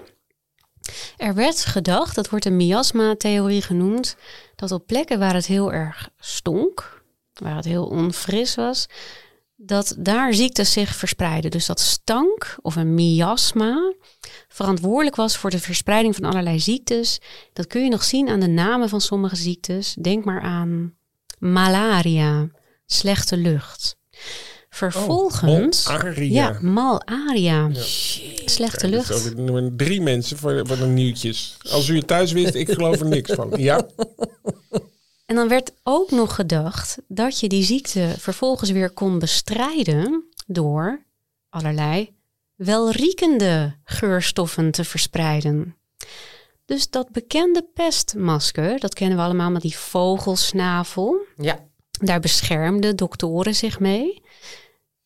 Er 1.18 1.34
werd 1.34 1.66
gedacht, 1.66 2.16
dat 2.16 2.30
wordt 2.30 2.46
een 2.46 2.56
miasma-theorie 2.56 3.62
genoemd, 3.62 4.16
dat 4.56 4.72
op 4.72 4.88
plekken 4.88 5.20
waar 5.20 5.34
het 5.34 5.46
heel 5.46 5.74
erg 5.74 6.10
stonk, 6.20 7.04
waar 7.34 7.56
het 7.56 7.66
heel 7.66 7.86
onfris 7.86 8.56
was, 8.56 8.88
dat 9.56 9.96
daar 9.98 10.34
ziektes 10.34 10.72
zich 10.72 10.96
verspreiden. 10.96 11.52
Dus 11.52 11.66
dat 11.66 11.80
stank 11.80 12.58
of 12.62 12.76
een 12.76 12.94
miasma 12.94 13.94
verantwoordelijk 14.54 15.16
was 15.16 15.38
voor 15.38 15.50
de 15.50 15.60
verspreiding 15.60 16.16
van 16.16 16.24
allerlei 16.24 16.60
ziektes. 16.60 17.20
Dat 17.54 17.68
kun 17.68 17.84
je 17.84 17.90
nog 17.90 18.04
zien 18.04 18.30
aan 18.30 18.40
de 18.40 18.48
namen 18.48 18.90
van 18.90 19.02
sommige 19.02 19.36
ziektes. 19.36 19.96
Denk 20.02 20.26
maar 20.26 20.42
aan 20.42 20.94
malaria, 21.40 22.50
slechte 22.86 23.38
lucht. 23.38 23.96
Vervolgens. 24.70 25.88
malaria. 25.88 26.50
Ja, 26.50 26.58
malaria. 26.62 27.70
Slechte 28.46 28.88
lucht. 28.88 29.12
ook 29.12 29.36
nummer 29.36 29.76
drie 29.76 30.02
mensen 30.02 30.38
voor, 30.38 30.68
voor 30.68 30.78
de 30.78 30.86
nieuwtjes. 30.86 31.58
Als 31.70 31.88
u 31.88 31.96
het 31.96 32.08
thuis 32.08 32.32
wist, 32.32 32.54
ik 32.54 32.72
geloof 32.72 33.00
er 33.00 33.08
niks 33.08 33.34
van. 33.34 33.52
Ja, 33.58 33.88
En 35.26 35.36
dan 35.36 35.48
werd 35.48 35.72
ook 35.84 36.12
nog 36.12 36.36
gedacht 36.36 36.98
dat 37.08 37.40
je 37.40 37.48
die 37.48 37.64
ziekte 37.64 38.14
vervolgens 38.18 38.70
weer 38.70 38.90
kon 38.90 39.20
bestrijden 39.20 40.24
door 40.48 41.06
allerlei 41.50 42.16
welriekende 42.64 43.76
geurstoffen 43.84 44.72
te 44.72 44.84
verspreiden. 44.84 45.76
Dus 46.66 46.90
dat 46.90 47.12
bekende 47.12 47.68
pestmasker, 47.74 48.80
dat 48.80 48.94
kennen 48.94 49.18
we 49.18 49.24
allemaal 49.24 49.52
met 49.52 49.62
die 49.62 49.78
vogelsnavel, 49.78 51.26
Ja. 51.36 51.60
daar 51.92 52.20
beschermden 52.20 52.96
doktoren 52.96 53.56
zich 53.56 53.80
mee. 53.80 54.22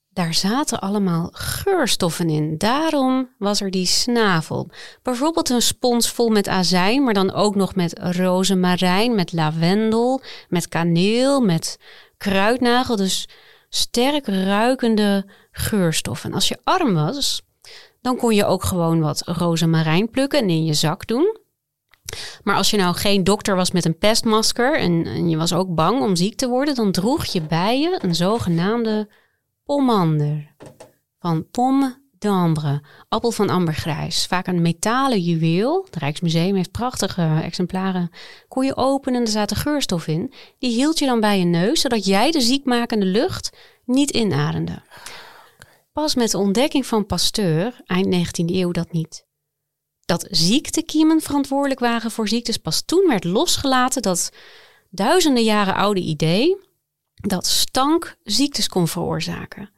Daar 0.10 0.34
zaten 0.34 0.80
allemaal 0.80 1.30
geurstoffen 1.32 2.30
in. 2.30 2.58
Daarom 2.58 3.30
was 3.38 3.62
er 3.62 3.72
die 3.72 3.86
snavel. 3.86 4.70
Bijvoorbeeld 5.04 5.50
een 5.50 5.62
spons 5.62 6.10
vol 6.10 6.30
met 6.30 6.48
azijn, 6.48 7.04
maar 7.04 7.14
dan 7.14 7.34
ook 7.34 7.56
nog 7.56 7.76
met 7.76 8.00
rozemarijn, 8.00 9.16
met 9.16 9.34
lavendel, 9.34 10.22
met 10.50 10.68
kaneel, 10.68 11.42
met 11.42 11.80
kruidnagel. 12.18 12.96
Dus 12.96 13.28
sterk 13.70 14.28
ruikende 14.28 15.26
geurstoffen. 15.52 16.34
Als 16.34 16.48
je 16.48 16.58
arm 16.64 16.94
was, 16.94 17.42
dan 18.08 18.18
kon 18.18 18.36
je 18.36 18.46
ook 18.46 18.64
gewoon 18.64 19.00
wat 19.00 19.22
rozemarijn 19.26 20.10
plukken 20.10 20.40
en 20.40 20.50
in 20.50 20.66
je 20.66 20.74
zak 20.74 21.08
doen. 21.08 21.38
Maar 22.44 22.56
als 22.56 22.70
je 22.70 22.78
nou 22.78 22.96
geen 22.96 23.24
dokter 23.24 23.56
was 23.56 23.72
met 23.72 23.86
een 23.86 23.98
pestmasker 23.98 24.80
en, 24.80 25.30
je 25.30 25.38
was 25.38 25.54
ook 25.54 25.76
bang 25.76 26.02
om 26.02 26.16
ziek 26.16 26.36
te 26.36 26.48
worden, 26.48 26.76
dan 26.76 26.92
droeg 26.92 27.26
je 27.26 27.42
bij 27.42 27.80
je 27.80 27.98
een 28.02 28.16
zogenaamde 28.16 29.10
pomander. 29.64 30.56
Van 31.20 31.50
pomme 31.52 32.02
d'ambre, 32.20 32.82
appel 33.10 33.32
van 33.32 33.50
ambergrijs. 33.50 34.26
Vaak 34.26 34.48
een 34.48 34.62
metalen 34.62 35.20
juweel. 35.20 35.84
Het 35.86 35.96
Rijksmuseum 35.96 36.56
heeft 36.56 36.72
prachtige 36.72 37.40
exemplaren. 37.44 38.10
Kon 38.48 38.66
je 38.66 38.76
openen 38.76 39.20
en 39.20 39.26
er 39.26 39.32
zaten 39.32 39.58
geurstof 39.58 40.08
in. 40.08 40.34
Die 40.60 40.72
hield 40.72 41.00
je 41.00 41.06
dan 41.06 41.20
bij 41.20 41.40
je 41.40 41.46
neus, 41.46 41.82
zodat 41.82 42.06
jij 42.06 42.32
de 42.32 42.42
ziekmakende 42.42 43.06
lucht 43.06 43.58
niet 43.86 44.12
inademde. 44.12 44.82
Pas 45.98 46.16
met 46.16 46.32
de 46.32 46.38
ontdekking 46.38 46.86
van 46.86 47.06
Pasteur, 47.06 47.82
eind 47.86 48.16
19e 48.16 48.46
eeuw, 48.46 48.72
dat 48.72 48.92
niet 48.92 49.26
dat 50.06 50.28
ziektekiemen 50.30 51.22
verantwoordelijk 51.22 51.80
waren 51.80 52.12
voor 52.12 52.28
ziektes. 52.28 52.58
Pas 52.58 52.82
toen 52.86 53.08
werd 53.08 53.24
losgelaten 53.24 54.02
dat 54.02 54.32
duizenden 54.90 55.44
jaren 55.44 55.76
oude 55.76 56.00
idee 56.00 56.58
dat 57.14 57.46
stank 57.46 58.18
ziektes 58.24 58.68
kon 58.68 58.88
veroorzaken. 58.88 59.70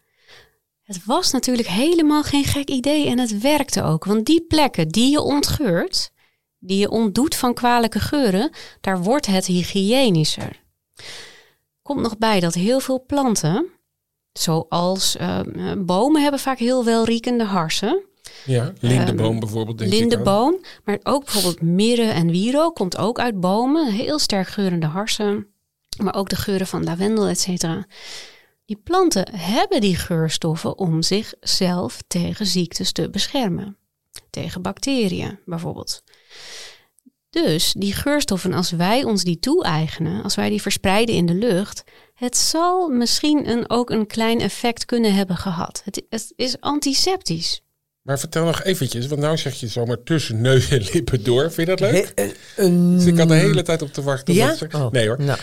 Het 0.84 1.06
was 1.06 1.32
natuurlijk 1.32 1.68
helemaal 1.68 2.24
geen 2.24 2.46
gek 2.46 2.70
idee 2.70 3.08
en 3.08 3.20
het 3.20 3.40
werkte 3.40 3.84
ook. 3.84 4.06
Want 4.06 4.26
die 4.26 4.42
plekken 4.42 4.88
die 4.88 5.12
je 5.12 5.22
ontgeurt, 5.22 6.12
die 6.58 6.78
je 6.78 6.90
ontdoet 6.90 7.36
van 7.36 7.54
kwalijke 7.54 8.00
geuren, 8.00 8.52
daar 8.82 9.04
wordt 9.04 9.26
het 9.26 9.46
hygiënischer. 9.46 10.64
Komt 11.82 12.02
nog 12.02 12.18
bij 12.18 12.40
dat 12.40 12.54
heel 12.54 12.80
veel 12.80 13.04
planten, 13.06 13.79
zoals 14.34 15.16
uh, 15.16 15.40
bomen, 15.78 16.22
hebben 16.22 16.40
vaak 16.40 16.60
heel 16.60 16.86
welriekende 16.86 17.44
harsen. 17.44 18.04
Ja, 18.46 18.74
lindeboom 18.80 19.34
um, 19.34 19.40
bijvoorbeeld. 19.40 19.78
Denk 19.78 19.92
lindeboom, 19.92 20.54
ik 20.54 20.82
maar 20.84 21.00
ook 21.04 21.24
bijvoorbeeld 21.24 21.62
mirre 21.62 22.12
en 22.12 22.32
wiro 22.32 22.72
komt 22.72 22.98
ook 22.98 23.20
uit 23.20 23.40
bomen. 23.40 23.92
Heel 23.92 24.20
sterk 24.20 24.48
geurende 24.48 24.86
harsen, 24.86 25.48
maar 26.04 26.16
ook 26.16 26.30
de 26.30 26.36
geuren 26.36 26.68
van 26.68 26.84
lavendel, 26.84 27.28
et 27.28 27.40
cetera. 27.40 27.88
Die 28.66 28.82
planten 28.84 29.36
hebben 29.36 29.82
die 29.82 29.96
geurstoffen 29.96 30.78
om 30.78 31.02
zichzelf 31.02 32.00
tegen 32.08 32.46
ziektes 32.46 32.92
te 32.92 33.10
beschermen. 33.10 33.78
Tegen 34.30 34.62
bacteriën 34.62 35.40
bijvoorbeeld. 35.46 36.04
Dus 37.30 37.74
die 37.78 37.94
geurstoffen, 37.94 38.54
als 38.54 38.72
wij 38.72 39.04
ons 39.04 39.24
die 39.24 39.40
toe-eigenen, 39.40 40.24
als 40.24 40.36
wij 40.36 40.50
die 40.50 40.62
verspreiden 40.62 41.16
in 41.16 41.26
de 41.26 41.34
lucht, 41.34 41.84
het 42.20 42.38
zal 42.38 42.90
misschien 42.90 43.50
een, 43.50 43.70
ook 43.70 43.90
een 43.90 44.08
klein 44.08 44.42
effect 44.42 44.86
kunnen 44.86 45.14
hebben 45.14 45.38
gehad. 45.38 45.82
Het, 45.86 46.02
het 46.10 46.34
is 46.36 46.56
antiseptisch. 46.60 47.62
Maar 48.02 48.20
vertel 48.20 48.46
nog 48.46 48.64
eventjes, 48.64 49.08
want 49.08 49.22
nou 49.22 49.38
zeg 49.38 49.54
je 49.54 49.68
zomaar 49.68 50.04
tussen 50.04 50.42
neus 50.42 50.70
en 50.72 50.88
lippen 50.94 51.24
door. 51.24 51.52
Vind 51.52 51.68
je 51.68 51.76
dat 51.76 51.80
leuk? 51.80 52.16
dus 52.96 53.06
ik 53.06 53.18
had 53.18 53.28
de 53.28 53.34
hele 53.34 53.62
tijd 53.62 53.82
op 53.82 53.94
te 53.94 54.02
wachten. 54.02 54.34
Ja? 54.34 54.56
Oh. 54.76 54.92
Nee 54.92 55.08
hoor. 55.08 55.22
Nou, 55.22 55.40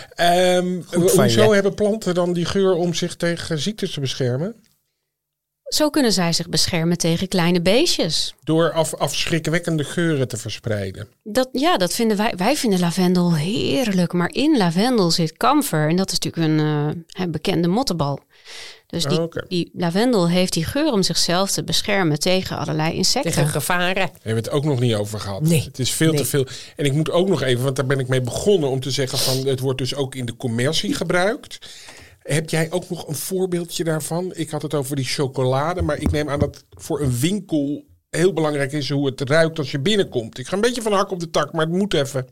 um, 0.57 0.85
hoezo 0.93 1.53
hebben 1.53 1.75
planten 1.75 2.15
dan 2.15 2.33
die 2.33 2.45
geur 2.45 2.75
om 2.75 2.95
zich 2.95 3.17
tegen 3.17 3.59
ziektes 3.59 3.93
te 3.93 4.01
beschermen? 4.01 4.55
Zo 5.67 5.91
kunnen 5.91 6.13
zij 6.13 6.33
zich 6.33 6.49
beschermen 6.49 6.99
tegen 6.99 7.29
kleine 7.29 7.61
beestjes. 7.61 8.35
Door 8.45 8.73
af, 8.73 8.95
afschrikwekkende 8.95 9.85
geuren 9.85 10.29
te 10.29 10.37
verspreiden. 10.37 11.09
Dat, 11.23 11.49
ja, 11.53 11.77
dat 11.77 11.95
vinden 11.95 12.17
wij. 12.17 12.33
Wij 12.37 12.57
vinden 12.57 12.79
lavendel 12.79 13.35
heerlijk. 13.35 14.13
Maar 14.13 14.31
in 14.33 14.57
lavendel 14.57 15.11
zit 15.11 15.37
kamfer. 15.37 15.89
En 15.89 15.97
dat 15.97 16.13
is 16.13 16.19
natuurlijk 16.19 16.61
een 16.61 16.95
uh, 17.21 17.27
bekende 17.31 17.69
mottenbal. 17.69 18.21
Dus 18.87 19.05
die, 19.05 19.21
oh, 19.21 19.33
die, 19.49 19.71
lavendel 19.73 20.29
heeft 20.29 20.53
die 20.53 20.65
geur 20.65 20.93
om 20.93 21.03
zichzelf 21.03 21.51
te 21.51 21.65
beschermen 21.65 22.19
tegen 22.19 22.59
allerlei 22.59 22.95
insecten. 22.95 23.33
Tegen 23.33 23.49
gevaren. 23.49 23.95
Daar 23.95 24.11
hebben 24.13 24.43
we 24.43 24.49
het 24.49 24.51
ook 24.51 24.65
nog 24.65 24.81
niet 24.81 24.95
over 24.95 25.21
gehad. 25.21 25.43
Nee. 25.43 25.63
Het 25.65 25.79
is 25.79 25.91
veel 25.91 26.15
te 26.15 26.25
veel. 26.25 26.47
En 26.77 26.85
ik 26.85 26.93
moet 26.93 27.11
ook 27.11 27.29
nog 27.29 27.43
even, 27.43 27.65
want 27.65 27.77
daar 27.77 27.87
ben 27.87 27.99
ik 27.99 28.09
mee 28.09 28.21
begonnen 28.21 28.71
om 28.71 28.81
te 28.81 28.91
zeggen 28.91 29.19
van 29.19 29.47
het 29.47 29.61
wordt 29.61 29.79
dus 29.79 29.95
ook 29.95 30.15
in 30.15 30.27
de 30.27 30.37
commercie 30.37 30.95
gebruikt. 30.95 31.59
Heb 32.27 32.51
jij 32.51 32.71
ook 32.71 32.89
nog 32.89 33.09
een 33.09 33.15
voorbeeldje 33.15 33.85
daarvan? 33.85 34.33
Ik 34.35 34.51
had 34.51 34.63
het 34.63 34.75
over 34.75 34.97
die 34.97 35.05
chocolade, 35.05 35.83
maar 35.83 35.99
ik 35.99 36.11
neem 36.11 36.29
aan 36.29 36.39
dat 36.39 36.65
voor 36.71 37.01
een 37.01 37.19
winkel 37.19 37.85
heel 38.11 38.33
belangrijk 38.33 38.73
is 38.73 38.91
hoe 38.91 39.07
het 39.07 39.21
ruikt 39.21 39.59
als 39.59 39.71
je 39.71 39.81
binnenkomt. 39.81 40.39
Ik 40.39 40.47
ga 40.47 40.55
een 40.55 40.61
beetje 40.61 40.83
van 40.83 40.93
hak 40.93 41.11
op 41.11 41.21
de 41.21 41.31
tak, 41.31 41.53
maar 41.53 41.67
het 41.67 41.75
moet 41.75 41.95
even. 41.95 42.29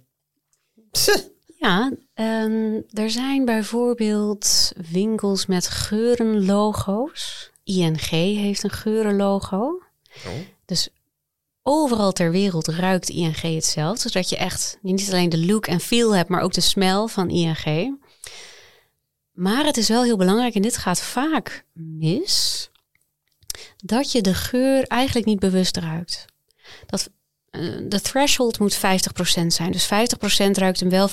Ja, 1.59 1.93
um, 2.15 2.85
er 2.91 3.11
zijn 3.11 3.45
bijvoorbeeld 3.45 4.73
winkels 4.91 5.47
met 5.47 5.69
geurenlogo's. 5.69 7.51
ING 7.65 8.09
heeft 8.09 8.63
een 8.63 8.71
geurenlogo. 8.71 9.83
Oh. 10.27 10.33
Dus 10.65 10.89
overal 11.63 12.13
ter 12.13 12.31
wereld 12.31 12.69
ruikt 12.69 13.09
ING 13.09 13.41
hetzelfde. 13.41 14.09
Zodat 14.09 14.29
je 14.29 14.37
echt 14.37 14.79
niet 14.83 15.09
alleen 15.09 15.29
de 15.29 15.47
look 15.47 15.67
en 15.67 15.81
feel 15.81 16.17
hebt, 16.17 16.29
maar 16.29 16.43
ook 16.43 16.53
de 16.53 16.61
smell 16.61 17.07
van 17.07 17.31
ING. 17.31 17.99
Maar 19.35 19.65
het 19.65 19.77
is 19.77 19.89
wel 19.89 20.03
heel 20.03 20.17
belangrijk, 20.17 20.55
en 20.55 20.63
dit 20.63 20.77
gaat 20.77 21.01
vaak 21.01 21.65
mis, 21.73 22.71
dat 23.77 24.13
je 24.13 24.23
de 24.23 24.35
geur 24.35 24.83
eigenlijk 24.83 25.27
niet 25.27 25.39
bewust 25.39 25.77
ruikt. 25.77 26.25
Dat 26.87 27.11
eh, 27.51 27.61
de 27.89 28.01
threshold 28.01 28.59
moet 28.59 28.77
50% 28.77 28.79
zijn. 29.47 29.73
Dus 29.73 29.85
50% 29.85 29.89
ruikt 30.51 30.81
hem 30.81 30.91
wel, 30.91 31.09
50% 31.09 31.13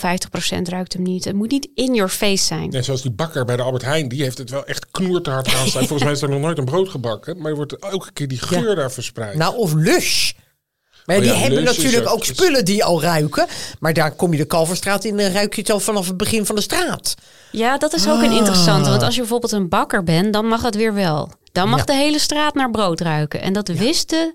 ruikt 0.64 0.94
hem 0.94 1.02
niet. 1.02 1.26
Het 1.26 1.36
moet 1.36 1.52
niet 1.52 1.70
in 1.76 1.96
your 1.96 2.12
face 2.12 2.46
zijn. 2.46 2.70
Net 2.70 2.86
zoals 2.86 3.02
die 3.02 3.12
bakker 3.12 3.46
bij 3.46 3.56
de 3.56 3.62
Albert 3.62 3.84
Heijn, 3.84 4.08
die 4.08 4.24
heeft 4.24 4.38
het 4.38 4.50
wel 4.50 4.66
echt 4.66 4.92
knoertehard 4.92 5.54
aan 5.54 5.68
staan. 5.68 5.88
Volgens 5.88 6.04
mij 6.04 6.12
is 6.12 6.22
er 6.22 6.30
nog 6.30 6.42
nooit 6.42 6.58
een 6.58 6.66
brood 6.66 6.90
gebakken, 6.90 7.38
maar 7.38 7.52
er 7.52 7.56
wordt 7.56 7.76
elke 7.80 8.12
keer 8.12 8.28
die 8.28 8.40
geur 8.40 8.76
daar 8.76 8.92
verspreid. 8.92 9.36
Nou, 9.36 9.56
of 9.56 9.74
lush. 9.74 10.32
Maar 11.06 11.16
oh 11.16 11.22
die 11.22 11.32
hebben 11.32 11.64
natuurlijk 11.64 12.10
ook 12.10 12.26
spullen 12.26 12.66
die 12.66 12.84
al 12.84 13.02
ruiken. 13.02 13.48
Maar 13.80 13.94
daar 13.94 14.12
kom 14.12 14.32
je 14.32 14.38
de 14.38 14.46
Kalverstraat 14.46 15.04
in 15.04 15.20
en 15.20 15.34
ruik 15.34 15.56
je 15.56 15.62
het 15.62 15.72
al 15.72 15.80
vanaf 15.80 16.08
het 16.08 16.18
begin 16.18 16.46
van 16.46 16.56
de 16.56 16.62
straat. 16.62 17.16
Ja, 17.52 17.78
dat 17.78 17.94
is 17.94 18.08
ook 18.08 18.22
een 18.22 18.32
interessante. 18.32 18.90
Want 18.90 19.04
als 19.04 19.14
je 19.14 19.20
bijvoorbeeld 19.20 19.52
een 19.52 19.70
bakker 19.70 20.04
bent, 20.04 20.34
dan 20.34 20.48
mag 20.48 20.62
het 20.62 20.76
weer 20.76 20.94
wel. 20.94 21.32
Dan 21.52 21.70
mag 21.70 21.86
de 21.86 21.94
hele 21.94 22.20
straat 22.20 22.54
naar 22.54 22.72
brood 22.72 23.00
ruiken. 23.00 23.42
En 23.42 23.54
dat 23.54 23.68
wisten 23.68 24.34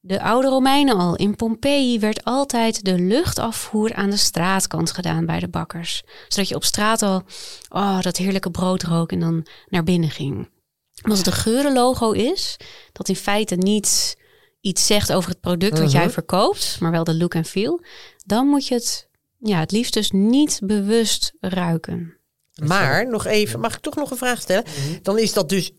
de 0.00 0.22
oude 0.22 0.48
Romeinen 0.48 0.96
al. 0.96 1.16
In 1.16 1.36
Pompeji 1.36 1.98
werd 1.98 2.24
altijd 2.24 2.84
de 2.84 2.98
luchtafvoer 2.98 3.94
aan 3.94 4.10
de 4.10 4.16
straatkant 4.16 4.92
gedaan 4.92 5.26
bij 5.26 5.40
de 5.40 5.48
bakkers. 5.48 6.02
Zodat 6.28 6.48
je 6.48 6.54
op 6.54 6.64
straat 6.64 7.02
al 7.02 7.22
oh, 7.68 8.00
dat 8.00 8.16
heerlijke 8.16 8.50
brood 8.50 8.82
rook 8.82 9.12
en 9.12 9.20
dan 9.20 9.46
naar 9.68 9.82
binnen 9.82 10.10
ging. 10.10 10.48
als 11.02 11.18
het 11.18 11.26
een 11.26 11.32
geurenlogo 11.32 12.10
is, 12.10 12.56
dat 12.92 13.08
in 13.08 13.16
feite 13.16 13.54
niet 13.54 14.16
iets 14.66 14.86
zegt 14.86 15.12
over 15.12 15.30
het 15.30 15.40
product 15.40 15.78
wat 15.78 15.92
jij 15.92 16.04
mhm. 16.04 16.12
verkoopt, 16.12 16.76
maar 16.80 16.90
wel 16.90 17.04
de 17.04 17.14
look 17.14 17.34
en 17.34 17.44
feel, 17.44 17.82
dan 18.24 18.46
moet 18.46 18.66
je 18.66 18.74
het 18.74 19.08
ja, 19.38 19.60
het 19.60 19.72
liefst 19.72 19.92
dus 19.92 20.10
niet 20.10 20.60
bewust 20.62 21.32
ruiken. 21.40 22.14
Maar 22.54 23.08
nog 23.08 23.26
even, 23.26 23.60
mag 23.60 23.74
ik 23.74 23.80
toch 23.80 23.94
nog 23.94 24.10
een 24.10 24.16
vraag 24.16 24.40
stellen? 24.40 24.64
Mhm. 24.64 25.02
Dan 25.02 25.18
is 25.18 25.32
dat 25.32 25.48
dus 25.48 25.72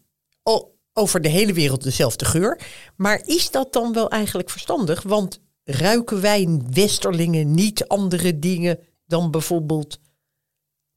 over 0.93 1.21
de 1.21 1.29
hele 1.29 1.53
wereld 1.53 1.83
dezelfde 1.83 2.25
geur. 2.25 2.61
Maar 2.95 3.21
is 3.25 3.51
dat 3.51 3.73
dan 3.73 3.93
wel 3.93 4.09
eigenlijk 4.09 4.49
verstandig? 4.49 5.01
Want 5.01 5.39
ruiken 5.63 6.21
wij 6.21 6.61
Westerlingen 6.71 7.53
niet 7.53 7.87
andere 7.87 8.39
dingen 8.39 8.79
dan 9.05 9.31
bijvoorbeeld 9.31 9.99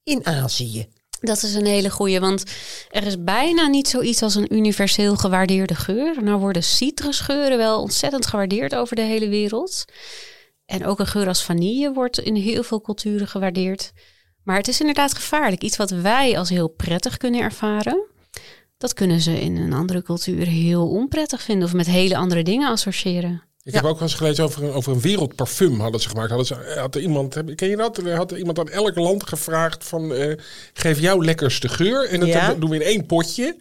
in 0.03 0.27
Azië? 0.27 0.89
Dat 1.21 1.43
is 1.43 1.55
een 1.55 1.67
hele 1.67 1.91
goeie, 1.91 2.21
want 2.21 2.45
er 2.91 3.07
is 3.07 3.25
bijna 3.25 3.67
niet 3.67 3.89
zoiets 3.89 4.23
als 4.23 4.35
een 4.35 4.55
universeel 4.55 5.17
gewaardeerde 5.17 5.75
geur. 5.75 6.23
Nou 6.23 6.41
worden 6.41 6.63
citrusgeuren 6.63 7.59
wel 7.59 7.81
ontzettend 7.81 8.27
gewaardeerd 8.27 8.75
over 8.75 8.97
de 8.97 9.03
hele 9.03 9.29
wereld. 9.29 9.85
En 10.67 10.87
ook 10.87 10.99
een 10.99 11.07
geur 11.07 11.27
als 11.27 11.43
vanille 11.43 11.93
wordt 11.93 12.19
in 12.19 12.35
heel 12.35 12.63
veel 12.63 12.81
culturen 12.81 13.29
gewaardeerd. 13.29 13.93
Maar 14.45 14.57
het 14.57 14.69
is 14.69 14.81
inderdaad 14.81 15.15
gevaarlijk. 15.15 15.63
Iets 15.63 15.77
wat 15.77 15.91
wij 15.91 16.39
als 16.39 16.49
heel 16.49 16.69
prettig 16.69 17.17
kunnen 17.17 17.41
ervaren, 17.41 18.07
dat 18.79 18.95
kunnen 18.95 19.21
ze 19.21 19.41
in 19.41 19.57
een 19.57 19.73
andere 19.73 20.03
cultuur 20.03 20.47
heel 20.47 20.89
onprettig 20.89 21.43
vinden 21.43 21.69
of 21.69 21.75
met 21.75 21.87
hele 21.87 22.17
andere 22.17 22.43
dingen 22.43 22.69
associëren. 22.69 23.50
Ik 23.63 23.75
heb 23.75 23.85
ook 23.85 23.99
wel 23.99 24.09
eens 24.09 24.17
gelezen 24.17 24.45
over 24.45 24.63
een, 24.63 24.73
over 24.73 24.93
een 24.93 25.01
wereldparfum 25.01 25.81
hadden 25.81 26.01
ze 26.01 26.09
gemaakt. 26.09 26.29
Hadden 26.29 26.47
ze, 26.47 26.79
had 26.79 26.95
er 26.95 27.01
iemand, 27.01 27.37
ken 27.55 27.69
je 27.69 27.77
dat? 27.77 27.97
Had 27.97 28.31
er 28.31 28.39
iemand 28.39 28.59
aan 28.59 28.69
elk 28.69 28.97
land 28.97 29.29
gevraagd 29.29 29.85
van 29.85 30.13
uh, 30.13 30.37
geef 30.73 31.01
jouw 31.01 31.23
lekkerste 31.23 31.69
geur. 31.69 32.09
En 32.09 32.21
dat 32.21 32.61
doen 32.61 32.71
we 32.71 32.77
in 32.77 32.83
één 32.83 33.07
potje. 33.07 33.57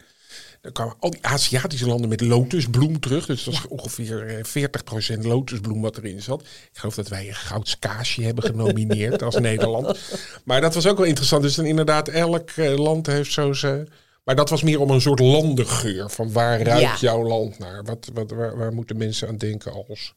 Dan 0.61 0.71
kwamen 0.71 0.95
al 0.99 1.09
die 1.09 1.25
Aziatische 1.25 1.87
landen 1.87 2.09
met 2.09 2.21
lotusbloem 2.21 2.99
terug. 2.99 3.25
Dus 3.25 3.43
dat 3.43 3.53
is 3.53 3.67
ongeveer 3.67 4.45
40% 4.47 4.49
eh, 4.89 5.23
lotusbloem 5.23 5.81
wat 5.81 5.97
erin 5.97 6.21
zat. 6.21 6.41
Ik 6.41 6.77
geloof 6.77 6.95
dat 6.95 7.07
wij 7.07 7.27
een 7.27 7.35
goudskaasje 7.35 8.21
hebben 8.21 8.43
genomineerd 8.43 9.23
als 9.23 9.39
Nederland. 9.49 9.99
Maar 10.43 10.61
dat 10.61 10.73
was 10.73 10.87
ook 10.87 10.97
wel 10.97 11.05
interessant. 11.05 11.41
Dus 11.41 11.55
dan 11.55 11.65
inderdaad, 11.65 12.07
elk 12.07 12.49
eh, 12.49 12.77
land 12.77 13.07
heeft 13.07 13.31
zo 13.31 13.53
zijn 13.53 13.89
maar 14.29 14.37
dat 14.37 14.49
was 14.49 14.63
meer 14.63 14.79
om 14.79 14.89
een 14.89 15.01
soort 15.01 15.19
landengeur. 15.19 16.09
Van 16.09 16.31
waar 16.31 16.61
ruikt 16.61 16.99
jouw 16.99 17.23
land 17.23 17.59
naar? 17.59 17.83
Wat, 17.83 18.09
wat, 18.13 18.31
waar, 18.31 18.57
waar, 18.57 18.73
moeten 18.73 18.97
mensen 18.97 19.27
aan 19.27 19.37
denken 19.37 19.73
als? 19.87 20.13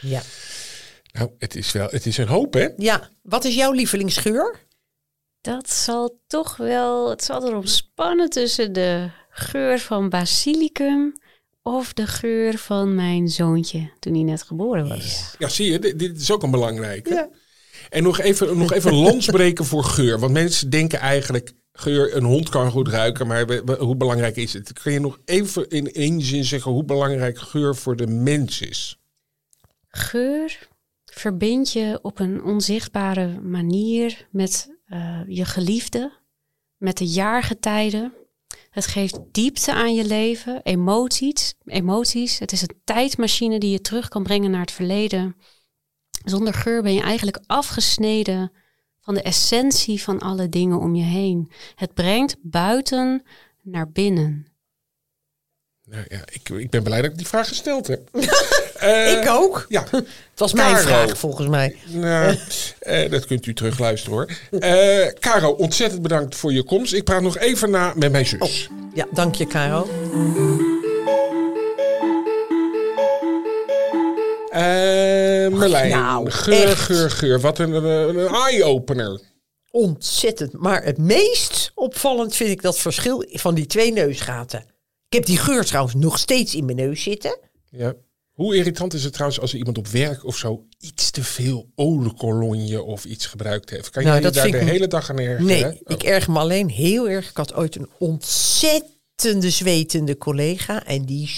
Ja. 0.00 0.22
Nou, 1.12 1.30
het 1.38 1.54
is 1.54 1.72
wel, 1.72 1.88
het 1.90 2.06
is 2.06 2.16
een 2.16 2.28
hoop, 2.28 2.54
hè? 2.54 2.68
Ja. 2.76 3.08
Wat 3.22 3.44
is 3.44 3.54
jouw 3.54 3.72
lievelingsgeur? 3.72 4.58
Dat 5.40 5.70
zal 5.70 6.20
toch 6.26 6.56
wel, 6.56 7.10
het 7.10 7.24
zal 7.24 7.46
erom 7.46 7.66
spannen 7.66 8.30
tussen 8.30 8.72
de 8.72 9.10
geur 9.30 9.78
van 9.78 10.08
basilicum 10.08 11.16
of 11.62 11.92
de 11.92 12.06
geur 12.06 12.58
van 12.58 12.94
mijn 12.94 13.28
zoontje 13.28 13.90
toen 13.98 14.14
hij 14.14 14.22
net 14.22 14.42
geboren 14.42 14.88
was. 14.88 15.34
Ja, 15.38 15.48
zie 15.48 15.72
je, 15.72 15.78
dit, 15.78 15.98
dit 15.98 16.20
is 16.20 16.30
ook 16.30 16.42
een 16.42 16.50
belangrijke. 16.50 17.14
Ja. 17.14 17.28
En 17.90 18.02
nog 18.02 18.20
even, 18.20 18.58
nog 18.58 18.72
even 18.72 18.94
landsbreken 19.06 19.64
voor 19.64 19.84
geur. 19.84 20.18
Want 20.18 20.32
mensen 20.32 20.70
denken 20.70 20.98
eigenlijk, 20.98 21.52
geur, 21.80 22.16
een 22.16 22.24
hond 22.24 22.48
kan 22.48 22.70
goed 22.70 22.88
ruiken, 22.88 23.26
maar 23.26 23.46
hoe 23.78 23.96
belangrijk 23.96 24.36
is 24.36 24.52
het? 24.52 24.72
Kun 24.72 24.92
je 24.92 25.00
nog 25.00 25.18
even 25.24 25.68
in 25.68 25.92
één 25.92 26.20
zin 26.22 26.44
zeggen 26.44 26.72
hoe 26.72 26.84
belangrijk 26.84 27.38
geur 27.38 27.76
voor 27.76 27.96
de 27.96 28.06
mens 28.06 28.60
is? 28.60 28.98
Geur 29.88 30.68
verbind 31.04 31.72
je 31.72 31.98
op 32.02 32.18
een 32.18 32.44
onzichtbare 32.44 33.40
manier 33.40 34.26
met 34.30 34.70
uh, 34.88 35.20
je 35.26 35.44
geliefde, 35.44 36.12
met 36.76 36.98
de 36.98 37.06
jaargetijden. 37.06 38.12
Het 38.70 38.86
geeft 38.86 39.18
diepte 39.32 39.72
aan 39.72 39.94
je 39.94 40.04
leven, 40.04 40.60
emoties, 40.62 41.54
emoties. 41.64 42.38
Het 42.38 42.52
is 42.52 42.62
een 42.62 42.80
tijdmachine 42.84 43.58
die 43.58 43.70
je 43.70 43.80
terug 43.80 44.08
kan 44.08 44.22
brengen 44.22 44.50
naar 44.50 44.60
het 44.60 44.72
verleden. 44.72 45.36
Zonder 46.24 46.54
geur 46.54 46.82
ben 46.82 46.94
je 46.94 47.02
eigenlijk 47.02 47.40
afgesneden 47.46 48.52
van 49.10 49.22
de 49.22 49.28
essentie 49.28 50.02
van 50.02 50.18
alle 50.18 50.48
dingen 50.48 50.78
om 50.78 50.94
je 50.94 51.02
heen. 51.02 51.50
Het 51.74 51.94
brengt 51.94 52.36
buiten 52.42 53.22
naar 53.62 53.90
binnen. 53.90 54.46
Nou 55.84 56.04
ja, 56.08 56.20
ik, 56.32 56.48
ik 56.48 56.70
ben 56.70 56.82
blij 56.82 57.02
dat 57.02 57.10
ik 57.10 57.16
die 57.16 57.26
vraag 57.26 57.48
gesteld 57.48 57.86
heb. 57.86 58.08
Eh, 58.80 59.12
ik 59.12 59.28
ook. 59.28 59.66
Ja, 59.68 59.84
Het 59.90 60.38
was 60.38 60.52
mijn 60.52 60.76
vraag 60.76 61.18
volgens 61.18 61.48
mij. 61.48 61.76
nou, 61.86 62.38
eh, 62.78 63.10
dat 63.10 63.26
kunt 63.26 63.46
u 63.46 63.54
terugluisteren 63.54 64.18
hoor. 64.18 64.30
Eh 64.60 65.12
Caro, 65.18 65.50
ontzettend 65.50 66.02
bedankt 66.02 66.36
voor 66.36 66.52
je 66.52 66.62
komst. 66.62 66.92
Ik 66.92 67.04
praat 67.04 67.22
nog 67.22 67.38
even 67.38 67.70
na 67.70 67.92
met 67.96 68.12
mijn 68.12 68.26
zus. 68.26 68.68
Ja, 68.94 69.06
dank 69.12 69.34
je, 69.34 69.46
Caro. 69.46 69.88
Eh 74.50 74.60
Merlijn, 75.58 75.90
nou, 75.90 76.30
geur, 76.30 76.68
echt. 76.68 76.80
geur, 76.80 77.10
geur. 77.10 77.40
Wat 77.40 77.58
een, 77.58 77.72
een, 77.72 78.16
een 78.18 78.34
eye-opener. 78.34 79.20
Ontzettend. 79.70 80.52
Maar 80.52 80.84
het 80.84 80.98
meest 80.98 81.72
opvallend 81.74 82.36
vind 82.36 82.50
ik 82.50 82.62
dat 82.62 82.78
verschil 82.78 83.24
van 83.28 83.54
die 83.54 83.66
twee 83.66 83.92
neusgaten. 83.92 84.60
Ik 85.08 85.16
heb 85.16 85.24
die 85.26 85.38
geur 85.38 85.64
trouwens 85.64 85.94
nog 85.94 86.18
steeds 86.18 86.54
in 86.54 86.64
mijn 86.64 86.76
neus 86.76 87.02
zitten. 87.02 87.38
Ja. 87.70 87.94
Hoe 88.30 88.56
irritant 88.56 88.94
is 88.94 89.04
het 89.04 89.12
trouwens 89.12 89.40
als 89.40 89.52
er 89.52 89.58
iemand 89.58 89.78
op 89.78 89.86
werk 89.88 90.24
of 90.24 90.36
zo 90.36 90.66
iets 90.78 91.10
te 91.10 91.24
veel 91.24 91.70
cologne 92.16 92.82
of 92.82 93.04
iets 93.04 93.26
gebruikt 93.26 93.70
heeft? 93.70 93.90
Kan 93.90 94.02
je 94.02 94.08
Nou, 94.08 94.20
je 94.22 94.30
daar 94.30 94.50
de 94.50 94.56
hele 94.56 94.86
dag 94.86 95.10
aan 95.10 95.18
ergeren? 95.18 95.44
Nee, 95.44 95.64
Oh. 95.64 95.80
ik 95.84 96.02
erger 96.02 96.32
me 96.32 96.38
alleen 96.38 96.68
heel 96.68 97.08
erg. 97.08 97.30
Ik 97.30 97.36
had 97.36 97.54
ooit 97.54 97.76
een 97.76 97.90
ontzettende 97.98 99.50
zwetende 99.50 100.16
collega. 100.16 100.86
En 100.86 101.04
die 101.04 101.30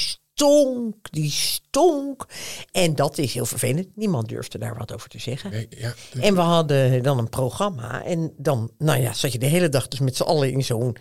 stonk, 0.42 1.12
die 1.12 1.30
stonk. 1.30 2.26
En 2.72 2.94
dat 2.94 3.18
is 3.18 3.34
heel 3.34 3.46
vervelend. 3.46 3.96
Niemand 3.96 4.28
durfde 4.28 4.58
daar 4.58 4.76
wat 4.76 4.94
over 4.94 5.08
te 5.08 5.18
zeggen. 5.18 5.50
Nee, 5.50 5.66
ja. 5.70 5.94
En 6.20 6.34
we 6.34 6.40
hadden 6.40 7.02
dan 7.02 7.18
een 7.18 7.28
programma. 7.28 8.04
En 8.04 8.34
dan, 8.36 8.70
nou 8.78 9.00
ja, 9.00 9.12
zat 9.12 9.32
je 9.32 9.38
de 9.38 9.46
hele 9.46 9.68
dag 9.68 9.88
dus 9.88 10.00
met 10.00 10.16
z'n 10.16 10.22
allen 10.22 10.52
in 10.52 10.64
zo'n 10.64 10.96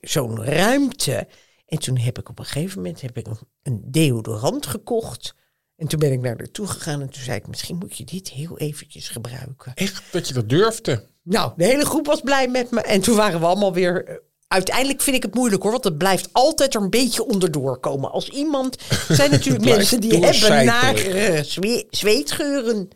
zo'n 0.00 0.44
ruimte. 0.44 1.28
En 1.66 1.78
toen 1.78 1.98
heb 1.98 2.18
ik 2.18 2.28
op 2.28 2.38
een 2.38 2.44
gegeven 2.44 2.76
moment 2.76 3.00
heb 3.00 3.16
ik 3.16 3.26
een, 3.62 3.82
deodorant 3.84 4.66
gekocht. 4.66 5.34
En 5.76 5.86
toen 5.86 5.98
ben 5.98 6.12
ik 6.12 6.20
naar 6.20 6.36
haar 6.36 6.50
toe 6.50 6.66
gegaan 6.66 7.00
en 7.00 7.10
toen 7.10 7.22
zei 7.22 7.38
ik, 7.38 7.46
misschien 7.46 7.76
moet 7.76 7.96
je 7.96 8.04
dit 8.04 8.30
heel 8.30 8.58
eventjes 8.58 9.08
gebruiken. 9.08 9.72
Echt 9.74 10.02
dat 10.12 10.28
je 10.28 10.34
dat 10.34 10.48
durfde. 10.48 11.06
Nou, 11.22 11.52
de 11.56 11.64
hele 11.64 11.84
groep 11.84 12.06
was 12.06 12.20
blij 12.20 12.48
met 12.48 12.70
me. 12.70 12.80
En 12.80 13.00
toen 13.00 13.16
waren 13.16 13.40
we 13.40 13.46
allemaal 13.46 13.72
weer... 13.72 14.22
Uiteindelijk 14.52 15.00
vind 15.00 15.16
ik 15.16 15.22
het 15.22 15.34
moeilijk 15.34 15.62
hoor, 15.62 15.72
want 15.72 15.84
het 15.84 15.98
blijft 15.98 16.28
altijd 16.32 16.74
er 16.74 16.80
een 16.80 16.90
beetje 16.90 17.26
onderdoor 17.26 17.78
komen. 17.78 18.10
Als 18.10 18.28
iemand... 18.28 18.76
Er 19.08 19.14
zijn 19.14 19.30
natuurlijk 19.36 19.64
mensen 19.64 20.00
die 20.00 20.10
hebben 20.24 21.44
zwe- 21.44 21.84
zweetgeuren. 21.90 22.88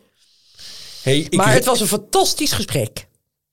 Hey, 1.03 1.27
Maar 1.29 1.53
het 1.53 1.65
was 1.65 1.79
een 1.79 1.87
fantastisch 1.87 2.51
gesprek. 2.51 3.07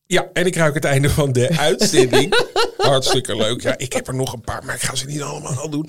Ja, 0.07 0.28
en 0.32 0.46
ik 0.46 0.57
ruik 0.57 0.74
het 0.74 0.84
einde 0.84 1.11
van 1.11 1.32
de 1.32 1.48
uitzending. 1.68 2.34
Hartstikke 2.76 3.36
leuk. 3.36 3.62
Ja, 3.62 3.78
ik 3.78 3.92
heb 3.92 4.09
er 4.09 4.14
nog 4.14 4.32
een 4.32 4.40
paar, 4.40 4.64
maar 4.64 4.74
ik 4.74 4.82
ga 4.82 4.94
ze 4.94 5.07
niet 5.07 5.22
allemaal 5.22 5.70
doen. 5.70 5.88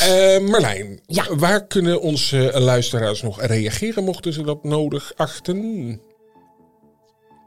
Eh 0.00 0.38
Marlijn, 0.38 1.00
Ja. 1.06 1.36
waar 1.36 1.66
kunnen 1.66 2.00
onze 2.00 2.50
luisteraars 2.54 3.22
nog 3.22 3.42
reageren 3.42 4.04
mochten 4.04 4.32
ze 4.32 4.42
dat 4.42 4.64
nodig 4.64 5.12
achten? 5.16 5.56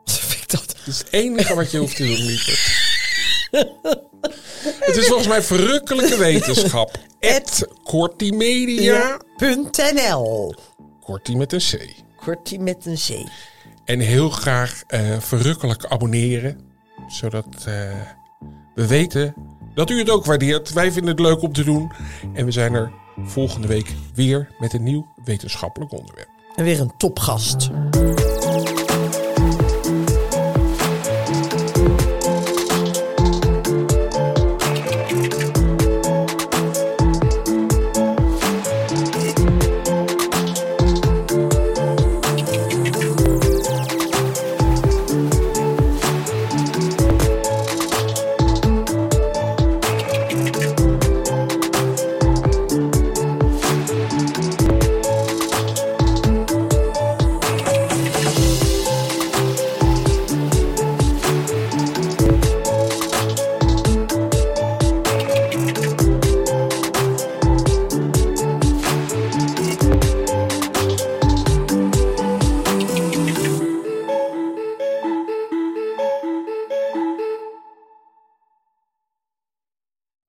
Vind 0.06 0.42
ik 0.42 0.50
dat? 0.50 0.66
Dat 0.68 0.88
is 0.88 0.98
het 0.98 1.08
enige 1.12 1.56
wat 1.56 1.72
je 1.72 1.78
hoeft 1.78 1.96
te 1.96 2.04
doen. 2.06 2.16
Het 4.80 4.96
is 4.96 5.08
volgens 5.08 5.28
mij 5.28 5.42
verrukkelijke 5.42 6.18
wetenschap. 6.18 6.98
Ed 7.20 7.68
Kortimedia. 7.84 9.20
.nl. 9.94 10.54
Kortie 11.02 11.38
met 11.38 11.54
een 11.54 11.60
C. 11.60 11.94
Kortie 12.16 12.60
met 12.60 12.86
een 12.86 12.96
C. 12.96 13.30
En 13.86 14.00
heel 14.00 14.30
graag 14.30 14.84
eh, 14.88 15.20
verrukkelijk 15.20 15.86
abonneren. 15.86 16.60
Zodat 17.08 17.46
eh, 17.66 17.74
we 18.76 18.88
weten 18.88 19.34
dat 19.74 19.90
u 19.90 20.00
het 20.00 20.10
ook 20.10 20.26
waardeert. 20.26 20.74
Wij 20.74 20.92
vinden 20.92 21.12
het 21.12 21.20
leuk 21.20 21.42
om 21.42 21.54
te 21.54 21.64
doen. 21.64 21.92
En 22.34 22.46
we 22.46 22.52
zijn 22.52 22.74
er 22.74 22.92
volgende 23.24 23.68
week 23.68 23.94
weer 24.14 24.50
met 24.60 24.74
een 24.74 24.84
nieuw 24.84 25.08
wetenschappelijk 25.24 25.92
onderwerp. 25.92 26.30
En 26.56 26.64
weer 26.64 26.80
een 26.80 26.98
topgast. 26.98 27.70